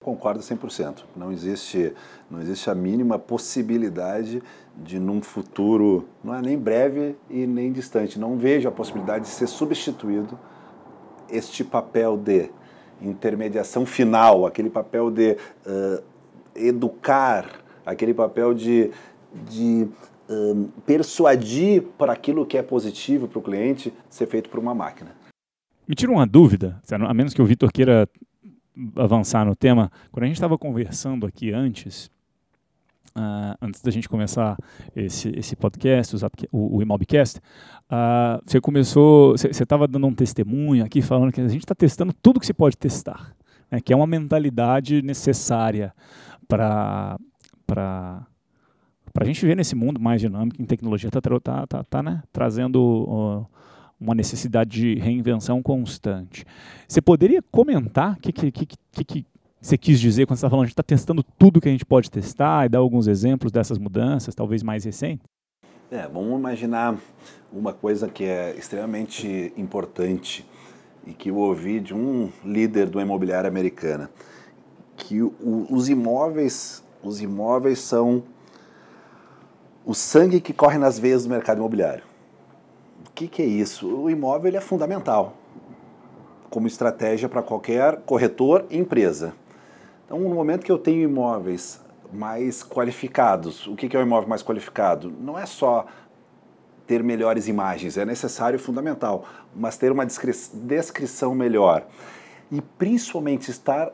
Concordo 0.04 0.42
100%. 0.42 1.04
Não 1.16 1.32
existe, 1.32 1.94
não 2.30 2.42
existe 2.42 2.70
a 2.70 2.76
mínima 2.76 3.20
possibilidade 3.20 4.42
de, 4.76 5.00
num 5.00 5.22
futuro, 5.22 6.08
não 6.24 6.34
é 6.34 6.42
nem 6.42 6.58
breve 6.58 7.16
e 7.30 7.46
nem 7.46 7.72
distante, 7.72 8.20
não 8.20 8.36
vejo 8.36 8.68
a 8.68 8.72
possibilidade 8.72 9.26
de 9.26 9.30
ser 9.30 9.48
substituído 9.48 10.40
este 11.30 11.64
papel 11.64 12.18
de 12.18 12.50
intermediação 13.00 13.86
final, 13.86 14.46
aquele 14.46 14.70
papel 14.70 15.12
de 15.12 15.38
uh, 15.66 16.04
educar, 16.56 17.64
aquele 17.86 18.14
papel 18.14 18.54
de, 18.54 18.92
de 19.34 19.88
persuadir 20.86 21.84
para 21.98 22.14
aquilo 22.14 22.46
que 22.46 22.58
é 22.58 22.64
positivo 22.64 23.28
para 23.28 23.40
o 23.40 23.42
cliente 23.42 23.94
ser 24.10 24.28
feito 24.28 24.50
por 24.50 24.60
uma 24.60 24.74
máquina. 24.74 25.16
Me 25.92 25.96
tira 25.96 26.10
uma 26.10 26.26
dúvida, 26.26 26.82
a 26.90 27.14
menos 27.14 27.34
que 27.34 27.42
o 27.42 27.46
Vitor 27.46 27.70
queira 27.70 28.08
avançar 28.96 29.46
no 29.46 29.54
tema. 29.54 29.92
Quando 30.10 30.24
a 30.24 30.28
gente 30.28 30.38
estava 30.38 30.58
conversando 30.58 31.26
aqui 31.26 31.52
antes, 31.52 32.10
Uh, 33.14 33.52
antes 33.62 33.82
da 33.82 33.92
gente 33.92 34.08
começar 34.08 34.56
esse, 34.96 35.38
esse 35.38 35.54
podcast, 35.54 36.16
o, 36.50 36.78
o 36.78 36.82
Imobcast, 36.82 37.40
uh, 37.40 38.42
você 38.42 38.62
começou, 38.62 39.32
você 39.32 39.50
estava 39.50 39.86
dando 39.86 40.08
um 40.08 40.14
testemunho 40.14 40.86
aqui 40.86 41.02
falando 41.02 41.30
que 41.30 41.42
a 41.42 41.48
gente 41.50 41.60
está 41.60 41.76
testando 41.76 42.14
tudo 42.14 42.40
que 42.40 42.46
se 42.46 42.54
pode 42.54 42.78
testar, 42.78 43.36
né, 43.70 43.82
que 43.82 43.92
é 43.92 43.96
uma 43.98 44.08
mentalidade 44.08 45.02
necessária 45.02 45.94
para 46.48 47.20
para 47.68 48.26
a 49.20 49.26
gente 49.26 49.46
ver 49.46 49.58
nesse 49.58 49.76
mundo 49.76 50.00
mais 50.00 50.22
dinâmico 50.22 50.62
em 50.62 50.66
tecnologia 50.66 51.10
está 51.10 51.20
tá, 51.20 51.68
tá, 51.68 51.84
tá, 51.84 52.02
né, 52.02 52.24
trazendo 52.32 52.80
uh, 52.80 53.46
uma 54.02 54.16
necessidade 54.16 54.72
de 54.72 54.96
reinvenção 54.96 55.62
constante. 55.62 56.44
Você 56.88 57.00
poderia 57.00 57.42
comentar 57.52 58.18
o 58.18 58.20
que, 58.20 58.34
que, 58.34 58.52
que, 58.52 59.04
que 59.06 59.26
você 59.62 59.78
quis 59.78 60.00
dizer 60.00 60.26
quando 60.26 60.38
você 60.38 60.40
está 60.40 60.50
falando, 60.50 60.64
a 60.64 60.66
gente 60.66 60.74
está 60.74 60.84
testando 60.84 61.24
tudo 61.38 61.62
que 61.62 61.70
a 61.70 61.72
gente 61.72 61.86
pode 61.86 62.10
testar 62.10 62.66
e 62.66 62.70
dar 62.70 62.80
alguns 62.80 63.06
exemplos 63.06 63.52
dessas 63.52 63.78
mudanças, 63.78 64.34
talvez 64.34 64.64
mais 64.64 64.84
recentes? 64.84 65.24
É, 65.92 66.08
vamos 66.08 66.40
imaginar 66.40 66.98
uma 67.54 67.72
coisa 67.74 68.08
que 68.08 68.24
é 68.24 68.56
extremamente 68.58 69.54
importante 69.56 70.44
e 71.06 71.14
que 71.14 71.30
eu 71.30 71.36
ouvi 71.36 71.80
de 71.80 71.94
um 71.94 72.32
líder 72.44 72.90
do 72.90 73.00
imobiliário 73.00 73.48
americana, 73.48 74.10
que 74.98 75.22
o, 75.22 75.68
os 75.70 75.90
imóveis, 75.90 76.84
os 77.04 77.22
imóveis 77.22 77.80
são 77.80 78.24
o 79.86 79.94
sangue 79.94 80.40
que 80.40 80.54
corre 80.54 80.80
nas 80.80 80.98
veias 80.98 81.24
do 81.24 81.30
mercado 81.30 81.58
imobiliário. 81.58 82.11
Que, 83.22 83.28
que 83.28 83.42
é 83.44 83.46
isso? 83.46 83.88
O 83.88 84.10
imóvel 84.10 84.56
é 84.58 84.60
fundamental 84.60 85.34
como 86.50 86.66
estratégia 86.66 87.30
para 87.30 87.44
qualquer 87.44 87.98
corretor 88.02 88.66
e 88.68 88.80
empresa. 88.80 89.36
Então, 90.04 90.20
no 90.20 90.34
momento 90.34 90.66
que 90.66 90.72
eu 90.72 90.78
tenho 90.80 91.04
imóveis 91.04 91.80
mais 92.12 92.64
qualificados, 92.64 93.68
o 93.68 93.76
que 93.76 93.96
é 93.96 94.00
um 94.00 94.02
imóvel 94.02 94.28
mais 94.28 94.42
qualificado? 94.42 95.14
Não 95.22 95.38
é 95.38 95.46
só 95.46 95.86
ter 96.88 97.04
melhores 97.04 97.48
imagens, 97.48 97.96
é 97.96 98.04
necessário 98.04 98.58
e 98.58 98.60
fundamental, 98.60 99.24
mas 99.56 99.78
ter 99.78 99.92
uma 99.92 100.04
descrição 100.04 101.36
melhor. 101.36 101.86
E 102.52 102.60
principalmente 102.60 103.52
estar 103.52 103.94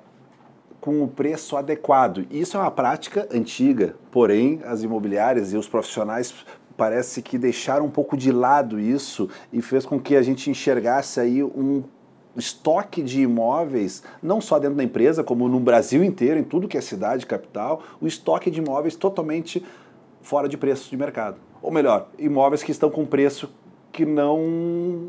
com 0.80 1.03
o 1.03 1.07
preço 1.07 1.57
adequado. 1.57 2.25
Isso 2.32 2.55
é 2.55 2.61
uma 2.61 2.71
prática 2.71 3.28
antiga, 3.30 3.93
porém 4.09 4.61
as 4.63 4.84
imobiliárias 4.84 5.51
e 5.51 5.57
os 5.57 5.67
profissionais 5.67 6.34
parece 6.78 7.21
que 7.21 7.38
deixaram 7.38 7.86
um 7.86 7.89
pouco 7.89 8.15
de 8.15 8.32
lado 8.32 8.80
isso 8.80 9.28
e 9.51 9.61
fez 9.61 9.86
com 9.86 9.99
que 9.99 10.15
a 10.15 10.21
gente 10.21 10.49
enxergasse 10.49 11.19
aí 11.19 11.43
um 11.43 11.84
estoque 12.36 13.01
de 13.01 13.21
imóveis, 13.21 14.03
não 14.21 14.39
só 14.39 14.59
dentro 14.59 14.78
da 14.78 14.84
empresa, 14.84 15.23
como 15.23 15.49
no 15.49 15.59
Brasil 15.59 16.03
inteiro, 16.03 16.39
em 16.39 16.43
tudo 16.43 16.67
que 16.67 16.78
é 16.78 16.82
cidade, 16.82 17.25
capital, 17.25 17.82
o 17.99 18.05
estoque 18.05 18.51
de 18.51 18.59
imóveis 18.59 18.95
totalmente 18.95 19.65
fora 20.21 20.47
de 20.47 20.55
preço 20.55 20.89
de 20.89 20.95
mercado. 20.95 21.38
Ou 21.61 21.71
melhor, 21.71 22.09
imóveis 22.19 22.61
que 22.61 22.71
estão 22.71 22.91
com 22.91 23.05
preço 23.05 23.49
que 23.91 24.05
não, 24.05 25.07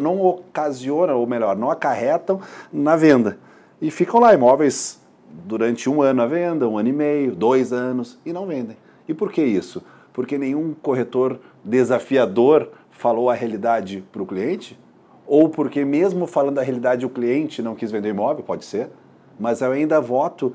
não 0.00 0.22
ocasionam, 0.22 1.18
ou 1.18 1.26
melhor, 1.26 1.54
não 1.56 1.70
acarretam 1.70 2.40
na 2.72 2.96
venda. 2.96 3.38
E 3.80 3.90
ficam 3.90 4.18
lá 4.18 4.32
imóveis 4.32 4.98
durante 5.44 5.90
um 5.90 6.00
ano 6.00 6.22
a 6.22 6.26
venda, 6.26 6.66
um 6.66 6.78
ano 6.78 6.88
e 6.88 6.92
meio, 6.92 7.34
dois 7.34 7.72
anos 7.72 8.18
e 8.24 8.32
não 8.32 8.46
vendem. 8.46 8.76
E 9.06 9.12
por 9.12 9.30
que 9.30 9.42
isso? 9.42 9.82
Porque 10.18 10.36
nenhum 10.36 10.74
corretor 10.74 11.38
desafiador 11.62 12.72
falou 12.90 13.30
a 13.30 13.34
realidade 13.34 14.04
para 14.10 14.20
o 14.20 14.26
cliente? 14.26 14.76
Ou 15.24 15.48
porque, 15.48 15.84
mesmo 15.84 16.26
falando 16.26 16.58
a 16.58 16.62
realidade, 16.62 17.06
o 17.06 17.08
cliente 17.08 17.62
não 17.62 17.76
quis 17.76 17.92
vender 17.92 18.08
imóvel? 18.08 18.42
Pode 18.42 18.64
ser. 18.64 18.90
Mas 19.38 19.60
eu 19.60 19.70
ainda 19.70 20.00
voto 20.00 20.52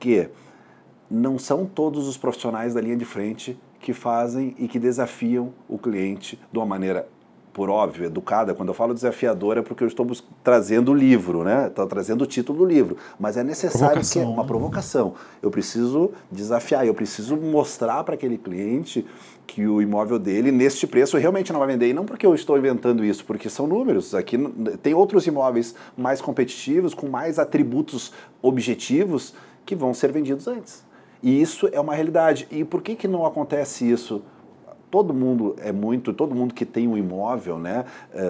que 0.00 0.30
não 1.10 1.38
são 1.38 1.66
todos 1.66 2.08
os 2.08 2.16
profissionais 2.16 2.72
da 2.72 2.80
linha 2.80 2.96
de 2.96 3.04
frente 3.04 3.60
que 3.80 3.92
fazem 3.92 4.56
e 4.58 4.66
que 4.66 4.78
desafiam 4.78 5.52
o 5.68 5.76
cliente 5.76 6.40
de 6.50 6.58
uma 6.58 6.64
maneira 6.64 7.06
por 7.56 7.70
óbvio, 7.70 8.04
educada. 8.04 8.54
Quando 8.54 8.68
eu 8.68 8.74
falo 8.74 8.92
desafiadora 8.92 9.60
é 9.60 9.62
porque 9.62 9.82
eu 9.82 9.88
estou 9.88 10.06
trazendo 10.44 10.92
o 10.92 10.94
livro, 10.94 11.42
né? 11.42 11.68
Estou 11.68 11.86
trazendo 11.86 12.20
o 12.20 12.26
título 12.26 12.58
do 12.58 12.64
livro. 12.66 12.98
Mas 13.18 13.38
é 13.38 13.42
necessário 13.42 13.94
provocação. 13.94 14.22
que 14.22 14.28
uma 14.28 14.44
provocação. 14.44 15.14
Eu 15.42 15.50
preciso 15.50 16.10
desafiar, 16.30 16.86
eu 16.86 16.92
preciso 16.92 17.34
mostrar 17.34 18.04
para 18.04 18.14
aquele 18.14 18.36
cliente 18.36 19.06
que 19.46 19.66
o 19.66 19.80
imóvel 19.80 20.18
dele, 20.18 20.52
neste 20.52 20.86
preço, 20.86 21.16
realmente 21.16 21.50
não 21.50 21.58
vai 21.58 21.68
vender. 21.68 21.88
E 21.88 21.94
não 21.94 22.04
porque 22.04 22.26
eu 22.26 22.34
estou 22.34 22.58
inventando 22.58 23.02
isso, 23.02 23.24
porque 23.24 23.48
são 23.48 23.66
números. 23.66 24.14
Aqui 24.14 24.36
tem 24.82 24.92
outros 24.92 25.26
imóveis 25.26 25.74
mais 25.96 26.20
competitivos, 26.20 26.92
com 26.92 27.08
mais 27.08 27.38
atributos 27.38 28.12
objetivos, 28.42 29.32
que 29.64 29.74
vão 29.74 29.94
ser 29.94 30.12
vendidos 30.12 30.46
antes. 30.46 30.84
E 31.22 31.40
isso 31.40 31.70
é 31.72 31.80
uma 31.80 31.94
realidade. 31.94 32.46
E 32.50 32.64
por 32.66 32.82
que, 32.82 32.94
que 32.94 33.08
não 33.08 33.24
acontece 33.24 33.90
isso? 33.90 34.22
Todo 34.90 35.12
mundo 35.12 35.56
é 35.58 35.72
muito, 35.72 36.12
todo 36.12 36.34
mundo 36.34 36.54
que 36.54 36.64
tem 36.64 36.86
um 36.88 36.96
imóvel, 36.96 37.58
né, 37.58 37.84
é, 38.14 38.22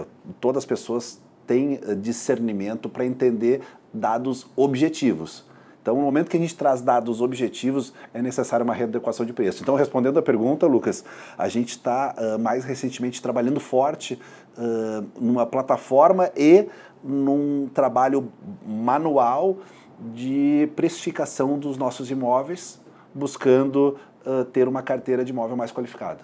é, 0.00 0.04
todas 0.40 0.62
as 0.62 0.66
pessoas 0.66 1.20
têm 1.46 1.80
discernimento 2.00 2.88
para 2.88 3.04
entender 3.04 3.60
dados 3.92 4.46
objetivos. 4.56 5.44
Então, 5.82 5.96
no 5.96 6.02
momento 6.02 6.30
que 6.30 6.36
a 6.36 6.40
gente 6.40 6.54
traz 6.54 6.80
dados 6.80 7.20
objetivos, 7.20 7.92
é 8.14 8.22
necessária 8.22 8.62
uma 8.62 8.72
readequação 8.72 9.26
de 9.26 9.32
preço. 9.32 9.62
Então, 9.62 9.74
respondendo 9.74 10.16
a 10.16 10.22
pergunta, 10.22 10.64
Lucas, 10.64 11.04
a 11.36 11.48
gente 11.48 11.70
está 11.70 12.14
uh, 12.16 12.38
mais 12.38 12.64
recentemente 12.64 13.20
trabalhando 13.20 13.58
forte 13.58 14.16
uh, 14.56 15.04
numa 15.20 15.44
plataforma 15.44 16.30
e 16.36 16.68
num 17.02 17.68
trabalho 17.74 18.28
manual 18.64 19.58
de 20.14 20.70
precificação 20.76 21.58
dos 21.58 21.76
nossos 21.76 22.12
imóveis, 22.12 22.80
buscando 23.12 23.96
uh, 24.26 24.44
ter 24.44 24.68
uma 24.68 24.82
carteira 24.82 25.24
de 25.24 25.32
imóvel 25.32 25.56
mais 25.56 25.72
qualificada. 25.72 26.20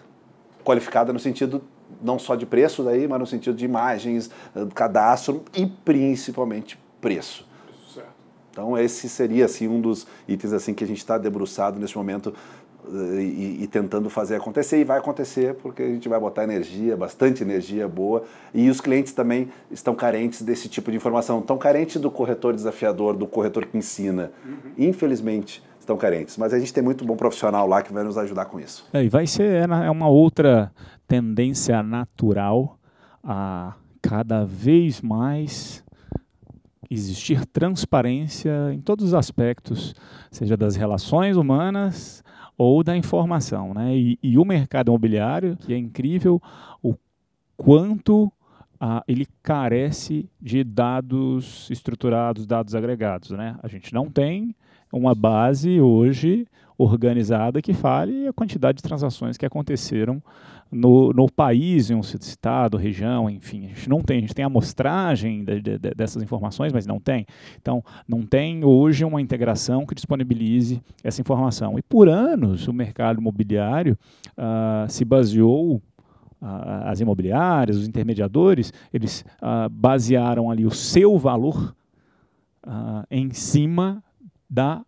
Qualificada 0.64 1.12
no 1.12 1.18
sentido 1.18 1.62
não 2.02 2.18
só 2.18 2.34
de 2.34 2.44
preço 2.44 2.82
daí, 2.82 3.08
mas 3.08 3.18
no 3.18 3.26
sentido 3.26 3.56
de 3.56 3.64
imagens, 3.64 4.30
uh, 4.54 4.66
cadastro 4.74 5.44
e 5.54 5.66
principalmente 5.66 6.78
preço. 7.00 7.46
Certo. 7.92 8.08
Então 8.50 8.78
esse 8.78 9.08
seria 9.08 9.44
assim 9.44 9.68
um 9.68 9.80
dos 9.80 10.06
itens 10.26 10.52
assim 10.52 10.74
que 10.74 10.84
a 10.84 10.86
gente 10.86 10.98
está 10.98 11.16
debruçado 11.16 11.78
nesse 11.78 11.96
momento 11.96 12.34
e, 12.90 13.58
e, 13.62 13.66
tentando 13.66 14.08
fazer 14.08 14.36
acontecer. 14.36 14.78
E 14.78 14.84
vai 14.84 14.98
acontecer 14.98 15.54
porque 15.54 15.82
a 15.82 15.86
gente 15.86 16.08
vai 16.08 16.18
botar 16.18 16.44
energia, 16.44 16.96
bastante 16.96 17.42
energia 17.42 17.86
boa. 17.86 18.24
E 18.54 18.68
os 18.70 18.80
clientes 18.80 19.12
também 19.12 19.48
estão 19.70 19.94
carentes 19.94 20.42
desse 20.42 20.68
tipo 20.68 20.90
de 20.90 20.96
informação. 20.96 21.40
Estão 21.40 21.58
carentes 21.58 22.00
do 22.00 22.10
corretor 22.10 22.54
desafiador, 22.54 23.14
do 23.14 23.26
corretor 23.26 23.66
que 23.66 23.76
ensina. 23.76 24.32
Uhum. 24.44 24.72
Infelizmente, 24.78 25.62
estão 25.88 25.96
carentes. 25.96 26.36
Mas 26.36 26.52
a 26.52 26.58
gente 26.58 26.72
tem 26.72 26.82
muito 26.82 27.04
bom 27.04 27.16
profissional 27.16 27.66
lá 27.66 27.82
que 27.82 27.92
vai 27.92 28.04
nos 28.04 28.18
ajudar 28.18 28.44
com 28.44 28.60
isso. 28.60 28.86
É, 28.92 29.02
e 29.02 29.08
vai 29.08 29.26
ser 29.26 29.68
é, 29.68 29.86
é 29.86 29.90
uma 29.90 30.08
outra 30.08 30.70
tendência 31.06 31.82
natural 31.82 32.78
a 33.24 33.74
cada 34.02 34.44
vez 34.44 35.00
mais 35.00 35.82
existir 36.90 37.44
transparência 37.46 38.72
em 38.72 38.80
todos 38.80 39.06
os 39.06 39.14
aspectos, 39.14 39.94
seja 40.30 40.56
das 40.56 40.76
relações 40.76 41.36
humanas 41.36 42.22
ou 42.56 42.82
da 42.82 42.96
informação. 42.96 43.74
Né? 43.74 43.96
E, 43.96 44.18
e 44.22 44.38
o 44.38 44.44
mercado 44.44 44.88
imobiliário, 44.88 45.56
que 45.56 45.72
é 45.72 45.78
incrível 45.78 46.40
o 46.82 46.94
quanto 47.56 48.32
ah, 48.80 49.02
ele 49.08 49.26
carece 49.42 50.30
de 50.40 50.62
dados 50.62 51.68
estruturados, 51.70 52.46
dados 52.46 52.74
agregados. 52.74 53.30
Né? 53.30 53.58
A 53.62 53.68
gente 53.68 53.92
não 53.92 54.08
tem 54.08 54.54
uma 54.92 55.14
base 55.14 55.80
hoje 55.80 56.46
organizada 56.78 57.60
que 57.60 57.74
fale 57.74 58.28
a 58.28 58.32
quantidade 58.32 58.76
de 58.76 58.82
transações 58.82 59.36
que 59.36 59.44
aconteceram 59.44 60.22
no, 60.70 61.12
no 61.12 61.30
país, 61.30 61.90
em 61.90 61.94
um 61.94 62.00
estado, 62.00 62.76
região, 62.76 63.28
enfim. 63.28 63.64
A 63.64 63.68
gente 63.68 63.88
não 63.88 64.00
tem, 64.00 64.18
a 64.18 64.20
gente 64.20 64.34
tem 64.34 64.44
amostragem 64.44 65.44
de, 65.44 65.60
de, 65.60 65.78
de, 65.78 65.90
dessas 65.94 66.22
informações, 66.22 66.72
mas 66.72 66.86
não 66.86 67.00
tem. 67.00 67.26
Então, 67.60 67.82
não 68.06 68.22
tem 68.22 68.64
hoje 68.64 69.04
uma 69.04 69.20
integração 69.20 69.86
que 69.86 69.94
disponibilize 69.94 70.80
essa 71.02 71.20
informação. 71.20 71.78
E 71.78 71.82
por 71.82 72.08
anos, 72.08 72.68
o 72.68 72.72
mercado 72.72 73.18
imobiliário 73.18 73.98
uh, 74.36 74.88
se 74.90 75.04
baseou 75.04 75.76
uh, 75.76 76.46
as 76.84 77.00
imobiliárias, 77.00 77.78
os 77.78 77.88
intermediadores, 77.88 78.72
eles 78.92 79.24
uh, 79.42 79.68
basearam 79.70 80.50
ali 80.50 80.66
o 80.66 80.70
seu 80.70 81.18
valor 81.18 81.74
em 83.10 83.32
cima 83.32 84.04
da 84.48 84.82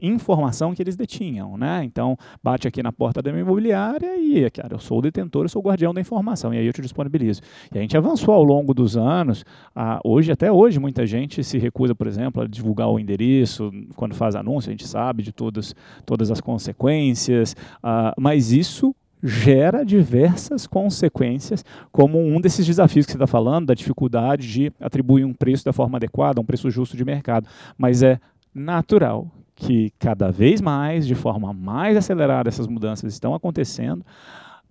informação 0.00 0.74
que 0.74 0.82
eles 0.82 0.96
detinham, 0.96 1.56
né? 1.56 1.84
Então, 1.84 2.16
bate 2.42 2.66
aqui 2.66 2.82
na 2.82 2.92
porta 2.92 3.22
da 3.22 3.30
minha 3.30 3.42
imobiliária 3.42 4.16
e, 4.16 4.48
cara, 4.50 4.74
eu 4.74 4.78
sou 4.78 4.98
o 4.98 5.02
detentor, 5.02 5.44
eu 5.44 5.48
sou 5.48 5.62
o 5.62 5.64
guardião 5.64 5.94
da 5.94 6.00
informação, 6.00 6.52
e 6.52 6.58
aí 6.58 6.66
eu 6.66 6.72
te 6.72 6.82
disponibilizo. 6.82 7.40
E 7.72 7.78
a 7.78 7.80
gente 7.80 7.96
avançou 7.96 8.34
ao 8.34 8.42
longo 8.42 8.74
dos 8.74 8.96
anos, 8.96 9.44
a, 9.74 10.00
hoje, 10.04 10.32
até 10.32 10.50
hoje, 10.50 10.80
muita 10.80 11.06
gente 11.06 11.44
se 11.44 11.58
recusa, 11.58 11.94
por 11.94 12.06
exemplo, 12.06 12.42
a 12.42 12.46
divulgar 12.46 12.88
o 12.88 12.98
endereço, 12.98 13.70
quando 13.94 14.14
faz 14.14 14.34
anúncio, 14.34 14.70
a 14.70 14.72
gente 14.72 14.86
sabe 14.86 15.22
de 15.22 15.32
todas, 15.32 15.74
todas 16.04 16.30
as 16.30 16.40
consequências, 16.40 17.54
uh, 17.78 18.12
mas 18.18 18.50
isso 18.50 18.94
gera 19.22 19.84
diversas 19.84 20.66
consequências, 20.66 21.64
como 21.92 22.18
um 22.18 22.40
desses 22.40 22.66
desafios 22.66 23.06
que 23.06 23.12
você 23.12 23.16
está 23.16 23.26
falando, 23.26 23.66
da 23.66 23.74
dificuldade 23.74 24.50
de 24.50 24.72
atribuir 24.80 25.24
um 25.24 25.32
preço 25.32 25.64
da 25.64 25.72
forma 25.72 25.96
adequada, 25.96 26.40
um 26.40 26.44
preço 26.44 26.68
justo 26.70 26.96
de 26.96 27.04
mercado. 27.04 27.46
Mas 27.78 28.02
é 28.02 28.18
natural 28.54 29.30
que 29.54 29.92
cada 29.98 30.30
vez 30.30 30.60
mais, 30.60 31.06
de 31.06 31.14
forma 31.14 31.52
mais 31.52 31.96
acelerada, 31.96 32.48
essas 32.48 32.66
mudanças 32.66 33.12
estão 33.12 33.34
acontecendo. 33.34 34.04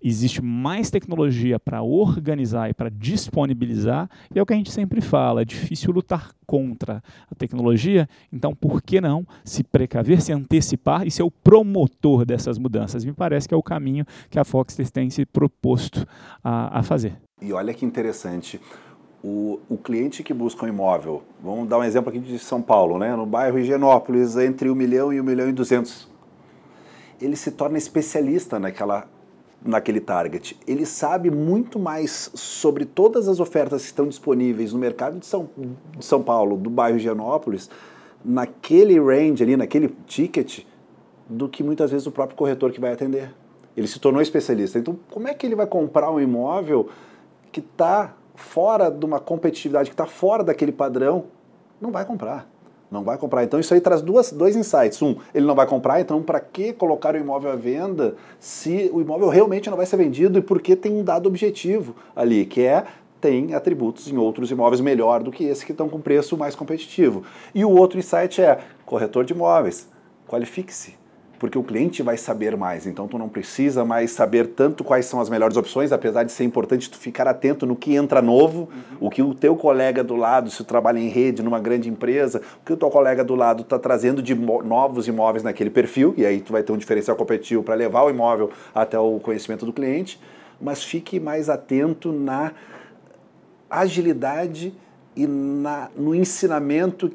Existe 0.03 0.41
mais 0.41 0.89
tecnologia 0.89 1.59
para 1.59 1.84
organizar 1.84 2.67
e 2.67 2.73
para 2.73 2.89
disponibilizar, 2.89 4.09
e 4.34 4.39
é 4.39 4.41
o 4.41 4.45
que 4.47 4.53
a 4.53 4.55
gente 4.55 4.71
sempre 4.71 4.99
fala: 4.99 5.43
é 5.43 5.45
difícil 5.45 5.91
lutar 5.91 6.32
contra 6.47 7.03
a 7.29 7.36
tecnologia, 7.36 8.09
então 8.34 8.55
por 8.55 8.82
que 8.82 8.99
não 8.99 9.27
se 9.45 9.63
precaver, 9.63 10.19
se 10.19 10.34
antecipar 10.34 11.05
e 11.05 11.11
ser 11.11 11.21
o 11.21 11.29
promotor 11.29 12.25
dessas 12.25 12.57
mudanças? 12.57 13.05
Me 13.05 13.13
parece 13.13 13.47
que 13.47 13.53
é 13.53 13.57
o 13.57 13.61
caminho 13.61 14.03
que 14.27 14.39
a 14.39 14.43
Fox 14.43 14.75
tem 14.91 15.11
se 15.11 15.23
proposto 15.23 16.03
a, 16.43 16.79
a 16.79 16.84
fazer. 16.84 17.15
E 17.39 17.53
olha 17.53 17.71
que 17.71 17.86
interessante 17.86 18.59
o, 19.24 19.59
o 19.69 19.78
cliente 19.78 20.24
que 20.24 20.34
busca 20.34 20.65
um 20.65 20.69
imóvel, 20.69 21.22
vamos 21.41 21.67
dar 21.67 21.78
um 21.78 21.84
exemplo 21.84 22.09
aqui 22.09 22.19
de 22.19 22.39
São 22.39 22.61
Paulo, 22.61 22.97
né? 22.97 23.15
no 23.15 23.26
bairro 23.26 23.59
Higienópolis, 23.59 24.36
entre 24.38 24.69
1 24.69 24.76
milhão 24.76 25.13
e 25.13 25.22
1 25.22 25.24
milhão 25.24 25.49
e 25.49 25.51
200, 25.51 26.09
ele 27.22 27.36
se 27.36 27.51
torna 27.51 27.78
especialista 27.78 28.59
naquela, 28.59 29.07
naquele 29.63 30.01
target. 30.01 30.57
Ele 30.67 30.88
sabe 30.88 31.30
muito 31.30 31.78
mais 31.78 32.32
sobre 32.34 32.84
todas 32.84 33.28
as 33.28 33.39
ofertas 33.39 33.84
que 33.84 33.88
estão 33.88 34.07
disponíveis 34.07 34.74
no 34.74 34.80
mercado 34.80 35.19
de 35.19 35.26
São, 35.26 35.47
de 35.55 36.03
São 36.03 36.24
Paulo, 36.24 36.57
do 36.57 36.69
bairro 36.69 36.97
Higienópolis, 36.97 37.69
naquele 38.26 38.99
range 38.99 39.43
ali, 39.43 39.55
naquele 39.55 39.89
ticket, 40.07 40.63
do 41.30 41.47
que 41.47 41.63
muitas 41.63 41.91
vezes 41.91 42.07
o 42.07 42.11
próprio 42.11 42.36
corretor 42.36 42.72
que 42.72 42.82
vai 42.82 42.91
atender. 42.91 43.32
Ele 43.78 43.88
se 43.88 43.99
tornou 43.99 44.22
especialista. 44.22 44.80
Então, 44.80 44.97
como 45.11 45.28
é 45.28 45.34
que 45.34 45.45
ele 45.45 45.55
vai 45.55 45.67
comprar 45.67 46.11
um 46.11 46.19
imóvel 46.19 46.89
que 47.51 47.59
está 47.59 48.15
fora 48.41 48.89
de 48.89 49.05
uma 49.05 49.19
competitividade, 49.19 49.89
que 49.89 49.93
está 49.93 50.05
fora 50.05 50.43
daquele 50.43 50.71
padrão, 50.71 51.25
não 51.79 51.91
vai 51.91 52.05
comprar. 52.05 52.47
Não 52.89 53.03
vai 53.03 53.17
comprar. 53.17 53.43
Então 53.45 53.57
isso 53.57 53.73
aí 53.73 53.79
traz 53.79 54.01
duas, 54.01 54.33
dois 54.33 54.55
insights. 54.55 55.01
Um, 55.01 55.15
ele 55.33 55.45
não 55.45 55.55
vai 55.55 55.65
comprar, 55.65 56.01
então 56.01 56.21
para 56.21 56.41
que 56.41 56.73
colocar 56.73 57.15
o 57.15 57.17
imóvel 57.17 57.51
à 57.51 57.55
venda 57.55 58.15
se 58.37 58.89
o 58.93 58.99
imóvel 58.99 59.29
realmente 59.29 59.69
não 59.69 59.77
vai 59.77 59.85
ser 59.85 59.95
vendido 59.95 60.37
e 60.37 60.41
porque 60.41 60.75
tem 60.75 60.91
um 60.91 61.03
dado 61.03 61.27
objetivo 61.27 61.95
ali, 62.13 62.45
que 62.45 62.61
é 62.61 62.85
tem 63.21 63.53
atributos 63.53 64.07
em 64.07 64.17
outros 64.17 64.49
imóveis 64.51 64.81
melhor 64.81 65.21
do 65.21 65.31
que 65.31 65.43
esse 65.45 65.65
que 65.65 65.71
estão 65.71 65.87
com 65.87 66.01
preço 66.01 66.35
mais 66.35 66.55
competitivo. 66.55 67.23
E 67.53 67.63
o 67.63 67.69
outro 67.69 67.99
insight 67.99 68.41
é 68.41 68.59
corretor 68.85 69.23
de 69.23 69.33
imóveis. 69.33 69.87
Qualifique-se 70.27 71.00
porque 71.41 71.57
o 71.57 71.63
cliente 71.63 72.03
vai 72.03 72.17
saber 72.17 72.55
mais. 72.55 72.85
Então 72.85 73.07
tu 73.07 73.17
não 73.17 73.27
precisa 73.27 73.83
mais 73.83 74.11
saber 74.11 74.49
tanto 74.49 74.83
quais 74.83 75.07
são 75.07 75.19
as 75.19 75.27
melhores 75.27 75.57
opções, 75.57 75.91
apesar 75.91 76.23
de 76.23 76.31
ser 76.31 76.43
importante 76.43 76.87
tu 76.87 76.99
ficar 76.99 77.27
atento 77.27 77.65
no 77.65 77.75
que 77.75 77.95
entra 77.95 78.21
novo, 78.21 78.69
uhum. 78.71 79.07
o 79.07 79.09
que 79.09 79.23
o 79.23 79.33
teu 79.33 79.55
colega 79.55 80.03
do 80.03 80.15
lado, 80.15 80.51
se 80.51 80.57
tu 80.57 80.63
trabalha 80.63 80.99
em 80.99 81.07
rede 81.07 81.41
numa 81.41 81.59
grande 81.59 81.89
empresa, 81.89 82.43
o 82.61 82.63
que 82.63 82.73
o 82.73 82.77
teu 82.77 82.91
colega 82.91 83.23
do 83.23 83.33
lado 83.33 83.63
está 83.63 83.79
trazendo 83.79 84.21
de 84.21 84.35
novos 84.35 85.07
imóveis 85.07 85.43
naquele 85.43 85.71
perfil, 85.71 86.13
e 86.15 86.27
aí 86.27 86.41
tu 86.41 86.51
vai 86.51 86.61
ter 86.61 86.73
um 86.73 86.77
diferencial 86.77 87.17
competitivo 87.17 87.63
para 87.63 87.73
levar 87.73 88.03
o 88.03 88.11
imóvel 88.11 88.51
até 88.71 88.99
o 88.99 89.19
conhecimento 89.19 89.65
do 89.65 89.73
cliente, 89.73 90.21
mas 90.61 90.83
fique 90.83 91.19
mais 91.19 91.49
atento 91.49 92.11
na 92.11 92.51
agilidade 93.67 94.75
e 95.15 95.25
na, 95.25 95.89
no 95.97 96.13
ensinamento 96.13 97.11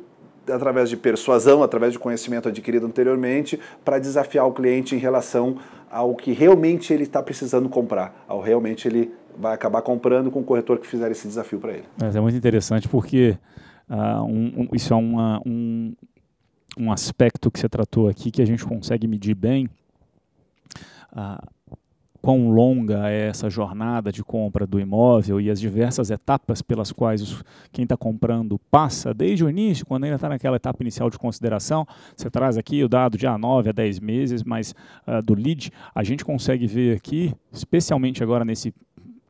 através 0.50 0.88
de 0.88 0.96
persuasão, 0.96 1.62
através 1.62 1.92
de 1.92 1.98
conhecimento 1.98 2.48
adquirido 2.48 2.86
anteriormente, 2.86 3.58
para 3.84 3.98
desafiar 3.98 4.46
o 4.46 4.52
cliente 4.52 4.94
em 4.94 4.98
relação 4.98 5.58
ao 5.90 6.14
que 6.14 6.32
realmente 6.32 6.92
ele 6.92 7.04
está 7.04 7.22
precisando 7.22 7.68
comprar, 7.68 8.24
ao 8.26 8.40
realmente 8.40 8.88
ele 8.88 9.12
vai 9.38 9.54
acabar 9.54 9.82
comprando 9.82 10.30
com 10.30 10.40
o 10.40 10.44
corretor 10.44 10.78
que 10.78 10.86
fizer 10.86 11.10
esse 11.10 11.26
desafio 11.28 11.58
para 11.58 11.72
ele. 11.72 11.84
Mas 12.00 12.16
é 12.16 12.20
muito 12.20 12.36
interessante 12.36 12.88
porque 12.88 13.36
uh, 13.88 14.22
um, 14.24 14.62
um, 14.62 14.68
isso 14.72 14.92
é 14.92 14.96
uma, 14.96 15.40
um, 15.46 15.94
um 16.78 16.90
aspecto 16.92 17.50
que 17.50 17.58
você 17.58 17.68
tratou 17.68 18.08
aqui 18.08 18.30
que 18.30 18.42
a 18.42 18.46
gente 18.46 18.64
consegue 18.64 19.06
medir 19.06 19.34
bem. 19.34 19.68
Uh, 21.12 21.55
quão 22.26 22.50
longa 22.50 23.08
é 23.08 23.28
essa 23.28 23.48
jornada 23.48 24.10
de 24.10 24.24
compra 24.24 24.66
do 24.66 24.80
imóvel 24.80 25.40
e 25.40 25.48
as 25.48 25.60
diversas 25.60 26.10
etapas 26.10 26.60
pelas 26.60 26.90
quais 26.90 27.40
quem 27.70 27.84
está 27.84 27.96
comprando 27.96 28.58
passa, 28.68 29.14
desde 29.14 29.44
o 29.44 29.48
início, 29.48 29.86
quando 29.86 30.02
ainda 30.02 30.16
está 30.16 30.28
naquela 30.28 30.56
etapa 30.56 30.82
inicial 30.82 31.08
de 31.08 31.16
consideração, 31.20 31.86
você 32.16 32.28
traz 32.28 32.58
aqui 32.58 32.82
o 32.82 32.88
dado 32.88 33.16
de 33.16 33.28
a 33.28 33.38
9 33.38 33.68
a 33.68 33.72
10 33.72 34.00
meses, 34.00 34.42
mas 34.42 34.74
uh, 35.06 35.22
do 35.22 35.34
lead, 35.34 35.70
a 35.94 36.02
gente 36.02 36.24
consegue 36.24 36.66
ver 36.66 36.96
aqui, 36.96 37.32
especialmente 37.52 38.24
agora 38.24 38.44
nesse 38.44 38.74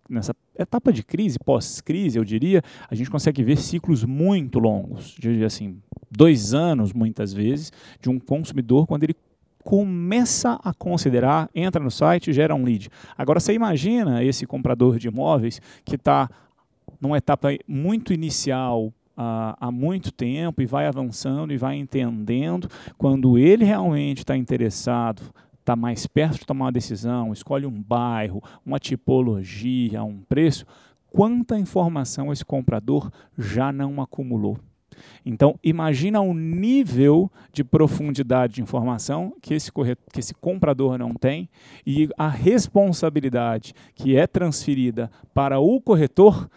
nessa 0.08 0.34
etapa 0.56 0.92
de 0.92 1.02
crise, 1.02 1.36
pós-crise, 1.38 2.16
eu 2.16 2.24
diria, 2.24 2.62
a 2.88 2.94
gente 2.94 3.10
consegue 3.10 3.42
ver 3.42 3.56
ciclos 3.58 4.04
muito 4.04 4.58
longos, 4.58 5.16
de 5.18 5.44
assim, 5.44 5.82
dois 6.10 6.54
anos 6.54 6.92
muitas 6.92 7.32
vezes, 7.32 7.72
de 8.00 8.08
um 8.08 8.18
consumidor 8.18 8.86
quando 8.86 9.02
ele 9.02 9.16
começa 9.66 10.60
a 10.62 10.72
considerar, 10.72 11.50
entra 11.52 11.82
no 11.82 11.90
site, 11.90 12.32
gera 12.32 12.54
um 12.54 12.62
lead. 12.62 12.88
Agora 13.18 13.40
você 13.40 13.52
imagina 13.52 14.22
esse 14.22 14.46
comprador 14.46 14.96
de 14.96 15.08
imóveis 15.08 15.60
que 15.84 15.96
está 15.96 16.30
numa 17.00 17.18
etapa 17.18 17.48
muito 17.66 18.14
inicial, 18.14 18.92
Uh, 19.18 19.56
há 19.58 19.70
muito 19.72 20.12
tempo 20.12 20.60
e 20.60 20.66
vai 20.66 20.86
avançando 20.86 21.50
e 21.50 21.56
vai 21.56 21.74
entendendo 21.76 22.68
quando 22.98 23.38
ele 23.38 23.64
realmente 23.64 24.18
está 24.18 24.36
interessado, 24.36 25.22
está 25.58 25.74
mais 25.74 26.06
perto 26.06 26.40
de 26.40 26.44
tomar 26.44 26.66
uma 26.66 26.72
decisão, 26.72 27.32
escolhe 27.32 27.64
um 27.64 27.82
bairro, 27.82 28.42
uma 28.62 28.78
tipologia, 28.78 30.04
um 30.04 30.18
preço, 30.18 30.66
quanta 31.10 31.58
informação 31.58 32.30
esse 32.30 32.44
comprador 32.44 33.10
já 33.38 33.72
não 33.72 34.02
acumulou. 34.02 34.58
Então, 35.24 35.58
imagina 35.62 36.20
o 36.20 36.32
nível 36.34 37.30
de 37.52 37.64
profundidade 37.64 38.54
de 38.54 38.62
informação 38.62 39.34
que 39.40 39.54
esse, 39.54 39.70
corretor, 39.70 40.04
que 40.12 40.20
esse 40.20 40.34
comprador 40.34 40.98
não 40.98 41.14
tem 41.14 41.48
e 41.86 42.08
a 42.16 42.28
responsabilidade 42.28 43.74
que 43.94 44.16
é 44.16 44.26
transferida 44.26 45.10
para 45.34 45.58
o 45.58 45.80
corretor 45.80 46.48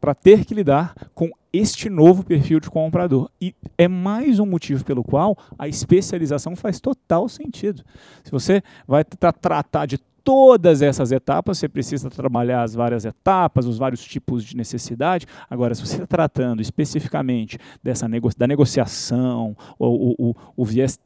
para 0.00 0.14
ter 0.14 0.44
que 0.44 0.54
lidar 0.54 0.94
com 1.14 1.30
este 1.52 1.88
novo 1.90 2.24
perfil 2.24 2.60
de 2.60 2.70
comprador. 2.70 3.30
E 3.40 3.54
é 3.76 3.88
mais 3.88 4.38
um 4.38 4.46
motivo 4.46 4.84
pelo 4.84 5.02
qual 5.02 5.36
a 5.58 5.66
especialização 5.66 6.54
faz 6.54 6.80
total 6.80 7.28
sentido. 7.28 7.82
Se 8.22 8.30
você 8.30 8.62
vai 8.86 9.04
tratar 9.04 9.86
de 9.86 9.98
todas 10.24 10.82
essas 10.82 11.12
etapas, 11.12 11.58
você 11.58 11.68
precisa 11.68 12.10
trabalhar 12.10 12.62
as 12.62 12.74
várias 12.74 13.04
etapas, 13.04 13.66
os 13.66 13.78
vários 13.78 14.04
tipos 14.04 14.44
de 14.44 14.56
necessidade. 14.56 15.26
Agora, 15.48 15.74
se 15.74 15.80
você 15.80 15.94
está 15.94 16.06
tratando 16.06 16.60
especificamente 16.60 17.58
dessa 17.82 18.08
nego 18.08 18.28
da 18.36 18.46
negociação, 18.46 19.56
ou 19.78 20.16
o, 20.18 20.30
o, 20.30 20.36
o 20.56 20.64
viés 20.64 20.98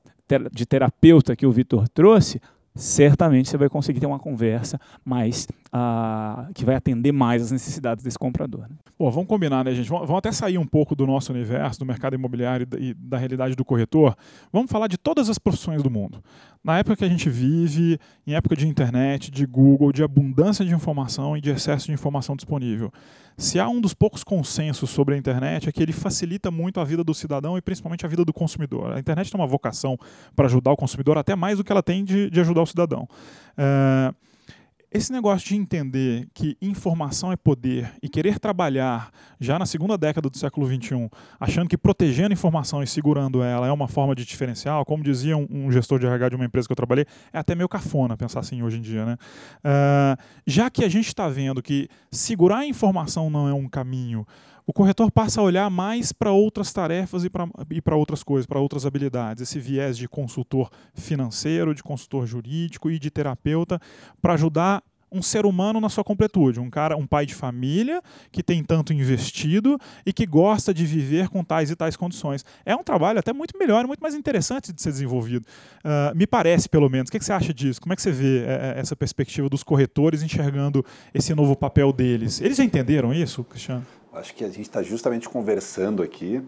de 0.52 0.66
terapeuta 0.66 1.36
que 1.36 1.46
o 1.46 1.52
Vitor 1.52 1.88
trouxe, 1.88 2.40
certamente 2.74 3.48
você 3.48 3.56
vai 3.56 3.68
conseguir 3.68 4.00
ter 4.00 4.06
uma 4.06 4.18
conversa 4.18 4.80
mais 5.04 5.46
uh, 5.73 6.53
que 6.53 6.64
vai 6.64 6.75
atender 6.75 7.12
mais 7.12 7.43
as 7.43 7.51
necessidades 7.51 8.05
desse 8.05 8.18
comprador. 8.18 8.62
Né? 8.62 8.77
Bom, 8.99 9.11
vamos 9.11 9.29
combinar, 9.29 9.64
né, 9.64 9.75
gente? 9.75 9.89
Vamos 9.89 10.11
até 10.11 10.31
sair 10.31 10.59
um 10.59 10.66
pouco 10.66 10.95
do 10.95 11.07
nosso 11.07 11.33
universo, 11.33 11.81
do 11.81 11.87
mercado 11.87 12.14
imobiliário 12.14 12.66
e 12.79 12.95
da 12.95 13.16
realidade 13.16 13.57
do 13.57 13.64
corretor. 13.64 14.14
Vamos 14.53 14.70
falar 14.70 14.87
de 14.87 14.99
todas 14.99 15.31
as 15.31 15.39
profissões 15.39 15.83
do 15.83 15.91
mundo. 15.91 16.23
Na 16.62 16.79
época 16.79 16.97
que 16.97 17.05
a 17.05 17.09
gente 17.09 17.29
vive, 17.29 17.99
em 18.27 18.35
época 18.35 18.55
de 18.55 18.68
internet, 18.68 19.31
de 19.31 19.47
Google, 19.47 19.93
de 19.93 20.05
abundância 20.05 20.64
de 20.64 20.75
informação 20.75 21.37
e 21.37 21.41
de 21.41 21.51
excesso 21.51 21.87
de 21.87 21.93
informação 21.93 22.37
disponível. 22.37 22.93
Se 23.37 23.59
há 23.59 23.68
um 23.68 23.81
dos 23.81 23.95
poucos 23.95 24.23
consensos 24.23 24.91
sobre 24.91 25.14
a 25.14 25.18
internet 25.18 25.68
é 25.68 25.73
que 25.73 25.83
ele 25.83 25.93
facilita 25.93 26.51
muito 26.51 26.79
a 26.79 26.85
vida 26.85 27.03
do 27.03 27.14
cidadão 27.14 27.57
e 27.57 27.62
principalmente 27.62 28.05
a 28.05 28.09
vida 28.09 28.25
do 28.25 28.33
consumidor. 28.33 28.93
A 28.93 29.01
internet 29.01 29.33
tem 29.33 29.41
uma 29.41 29.47
vocação 29.47 29.99
para 30.37 30.47
ajudar 30.47 30.70
o 30.70 30.77
consumidor 30.77 31.16
até 31.16 31.35
mais 31.35 31.57
do 31.59 31.64
que 31.64 31.73
ela 31.73 31.83
tem 31.83 32.05
de, 32.05 32.31
de 32.31 32.41
ajudar 32.41 32.62
o 32.62 32.66
cidadão. 32.66 33.09
É, 33.57 34.14
esse 34.95 35.11
negócio 35.11 35.49
de 35.49 35.57
entender 35.57 36.28
que 36.34 36.57
informação 36.61 37.32
é 37.32 37.36
poder 37.36 37.90
e 38.03 38.09
querer 38.09 38.38
trabalhar 38.38 39.11
já 39.40 39.59
na 39.59 39.64
segunda 39.64 39.97
década 39.97 40.28
do 40.28 40.36
século 40.36 40.66
XXI, 40.66 41.09
achando 41.40 41.68
que 41.68 41.78
protegendo 41.78 42.28
a 42.28 42.32
informação 42.34 42.82
e 42.82 42.86
segurando 42.86 43.43
ela 43.43 43.66
é 43.66 43.72
uma 43.72 43.88
forma 43.88 44.14
de 44.14 44.24
diferencial, 44.24 44.84
como 44.84 45.03
dizia 45.03 45.36
um, 45.36 45.72
gestor 45.72 45.99
de 45.99 46.07
RH 46.07 46.30
de 46.30 46.36
uma 46.36 46.45
empresa 46.45 46.68
que 46.68 46.72
eu 46.72 46.76
trabalhei, 46.76 47.07
é 47.32 47.38
até 47.38 47.55
meio 47.55 47.68
cafona 47.68 48.16
pensar 48.16 48.40
assim 48.40 48.62
hoje 48.62 48.78
em 48.78 48.82
dia. 48.82 49.07
Né? 49.07 49.16
Uh, 49.64 50.22
já 50.47 50.68
que 50.68 50.84
a 50.84 50.88
gente 50.88 51.07
está 51.07 51.26
vendo 51.26 51.62
que 51.62 51.88
segurar 52.11 52.59
a 52.59 52.66
informação 52.66 53.30
não 53.30 53.49
é 53.49 53.55
um 53.55 53.68
caminho, 53.68 54.26
o 54.66 54.72
corretor 54.72 55.10
passa 55.10 55.40
a 55.40 55.44
olhar 55.44 55.68
mais 55.70 56.12
para 56.12 56.30
outras 56.32 56.72
tarefas 56.72 57.24
e 57.24 57.80
para 57.80 57.96
outras 57.96 58.22
coisas, 58.22 58.46
para 58.46 58.60
outras 58.60 58.86
habilidades. 58.86 59.42
Esse 59.42 59.58
viés 59.58 59.96
de 59.96 60.08
consultor 60.08 60.70
financeiro, 60.94 61.74
de 61.74 61.82
consultor 61.82 62.26
jurídico 62.26 62.90
e 62.90 62.98
de 62.98 63.10
terapeuta 63.10 63.80
para 64.20 64.34
ajudar 64.34 64.82
um 65.12 65.20
ser 65.20 65.44
humano 65.44 65.78
na 65.78 65.88
sua 65.88 66.02
completude, 66.02 66.58
um 66.58 66.70
cara, 66.70 66.96
um 66.96 67.06
pai 67.06 67.26
de 67.26 67.34
família 67.34 68.00
que 68.30 68.42
tem 68.42 68.64
tanto 68.64 68.92
investido 68.92 69.78
e 70.06 70.12
que 70.12 70.24
gosta 70.24 70.72
de 70.72 70.86
viver 70.86 71.28
com 71.28 71.44
tais 71.44 71.70
e 71.70 71.76
tais 71.76 71.96
condições. 71.96 72.44
É 72.64 72.74
um 72.74 72.82
trabalho 72.82 73.18
até 73.18 73.32
muito 73.32 73.56
melhor, 73.58 73.86
muito 73.86 74.00
mais 74.00 74.14
interessante 74.14 74.72
de 74.72 74.80
ser 74.80 74.90
desenvolvido. 74.90 75.44
Uh, 75.84 76.16
me 76.16 76.26
parece, 76.26 76.68
pelo 76.68 76.88
menos. 76.88 77.10
O 77.10 77.12
que, 77.12 77.20
você 77.20 77.32
acha 77.32 77.52
disso? 77.52 77.80
Como 77.80 77.92
é 77.92 77.96
que 77.96 78.00
você 78.00 78.10
vê 78.10 78.44
é, 78.46 78.74
essa 78.78 78.96
perspectiva 78.96 79.48
dos 79.50 79.62
corretores 79.62 80.22
enxergando 80.22 80.84
esse 81.12 81.34
novo 81.34 81.54
papel 81.54 81.92
deles? 81.92 82.40
Eles 82.40 82.56
já 82.56 82.64
entenderam 82.64 83.12
isso, 83.12 83.44
Cristiano? 83.44 83.84
Acho 84.12 84.34
que 84.34 84.44
a 84.44 84.48
gente 84.48 84.62
está 84.62 84.82
justamente 84.82 85.28
conversando 85.28 86.02
aqui 86.02 86.42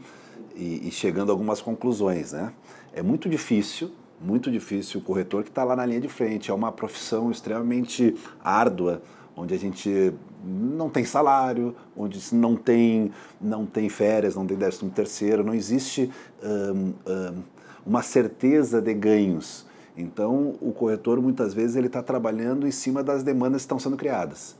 e, 0.54 0.88
e 0.88 0.90
chegando 0.90 1.30
a 1.30 1.32
algumas 1.32 1.60
conclusões, 1.60 2.32
né? 2.32 2.52
É 2.92 3.02
muito 3.02 3.28
difícil 3.28 3.90
muito 4.20 4.50
difícil 4.50 5.00
o 5.00 5.02
corretor 5.02 5.42
que 5.42 5.50
está 5.50 5.64
lá 5.64 5.76
na 5.76 5.84
linha 5.84 6.00
de 6.00 6.08
frente. 6.08 6.50
É 6.50 6.54
uma 6.54 6.72
profissão 6.72 7.30
extremamente 7.30 8.16
árdua, 8.42 9.02
onde 9.36 9.54
a 9.54 9.58
gente 9.58 10.12
não 10.44 10.88
tem 10.88 11.04
salário, 11.04 11.74
onde 11.96 12.18
não 12.34 12.56
tem, 12.56 13.12
não 13.40 13.66
tem 13.66 13.88
férias, 13.88 14.34
não 14.34 14.46
tem 14.46 14.56
décimo 14.56 14.90
terceiro, 14.90 15.44
não 15.44 15.54
existe 15.54 16.10
um, 16.42 16.92
um, 17.06 17.42
uma 17.84 18.02
certeza 18.02 18.80
de 18.80 18.94
ganhos. 18.94 19.66
Então, 19.96 20.54
o 20.60 20.72
corretor 20.72 21.20
muitas 21.20 21.54
vezes 21.54 21.76
ele 21.76 21.86
está 21.86 22.02
trabalhando 22.02 22.66
em 22.66 22.70
cima 22.70 23.02
das 23.02 23.22
demandas 23.22 23.62
que 23.62 23.66
estão 23.66 23.78
sendo 23.78 23.96
criadas. 23.96 24.56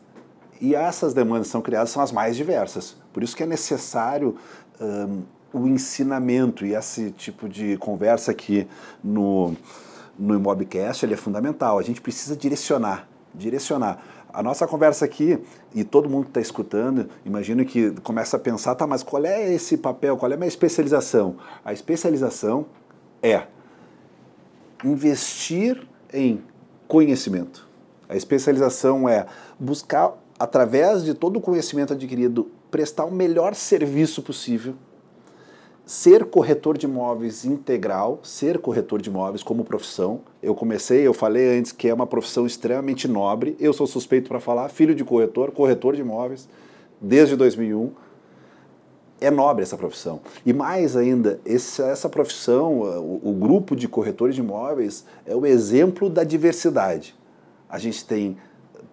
E 0.60 0.74
essas 0.74 1.12
demandas 1.12 1.48
que 1.48 1.52
são 1.52 1.62
criadas 1.62 1.90
são 1.90 2.02
as 2.02 2.12
mais 2.12 2.36
diversas. 2.36 2.96
Por 3.12 3.22
isso 3.22 3.36
que 3.36 3.42
é 3.42 3.46
necessário 3.46 4.36
um, 4.80 5.22
o 5.52 5.68
ensinamento 5.68 6.66
e 6.66 6.74
esse 6.74 7.10
tipo 7.12 7.48
de 7.48 7.76
conversa 7.76 8.32
aqui 8.32 8.66
no, 9.02 9.54
no 10.18 10.34
Imobcast 10.34 11.04
ele 11.04 11.14
é 11.14 11.16
fundamental. 11.16 11.78
A 11.78 11.82
gente 11.82 12.00
precisa 12.00 12.36
direcionar, 12.36 13.08
direcionar. 13.34 14.02
A 14.32 14.42
nossa 14.42 14.66
conversa 14.66 15.04
aqui, 15.04 15.38
e 15.72 15.84
todo 15.84 16.10
mundo 16.10 16.24
que 16.24 16.30
está 16.30 16.40
escutando, 16.40 17.08
imagino 17.24 17.64
que 17.64 17.92
começa 18.02 18.36
a 18.36 18.40
pensar, 18.40 18.74
tá, 18.74 18.84
mas 18.84 19.04
qual 19.04 19.24
é 19.24 19.52
esse 19.54 19.76
papel, 19.76 20.16
qual 20.16 20.28
é 20.28 20.34
a 20.34 20.36
minha 20.36 20.48
especialização? 20.48 21.36
A 21.64 21.72
especialização 21.72 22.66
é 23.22 23.44
investir 24.82 25.86
em 26.12 26.42
conhecimento. 26.88 27.68
A 28.08 28.16
especialização 28.16 29.08
é 29.08 29.24
buscar, 29.58 30.14
através 30.38 31.04
de 31.04 31.14
todo 31.14 31.36
o 31.38 31.40
conhecimento 31.40 31.92
adquirido, 31.92 32.50
prestar 32.70 33.04
o 33.04 33.10
melhor 33.10 33.54
serviço 33.54 34.22
possível 34.22 34.74
ser 35.86 36.24
corretor 36.24 36.78
de 36.78 36.86
imóveis 36.86 37.44
integral, 37.44 38.20
ser 38.22 38.58
corretor 38.58 39.02
de 39.02 39.10
imóveis 39.10 39.42
como 39.42 39.64
profissão. 39.64 40.20
Eu 40.42 40.54
comecei, 40.54 41.06
eu 41.06 41.12
falei 41.12 41.58
antes 41.58 41.72
que 41.72 41.88
é 41.88 41.94
uma 41.94 42.06
profissão 42.06 42.46
extremamente 42.46 43.06
nobre. 43.06 43.54
Eu 43.60 43.72
sou 43.72 43.86
suspeito 43.86 44.28
para 44.28 44.40
falar, 44.40 44.68
filho 44.70 44.94
de 44.94 45.04
corretor, 45.04 45.50
corretor 45.52 45.94
de 45.94 46.00
imóveis, 46.00 46.48
desde 47.00 47.36
2001. 47.36 47.90
É 49.20 49.30
nobre 49.30 49.62
essa 49.62 49.76
profissão. 49.76 50.20
E 50.44 50.52
mais 50.52 50.96
ainda, 50.96 51.38
essa, 51.44 52.08
profissão, 52.08 52.80
o, 52.80 53.20
o 53.30 53.32
grupo 53.32 53.76
de 53.76 53.86
corretores 53.86 54.34
de 54.34 54.40
imóveis, 54.40 55.04
é 55.26 55.34
o 55.34 55.46
exemplo 55.46 56.08
da 56.10 56.24
diversidade. 56.24 57.14
A 57.68 57.78
gente 57.78 58.04
tem 58.04 58.36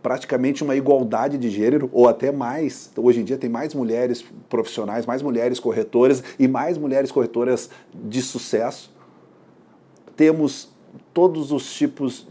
praticamente 0.02 0.64
uma 0.64 0.76
igualdade 0.76 1.38
de 1.38 1.50
gênero, 1.50 1.90
ou 1.94 2.08
até 2.08 2.32
mais. 2.32 2.92
Hoje 2.98 3.22
em 3.22 3.24
dia 3.24 3.38
tem 3.38 3.50
mais 3.50 3.74
mulheres 3.74 4.26
profissionais, 4.50 5.06
mais 5.06 5.22
mulheres 5.22 5.60
corretoras 5.60 6.24
e 6.40 6.48
mais 6.48 6.78
mulheres 6.78 7.12
corretoras 7.12 7.70
de 7.94 8.22
sucesso. 8.22 8.92
Temos 10.16 10.70
todos 11.14 11.52
os 11.52 11.72
tipos 11.74 12.28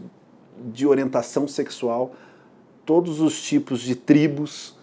de 0.73 0.85
orientação 0.85 1.47
sexual, 1.47 2.13
todos 2.85 3.21
os 3.21 3.41
tipos 3.41 3.81
de 3.81 3.95
tribos 3.95 4.75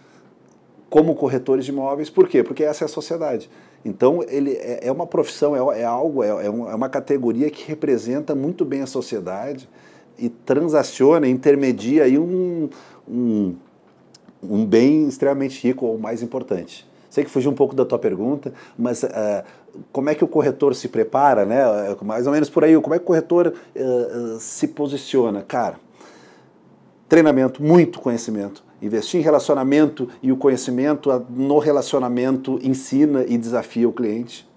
como 0.89 1.15
corretores 1.15 1.65
de 1.65 1.71
imóveis. 1.71 2.09
Por 2.09 2.27
quê? 2.27 2.43
Porque 2.43 2.63
essa 2.63 2.83
é 2.83 2.85
a 2.85 2.89
sociedade. 2.89 3.49
Então, 3.85 4.23
ele 4.27 4.53
é, 4.53 4.87
é 4.87 4.91
uma 4.91 5.07
profissão, 5.07 5.55
é, 5.55 5.81
é 5.81 5.85
algo, 5.85 6.23
é, 6.23 6.27
é, 6.27 6.45
é, 6.45 6.49
uma 6.49 6.89
categoria 6.89 7.49
que 7.49 7.65
representa 7.67 8.35
muito 8.35 8.65
bem 8.65 8.81
a 8.81 8.87
sociedade 8.87 9.69
e 10.19 10.29
transaciona, 10.29 11.27
intermedia 11.27 12.03
aí 12.03 12.17
um, 12.17 12.69
um, 13.07 13.55
um 14.41 14.65
bem 14.65 15.07
extremamente 15.07 15.65
rico, 15.65 15.85
ou 15.85 15.97
mais 15.97 16.21
importante. 16.21 16.87
Sei 17.09 17.23
que 17.23 17.29
fugiu 17.29 17.49
um 17.49 17.55
pouco 17.55 17.75
da 17.75 17.85
tua 17.85 17.97
pergunta, 17.97 18.53
mas 18.77 19.03
uh, 19.03 19.09
como 19.91 20.09
é 20.09 20.15
que 20.15 20.23
o 20.23 20.27
corretor 20.27 20.75
se 20.75 20.87
prepara, 20.87 21.45
né? 21.45 21.63
Mais 22.03 22.27
ou 22.27 22.33
menos 22.33 22.49
por 22.49 22.63
aí, 22.63 22.79
como 22.79 22.93
é 22.93 22.99
que 22.99 23.03
o 23.03 23.07
corretor 23.07 23.53
uh, 23.75 24.39
se 24.39 24.67
posiciona? 24.67 25.41
Cara, 25.41 25.79
treinamento, 27.07 27.63
muito 27.63 27.99
conhecimento. 27.99 28.63
Investir 28.81 29.19
em 29.19 29.23
relacionamento 29.23 30.07
e 30.21 30.31
o 30.31 30.37
conhecimento 30.37 31.09
no 31.29 31.57
relacionamento 31.59 32.59
ensina 32.61 33.25
e 33.27 33.37
desafia 33.37 33.89
o 33.89 33.91
cliente 33.91 34.47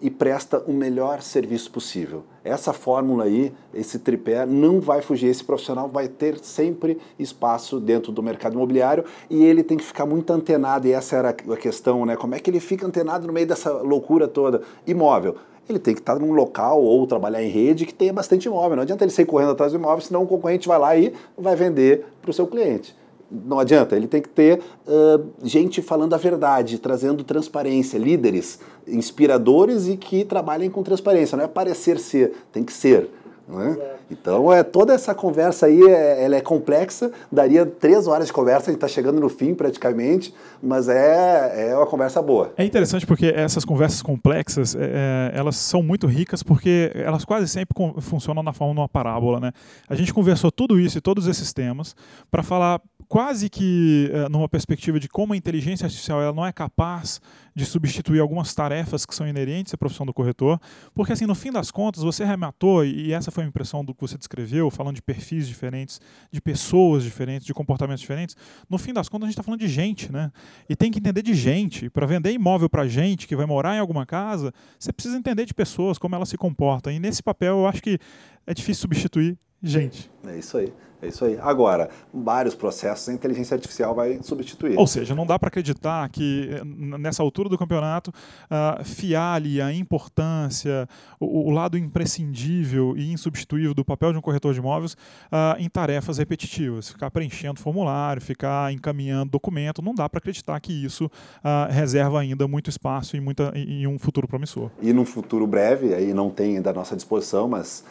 e 0.00 0.10
presta 0.10 0.60
o 0.60 0.72
melhor 0.72 1.22
serviço 1.22 1.70
possível. 1.70 2.22
Essa 2.48 2.72
fórmula 2.72 3.24
aí, 3.24 3.52
esse 3.74 3.98
tripé, 3.98 4.46
não 4.46 4.80
vai 4.80 5.02
fugir. 5.02 5.28
Esse 5.28 5.44
profissional 5.44 5.88
vai 5.88 6.08
ter 6.08 6.38
sempre 6.38 6.98
espaço 7.18 7.78
dentro 7.78 8.10
do 8.10 8.22
mercado 8.22 8.54
imobiliário 8.54 9.04
e 9.28 9.44
ele 9.44 9.62
tem 9.62 9.76
que 9.76 9.84
ficar 9.84 10.06
muito 10.06 10.32
antenado. 10.32 10.86
E 10.88 10.92
essa 10.92 11.16
era 11.16 11.28
a 11.28 11.56
questão, 11.56 12.06
né? 12.06 12.16
Como 12.16 12.34
é 12.34 12.38
que 12.38 12.50
ele 12.50 12.60
fica 12.60 12.86
antenado 12.86 13.26
no 13.26 13.32
meio 13.32 13.46
dessa 13.46 13.70
loucura 13.70 14.26
toda? 14.26 14.62
Imóvel. 14.86 15.36
Ele 15.68 15.78
tem 15.78 15.92
que 15.94 16.00
estar 16.00 16.18
num 16.18 16.32
local 16.32 16.82
ou 16.82 17.06
trabalhar 17.06 17.42
em 17.42 17.50
rede 17.50 17.84
que 17.84 17.92
tenha 17.92 18.12
bastante 18.12 18.46
imóvel. 18.46 18.76
Não 18.76 18.82
adianta 18.82 19.04
ele 19.04 19.12
sair 19.12 19.26
correndo 19.26 19.52
atrás 19.52 19.72
do 19.72 19.78
imóvel, 19.78 20.00
senão 20.00 20.22
o 20.22 20.26
concorrente 20.26 20.66
vai 20.66 20.78
lá 20.78 20.96
e 20.96 21.12
vai 21.36 21.54
vender 21.54 22.06
para 22.22 22.30
o 22.30 22.34
seu 22.34 22.46
cliente 22.46 22.96
não 23.30 23.58
adianta, 23.58 23.94
ele 23.94 24.06
tem 24.06 24.22
que 24.22 24.28
ter 24.28 24.58
uh, 24.86 25.26
gente 25.42 25.82
falando 25.82 26.14
a 26.14 26.16
verdade, 26.16 26.78
trazendo 26.78 27.22
transparência, 27.22 27.98
líderes 27.98 28.58
inspiradores 28.86 29.86
e 29.86 29.96
que 29.96 30.24
trabalhem 30.24 30.70
com 30.70 30.82
transparência. 30.82 31.36
Não 31.36 31.44
é 31.44 31.48
parecer 31.48 31.98
ser, 31.98 32.32
tem 32.52 32.64
que 32.64 32.72
ser. 32.72 33.10
É? 33.50 33.96
Então, 34.10 34.52
é, 34.52 34.62
toda 34.62 34.92
essa 34.92 35.14
conversa 35.14 35.66
aí 35.66 35.80
é, 35.82 36.22
ela 36.22 36.36
é 36.36 36.40
complexa, 36.40 37.10
daria 37.32 37.64
três 37.64 38.06
horas 38.06 38.26
de 38.26 38.32
conversa, 38.32 38.64
a 38.70 38.72
gente 38.72 38.76
está 38.76 38.88
chegando 38.88 39.18
no 39.18 39.30
fim 39.30 39.54
praticamente, 39.54 40.34
mas 40.62 40.86
é, 40.86 41.70
é 41.70 41.76
uma 41.76 41.86
conversa 41.86 42.20
boa. 42.20 42.52
É 42.58 42.64
interessante 42.64 43.06
porque 43.06 43.26
essas 43.26 43.64
conversas 43.64 44.02
complexas, 44.02 44.74
é, 44.74 45.32
é 45.32 45.38
elas 45.38 45.56
são 45.56 45.82
muito 45.82 46.06
ricas 46.06 46.42
porque 46.42 46.92
elas 46.94 47.24
quase 47.24 47.48
sempre 47.48 47.74
funcionam 48.02 48.42
na 48.42 48.52
forma 48.52 48.74
de 48.74 48.80
uma 48.80 48.88
parábola. 48.88 49.40
Né? 49.40 49.52
A 49.88 49.94
gente 49.94 50.12
conversou 50.12 50.52
tudo 50.52 50.78
isso 50.78 50.98
e 50.98 51.00
todos 51.00 51.26
esses 51.26 51.50
temas 51.50 51.96
para 52.30 52.42
falar 52.42 52.82
quase 53.08 53.48
que 53.48 54.10
uh, 54.12 54.28
numa 54.28 54.48
perspectiva 54.48 55.00
de 55.00 55.08
como 55.08 55.32
a 55.32 55.36
inteligência 55.36 55.86
artificial 55.86 56.20
ela 56.20 56.32
não 56.32 56.44
é 56.44 56.52
capaz 56.52 57.20
de 57.54 57.64
substituir 57.64 58.20
algumas 58.20 58.54
tarefas 58.54 59.06
que 59.06 59.14
são 59.14 59.26
inerentes 59.26 59.72
à 59.74 59.78
profissão 59.78 60.06
do 60.06 60.12
corretor, 60.12 60.60
porque 60.94 61.12
assim, 61.12 61.26
no 61.26 61.34
fim 61.34 61.50
das 61.50 61.70
contas, 61.70 62.02
você 62.02 62.24
rematou, 62.24 62.84
e 62.84 63.12
essa 63.12 63.30
foi 63.30 63.44
a 63.44 63.46
impressão 63.46 63.84
do 63.84 63.94
que 63.94 64.00
você 64.00 64.16
descreveu, 64.16 64.70
falando 64.70 64.94
de 64.94 65.02
perfis 65.02 65.48
diferentes, 65.48 66.00
de 66.30 66.40
pessoas 66.40 67.02
diferentes, 67.02 67.46
de 67.46 67.54
comportamentos 67.54 68.00
diferentes, 68.00 68.36
no 68.68 68.78
fim 68.78 68.92
das 68.92 69.08
contas 69.08 69.24
a 69.24 69.28
gente 69.28 69.34
está 69.34 69.42
falando 69.42 69.60
de 69.60 69.68
gente, 69.68 70.12
né? 70.12 70.30
E 70.68 70.76
tem 70.76 70.92
que 70.92 70.98
entender 70.98 71.22
de 71.22 71.34
gente. 71.34 71.90
Para 71.90 72.06
vender 72.06 72.30
imóvel 72.32 72.68
para 72.68 72.86
gente 72.86 73.26
que 73.26 73.34
vai 73.34 73.46
morar 73.46 73.74
em 73.74 73.80
alguma 73.80 74.06
casa, 74.06 74.52
você 74.78 74.92
precisa 74.92 75.16
entender 75.16 75.46
de 75.46 75.54
pessoas, 75.54 75.98
como 75.98 76.14
elas 76.14 76.28
se 76.28 76.36
comportam. 76.36 76.92
E 76.92 77.00
nesse 77.00 77.22
papel 77.22 77.58
eu 77.58 77.66
acho 77.66 77.82
que 77.82 77.98
é 78.46 78.54
difícil 78.54 78.82
substituir 78.82 79.36
gente. 79.62 80.10
É 80.26 80.38
isso 80.38 80.56
aí. 80.58 80.72
É 81.00 81.06
isso 81.06 81.24
aí. 81.24 81.38
Agora, 81.40 81.88
vários 82.12 82.54
processos 82.56 83.08
a 83.08 83.12
inteligência 83.12 83.54
artificial 83.54 83.94
vai 83.94 84.18
substituir. 84.20 84.76
Ou 84.76 84.86
seja, 84.86 85.14
não 85.14 85.24
dá 85.24 85.38
para 85.38 85.46
acreditar 85.46 86.08
que 86.08 86.50
nessa 86.64 87.22
altura 87.22 87.48
do 87.48 87.56
campeonato 87.56 88.10
uh, 88.10 88.84
fiar 88.84 89.36
ali 89.36 89.60
a 89.60 89.72
importância, 89.72 90.88
o, 91.20 91.48
o, 91.48 91.50
lado 91.50 91.78
imprescindível 91.78 92.96
e 92.96 93.12
insubstituível 93.12 93.74
do 93.74 93.84
papel 93.84 94.12
de 94.12 94.18
um 94.18 94.20
corretor 94.20 94.52
de 94.52 94.58
imóveis 94.58 94.94
uh, 94.94 95.56
em 95.58 95.68
tarefas 95.68 96.18
repetitivas, 96.18 96.88
ficar 96.88 97.10
preenchendo 97.12 97.60
formulário, 97.60 98.20
ficar 98.20 98.72
encaminhando 98.72 99.30
documento, 99.30 99.80
não 99.80 99.94
dá 99.94 100.08
para 100.08 100.18
acreditar 100.18 100.58
que 100.58 100.72
isso 100.72 101.06
uh, 101.06 101.72
reserva 101.72 102.20
ainda 102.20 102.48
muito 102.48 102.70
espaço 102.70 103.16
em, 103.16 103.20
muita, 103.20 103.52
em 103.54 103.86
um 103.86 104.00
futuro 104.00 104.26
promissor. 104.26 104.68
E 104.82 104.92
num 104.92 105.04
futuro 105.04 105.46
breve, 105.46 105.94
aí 105.94 106.12
não 106.12 106.28
tem 106.28 106.60
da 106.60 106.72
nossa 106.72 106.96
disposição, 106.96 107.46
mas 107.46 107.84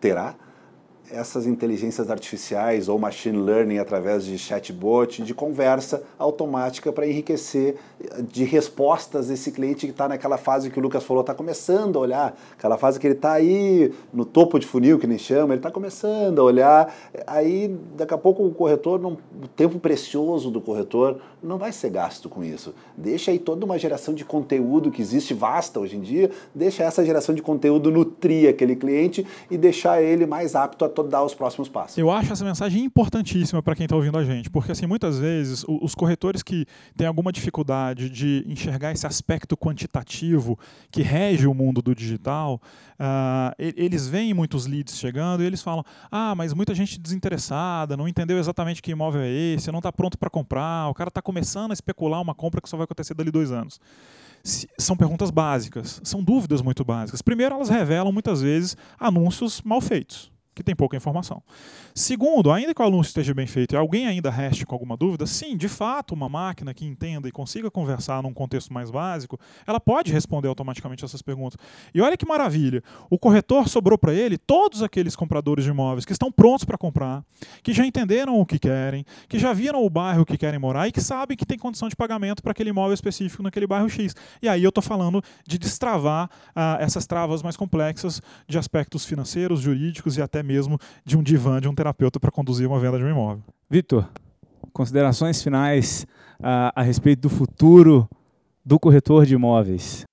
terá 0.00 0.36
essas 1.10 1.46
inteligências 1.46 2.10
artificiais 2.10 2.88
ou 2.88 2.98
machine 2.98 3.38
learning 3.38 3.78
através 3.78 4.24
de 4.24 4.38
chatbot, 4.38 5.22
de 5.22 5.34
conversa 5.34 6.02
automática 6.18 6.92
para 6.92 7.06
enriquecer 7.06 7.76
de 8.30 8.44
respostas 8.44 9.30
esse 9.30 9.52
cliente 9.52 9.86
que 9.86 9.92
está 9.92 10.08
naquela 10.08 10.38
fase 10.38 10.70
que 10.70 10.78
o 10.78 10.82
Lucas 10.82 11.04
falou, 11.04 11.20
está 11.20 11.34
começando 11.34 11.96
a 11.96 12.00
olhar, 12.00 12.38
aquela 12.56 12.78
fase 12.78 12.98
que 12.98 13.06
ele 13.06 13.14
está 13.14 13.32
aí 13.32 13.92
no 14.12 14.24
topo 14.24 14.58
de 14.58 14.66
funil, 14.66 14.98
que 14.98 15.06
nem 15.06 15.18
chama, 15.18 15.54
ele 15.54 15.58
está 15.58 15.70
começando 15.70 16.40
a 16.40 16.44
olhar, 16.44 16.94
aí 17.26 17.76
daqui 17.96 18.14
a 18.14 18.18
pouco 18.18 18.44
o 18.44 18.52
corretor, 18.52 19.00
não, 19.00 19.12
o 19.42 19.48
tempo 19.48 19.78
precioso 19.78 20.50
do 20.50 20.60
corretor 20.60 21.20
não 21.42 21.58
vai 21.58 21.72
ser 21.72 21.90
gasto 21.90 22.28
com 22.28 22.44
isso. 22.44 22.74
Deixa 22.96 23.30
aí 23.30 23.38
toda 23.38 23.64
uma 23.64 23.78
geração 23.78 24.14
de 24.14 24.24
conteúdo 24.24 24.90
que 24.90 25.02
existe 25.02 25.34
vasta 25.34 25.80
hoje 25.80 25.96
em 25.96 26.00
dia, 26.00 26.30
deixa 26.54 26.84
essa 26.84 27.04
geração 27.04 27.34
de 27.34 27.42
conteúdo 27.42 27.90
nutrir 27.90 28.48
aquele 28.48 28.76
cliente 28.76 29.26
e 29.50 29.58
deixar 29.58 30.00
ele 30.00 30.24
mais 30.24 30.54
apto 30.54 30.84
a 30.84 30.88
dar 31.08 31.22
os 31.24 31.34
próximos 31.34 31.68
passos. 31.68 31.96
Eu 31.98 32.10
acho 32.10 32.32
essa 32.32 32.44
mensagem 32.44 32.84
importantíssima 32.84 33.62
para 33.62 33.74
quem 33.74 33.84
está 33.84 33.96
ouvindo 33.96 34.18
a 34.18 34.24
gente, 34.24 34.50
porque 34.50 34.72
assim 34.72 34.86
muitas 34.86 35.18
vezes 35.18 35.64
os 35.66 35.94
corretores 35.94 36.42
que 36.42 36.66
têm 36.96 37.06
alguma 37.06 37.32
dificuldade 37.32 38.08
de 38.10 38.44
enxergar 38.46 38.92
esse 38.92 39.06
aspecto 39.06 39.56
quantitativo 39.56 40.58
que 40.90 41.02
rege 41.02 41.46
o 41.46 41.54
mundo 41.54 41.80
do 41.80 41.94
digital, 41.94 42.60
uh, 43.00 43.54
eles 43.58 44.08
veem 44.08 44.34
muitos 44.34 44.66
leads 44.66 44.98
chegando 44.98 45.42
e 45.42 45.46
eles 45.46 45.62
falam: 45.62 45.84
ah, 46.10 46.34
mas 46.34 46.52
muita 46.52 46.74
gente 46.74 46.98
desinteressada, 46.98 47.96
não 47.96 48.08
entendeu 48.08 48.38
exatamente 48.38 48.82
que 48.82 48.90
imóvel 48.90 49.22
é 49.22 49.30
esse, 49.30 49.70
não 49.72 49.78
está 49.78 49.92
pronto 49.92 50.18
para 50.18 50.30
comprar, 50.30 50.88
o 50.88 50.94
cara 50.94 51.08
está 51.08 51.22
começando 51.22 51.70
a 51.70 51.74
especular 51.74 52.20
uma 52.20 52.34
compra 52.34 52.60
que 52.60 52.68
só 52.68 52.76
vai 52.76 52.84
acontecer 52.84 53.14
dali 53.14 53.30
dois 53.30 53.50
anos 53.50 53.80
são 54.76 54.96
perguntas 54.96 55.30
básicas, 55.30 56.00
são 56.02 56.22
dúvidas 56.22 56.60
muito 56.62 56.84
básicas. 56.84 57.22
Primeiro, 57.22 57.54
elas 57.54 57.68
revelam 57.68 58.12
muitas 58.12 58.42
vezes 58.42 58.76
anúncios 58.98 59.62
mal 59.62 59.80
feitos 59.80 60.31
que 60.54 60.62
tem 60.62 60.74
pouca 60.74 60.96
informação. 60.96 61.42
Segundo, 61.94 62.50
ainda 62.50 62.74
que 62.74 62.82
o 62.82 62.84
anúncio 62.84 63.10
esteja 63.10 63.32
bem 63.34 63.46
feito 63.46 63.74
e 63.74 63.76
alguém 63.76 64.06
ainda 64.06 64.30
reste 64.30 64.66
com 64.66 64.74
alguma 64.74 64.96
dúvida, 64.96 65.26
sim, 65.26 65.56
de 65.56 65.68
fato, 65.68 66.14
uma 66.14 66.28
máquina 66.28 66.74
que 66.74 66.84
entenda 66.84 67.28
e 67.28 67.32
consiga 67.32 67.70
conversar 67.70 68.22
num 68.22 68.32
contexto 68.32 68.72
mais 68.72 68.90
básico, 68.90 69.38
ela 69.66 69.80
pode 69.80 70.12
responder 70.12 70.48
automaticamente 70.48 71.04
essas 71.04 71.22
perguntas. 71.22 71.58
E 71.94 72.00
olha 72.00 72.16
que 72.16 72.26
maravilha, 72.26 72.82
o 73.10 73.18
corretor 73.18 73.68
sobrou 73.68 73.96
para 73.96 74.12
ele 74.12 74.36
todos 74.36 74.82
aqueles 74.82 75.16
compradores 75.16 75.64
de 75.64 75.70
imóveis 75.70 76.04
que 76.04 76.12
estão 76.12 76.30
prontos 76.30 76.64
para 76.64 76.76
comprar, 76.76 77.24
que 77.62 77.72
já 77.72 77.86
entenderam 77.86 78.38
o 78.38 78.44
que 78.44 78.58
querem, 78.58 79.04
que 79.28 79.38
já 79.38 79.52
viram 79.52 79.84
o 79.84 79.90
bairro 79.90 80.24
que 80.24 80.36
querem 80.36 80.58
morar 80.58 80.88
e 80.88 80.92
que 80.92 81.00
sabem 81.00 81.36
que 81.36 81.46
tem 81.46 81.58
condição 81.58 81.88
de 81.88 81.96
pagamento 81.96 82.42
para 82.42 82.52
aquele 82.52 82.70
imóvel 82.70 82.94
específico 82.94 83.42
naquele 83.42 83.66
bairro 83.66 83.88
X. 83.88 84.14
E 84.40 84.48
aí 84.48 84.62
eu 84.62 84.68
estou 84.68 84.82
falando 84.82 85.22
de 85.46 85.58
destravar 85.58 86.28
uh, 86.50 86.80
essas 86.80 87.06
travas 87.06 87.42
mais 87.42 87.56
complexas 87.56 88.20
de 88.46 88.58
aspectos 88.58 89.04
financeiros, 89.04 89.60
jurídicos 89.60 90.16
e 90.16 90.22
até 90.22 90.41
mesmo 90.42 90.78
de 91.04 91.16
um 91.16 91.22
divã 91.22 91.60
de 91.60 91.68
um 91.68 91.74
terapeuta 91.74 92.18
para 92.18 92.30
conduzir 92.30 92.66
uma 92.66 92.78
venda 92.78 92.98
de 92.98 93.04
um 93.04 93.10
imóvel. 93.10 93.42
Vitor, 93.70 94.08
considerações 94.72 95.42
finais 95.42 96.06
uh, 96.40 96.72
a 96.74 96.82
respeito 96.82 97.22
do 97.22 97.28
futuro 97.28 98.08
do 98.64 98.78
corretor 98.78 99.26
de 99.26 99.34
imóveis. 99.34 100.04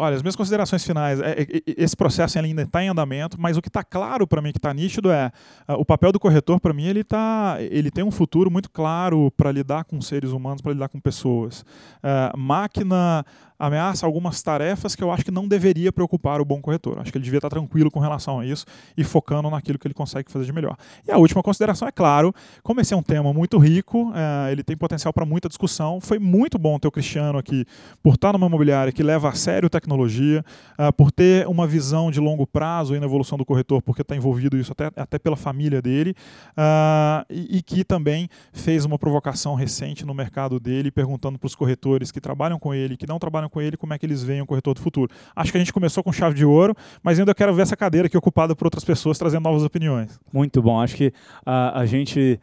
Olha, 0.00 0.14
as 0.14 0.22
minhas 0.22 0.36
considerações 0.36 0.84
finais, 0.84 1.20
é, 1.20 1.42
é, 1.42 1.46
esse 1.76 1.96
processo 1.96 2.38
ainda 2.38 2.62
está 2.62 2.80
em 2.84 2.88
andamento, 2.88 3.36
mas 3.40 3.56
o 3.56 3.60
que 3.60 3.66
está 3.66 3.82
claro 3.82 4.28
para 4.28 4.40
mim, 4.40 4.52
que 4.52 4.58
está 4.58 4.72
nítido, 4.72 5.10
é 5.10 5.32
uh, 5.68 5.72
o 5.72 5.84
papel 5.84 6.12
do 6.12 6.20
corretor, 6.20 6.60
para 6.60 6.72
mim, 6.72 6.84
ele, 6.84 7.02
tá, 7.02 7.56
ele 7.58 7.90
tem 7.90 8.04
um 8.04 8.10
futuro 8.12 8.48
muito 8.48 8.70
claro 8.70 9.28
para 9.36 9.50
lidar 9.50 9.82
com 9.82 10.00
seres 10.00 10.30
humanos, 10.30 10.62
para 10.62 10.72
lidar 10.72 10.88
com 10.88 11.00
pessoas. 11.00 11.62
Uh, 11.98 12.38
máquina 12.38 13.26
ameaça 13.58 14.06
algumas 14.06 14.42
tarefas 14.42 14.94
que 14.94 15.02
eu 15.02 15.10
acho 15.10 15.24
que 15.24 15.30
não 15.30 15.48
deveria 15.48 15.92
preocupar 15.92 16.40
o 16.40 16.44
bom 16.44 16.60
corretor. 16.60 16.98
Acho 16.98 17.10
que 17.10 17.18
ele 17.18 17.24
devia 17.24 17.38
estar 17.38 17.48
tranquilo 17.48 17.90
com 17.90 18.00
relação 18.00 18.40
a 18.40 18.46
isso 18.46 18.64
e 18.96 19.02
focando 19.02 19.50
naquilo 19.50 19.78
que 19.78 19.86
ele 19.86 19.94
consegue 19.94 20.30
fazer 20.30 20.44
de 20.44 20.52
melhor. 20.52 20.76
E 21.06 21.10
a 21.10 21.18
última 21.18 21.42
consideração 21.42 21.88
é 21.88 21.92
claro, 21.92 22.32
como 22.62 22.80
esse 22.80 22.94
é 22.94 22.96
um 22.96 23.02
tema 23.02 23.32
muito 23.32 23.58
rico, 23.58 24.12
é, 24.14 24.52
ele 24.52 24.62
tem 24.62 24.76
potencial 24.76 25.12
para 25.12 25.24
muita 25.24 25.48
discussão. 25.48 26.00
Foi 26.00 26.18
muito 26.18 26.58
bom 26.58 26.78
ter 26.78 26.88
o 26.88 26.90
Cristiano 26.90 27.38
aqui 27.38 27.64
por 28.02 28.14
estar 28.14 28.32
numa 28.32 28.46
imobiliária 28.46 28.92
que 28.92 29.02
leva 29.02 29.28
a 29.28 29.32
sério 29.32 29.68
tecnologia, 29.68 30.44
é, 30.78 30.92
por 30.92 31.10
ter 31.10 31.46
uma 31.48 31.66
visão 31.66 32.10
de 32.10 32.20
longo 32.20 32.46
prazo 32.46 32.98
na 32.98 33.06
evolução 33.06 33.36
do 33.36 33.44
corretor, 33.44 33.82
porque 33.82 34.02
está 34.02 34.16
envolvido 34.16 34.56
isso 34.56 34.72
até, 34.72 34.90
até 34.96 35.18
pela 35.18 35.36
família 35.36 35.80
dele, 35.80 36.14
uh, 36.50 37.24
e, 37.30 37.58
e 37.58 37.62
que 37.62 37.84
também 37.84 38.28
fez 38.52 38.84
uma 38.84 38.98
provocação 38.98 39.54
recente 39.54 40.04
no 40.04 40.14
mercado 40.14 40.60
dele, 40.60 40.90
perguntando 40.90 41.38
para 41.38 41.46
os 41.46 41.54
corretores 41.54 42.10
que 42.10 42.20
trabalham 42.20 42.58
com 42.58 42.74
ele, 42.74 42.96
que 42.96 43.06
não 43.06 43.18
trabalham 43.18 43.47
com 43.48 43.60
ele 43.60 43.76
como 43.76 43.94
é 43.94 43.98
que 43.98 44.06
eles 44.06 44.22
veem 44.22 44.40
o 44.40 44.46
corretor 44.46 44.74
do 44.74 44.80
futuro. 44.80 45.12
Acho 45.34 45.50
que 45.50 45.58
a 45.58 45.60
gente 45.60 45.72
começou 45.72 46.02
com 46.02 46.12
chave 46.12 46.34
de 46.34 46.44
ouro, 46.44 46.74
mas 47.02 47.18
ainda 47.18 47.34
quero 47.34 47.54
ver 47.54 47.62
essa 47.62 47.76
cadeira 47.76 48.06
aqui 48.06 48.16
ocupada 48.16 48.54
por 48.54 48.66
outras 48.66 48.84
pessoas 48.84 49.18
trazendo 49.18 49.44
novas 49.44 49.62
opiniões. 49.62 50.18
Muito 50.32 50.62
bom. 50.62 50.80
Acho 50.80 50.96
que 50.96 51.12
a, 51.44 51.80
a 51.80 51.86
gente 51.86 52.40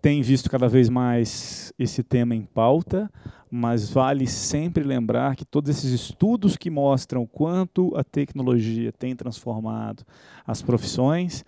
tem 0.00 0.22
visto 0.22 0.50
cada 0.50 0.68
vez 0.68 0.88
mais 0.88 1.72
esse 1.78 2.02
tema 2.02 2.34
em 2.34 2.42
pauta, 2.42 3.10
mas 3.50 3.90
vale 3.90 4.26
sempre 4.26 4.84
lembrar 4.84 5.34
que 5.34 5.44
todos 5.44 5.70
esses 5.70 5.90
estudos 5.90 6.56
que 6.56 6.70
mostram 6.70 7.26
quanto 7.26 7.96
a 7.96 8.04
tecnologia 8.04 8.92
tem 8.92 9.16
transformado 9.16 10.04
as 10.46 10.62
profissões, 10.62 11.44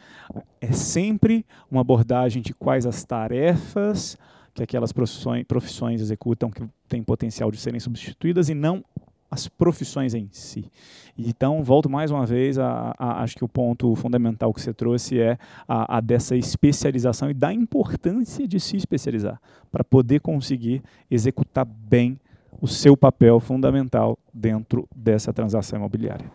é 0.60 0.72
sempre 0.72 1.44
uma 1.70 1.82
abordagem 1.82 2.42
de 2.42 2.54
quais 2.54 2.86
as 2.86 3.04
tarefas 3.04 4.18
que 4.52 4.62
aquelas 4.62 4.92
profissões, 4.92 5.44
profissões 5.44 6.00
executam 6.00 6.50
que 6.50 6.62
têm 6.88 7.02
potencial 7.02 7.50
de 7.50 7.58
serem 7.58 7.78
substituídas 7.78 8.48
e 8.48 8.54
não 8.54 8.84
as 9.30 9.46
profissões 9.48 10.14
em 10.14 10.28
si. 10.32 10.70
Então, 11.16 11.62
volto 11.62 11.88
mais 11.88 12.10
uma 12.10 12.24
vez, 12.24 12.58
a, 12.58 12.94
a, 12.98 13.22
acho 13.22 13.36
que 13.36 13.44
o 13.44 13.48
ponto 13.48 13.94
fundamental 13.94 14.52
que 14.52 14.60
você 14.60 14.72
trouxe 14.72 15.20
é 15.20 15.38
a, 15.68 15.98
a 15.98 16.00
dessa 16.00 16.34
especialização 16.34 17.30
e 17.30 17.34
da 17.34 17.52
importância 17.52 18.46
de 18.48 18.58
se 18.58 18.76
especializar 18.76 19.40
para 19.70 19.84
poder 19.84 20.20
conseguir 20.20 20.82
executar 21.10 21.64
bem 21.64 22.18
o 22.60 22.66
seu 22.66 22.96
papel 22.96 23.38
fundamental 23.40 24.18
dentro 24.32 24.88
dessa 24.94 25.32
transação 25.32 25.78
imobiliária. 25.78 26.26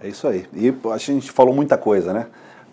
É 0.00 0.08
isso 0.08 0.26
aí. 0.28 0.46
E 0.54 0.72
a 0.90 0.98
gente 0.98 1.30
falou 1.30 1.54
muita 1.54 1.76
coisa, 1.76 2.12
né? 2.12 2.26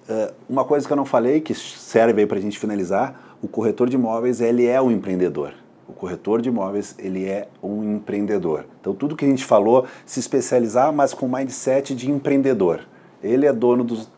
Uh, 0.09 0.34
uma 0.49 0.65
coisa 0.65 0.86
que 0.86 0.91
eu 0.91 0.97
não 0.97 1.05
falei, 1.05 1.39
que 1.39 1.53
serve 1.53 2.21
aí 2.21 2.27
para 2.27 2.38
a 2.38 2.41
gente 2.41 2.59
finalizar, 2.59 3.38
o 3.41 3.47
corretor 3.47 3.89
de 3.89 3.95
imóveis 3.95 4.41
ele 4.41 4.65
é 4.65 4.82
um 4.82 4.91
empreendedor. 4.91 5.53
O 5.91 5.93
corretor 5.93 6.41
de 6.41 6.47
imóveis, 6.47 6.95
ele 6.97 7.25
é 7.25 7.49
um 7.61 7.95
empreendedor. 7.95 8.65
Então, 8.79 8.95
tudo 8.95 9.13
que 9.13 9.25
a 9.25 9.27
gente 9.27 9.43
falou, 9.43 9.85
se 10.05 10.21
especializar, 10.21 10.93
mas 10.93 11.13
com 11.13 11.27
mindset 11.27 11.93
de 11.93 12.09
empreendedor. 12.09 12.87
Ele 13.21 13.45
é 13.45 13.51
dono 13.51 13.83
dos, 13.83 14.09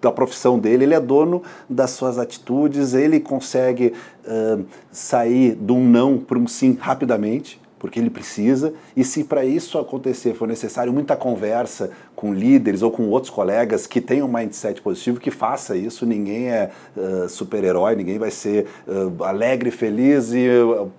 da 0.00 0.12
profissão 0.12 0.60
dele, 0.60 0.84
ele 0.84 0.94
é 0.94 1.00
dono 1.00 1.42
das 1.68 1.90
suas 1.90 2.18
atitudes, 2.18 2.94
ele 2.94 3.18
consegue 3.18 3.94
uh, 4.24 4.64
sair 4.92 5.56
de 5.56 5.72
um 5.72 5.84
não 5.84 6.18
para 6.18 6.38
um 6.38 6.46
sim 6.46 6.78
rapidamente 6.80 7.60
porque 7.80 7.98
ele 7.98 8.10
precisa, 8.10 8.74
e 8.94 9.02
se 9.02 9.24
para 9.24 9.42
isso 9.42 9.78
acontecer 9.78 10.34
for 10.34 10.46
necessário 10.46 10.92
muita 10.92 11.16
conversa 11.16 11.90
com 12.14 12.32
líderes 12.32 12.82
ou 12.82 12.90
com 12.90 13.08
outros 13.08 13.32
colegas 13.32 13.86
que 13.86 14.02
tenham 14.02 14.28
um 14.28 14.32
mindset 14.32 14.82
positivo, 14.82 15.18
que 15.18 15.30
faça 15.30 15.74
isso. 15.74 16.04
Ninguém 16.04 16.50
é 16.50 16.70
uh, 16.94 17.26
super-herói, 17.26 17.96
ninguém 17.96 18.18
vai 18.18 18.30
ser 18.30 18.66
uh, 18.86 19.24
alegre, 19.24 19.70
feliz 19.70 20.30
e 20.34 20.46
uh, 20.46 20.90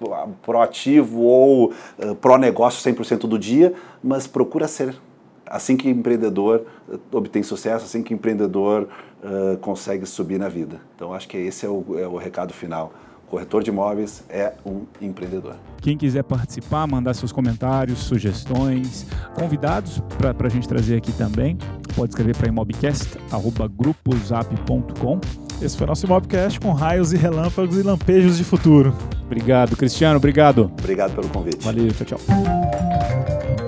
proativo 0.41 1.21
ou 1.21 1.71
pró-negócio 2.19 2.91
100% 2.91 3.27
do 3.27 3.37
dia, 3.37 3.73
mas 4.03 4.25
procura 4.25 4.67
ser 4.67 4.95
assim 5.45 5.77
que 5.77 5.87
empreendedor 5.87 6.65
obtém 7.11 7.43
sucesso, 7.43 7.85
assim 7.85 8.01
que 8.01 8.13
empreendedor 8.13 8.87
consegue 9.59 10.05
subir 10.05 10.39
na 10.39 10.49
vida. 10.49 10.79
Então 10.95 11.13
acho 11.13 11.27
que 11.27 11.37
esse 11.37 11.63
é 11.65 11.69
o, 11.69 11.85
é 11.99 12.07
o 12.07 12.17
recado 12.17 12.53
final 12.53 12.91
corretor 13.31 13.63
de 13.63 13.69
imóveis 13.69 14.25
é 14.29 14.51
um 14.65 14.81
empreendedor. 15.01 15.55
Quem 15.81 15.97
quiser 15.97 16.23
participar, 16.23 16.85
mandar 16.85 17.13
seus 17.13 17.31
comentários, 17.31 17.99
sugestões, 17.99 19.07
convidados 19.33 20.03
para 20.17 20.47
a 20.47 20.49
gente 20.49 20.67
trazer 20.67 20.97
aqui 20.97 21.13
também, 21.13 21.57
pode 21.95 22.11
escrever 22.11 22.35
para 22.35 22.49
imobcast.grupozap.com. 22.49 25.21
Esse 25.61 25.77
foi 25.77 25.87
nosso 25.87 26.05
Imobcast 26.05 26.59
com 26.59 26.73
raios 26.73 27.13
e 27.13 27.17
relâmpagos 27.17 27.77
e 27.77 27.83
lampejos 27.83 28.37
de 28.37 28.43
futuro. 28.43 28.93
Obrigado, 29.23 29.77
Cristiano. 29.77 30.17
Obrigado. 30.17 30.69
Obrigado 30.77 31.15
pelo 31.15 31.29
convite. 31.29 31.63
Valeu, 31.63 31.87
tchau, 31.93 32.17
tchau. 32.17 33.60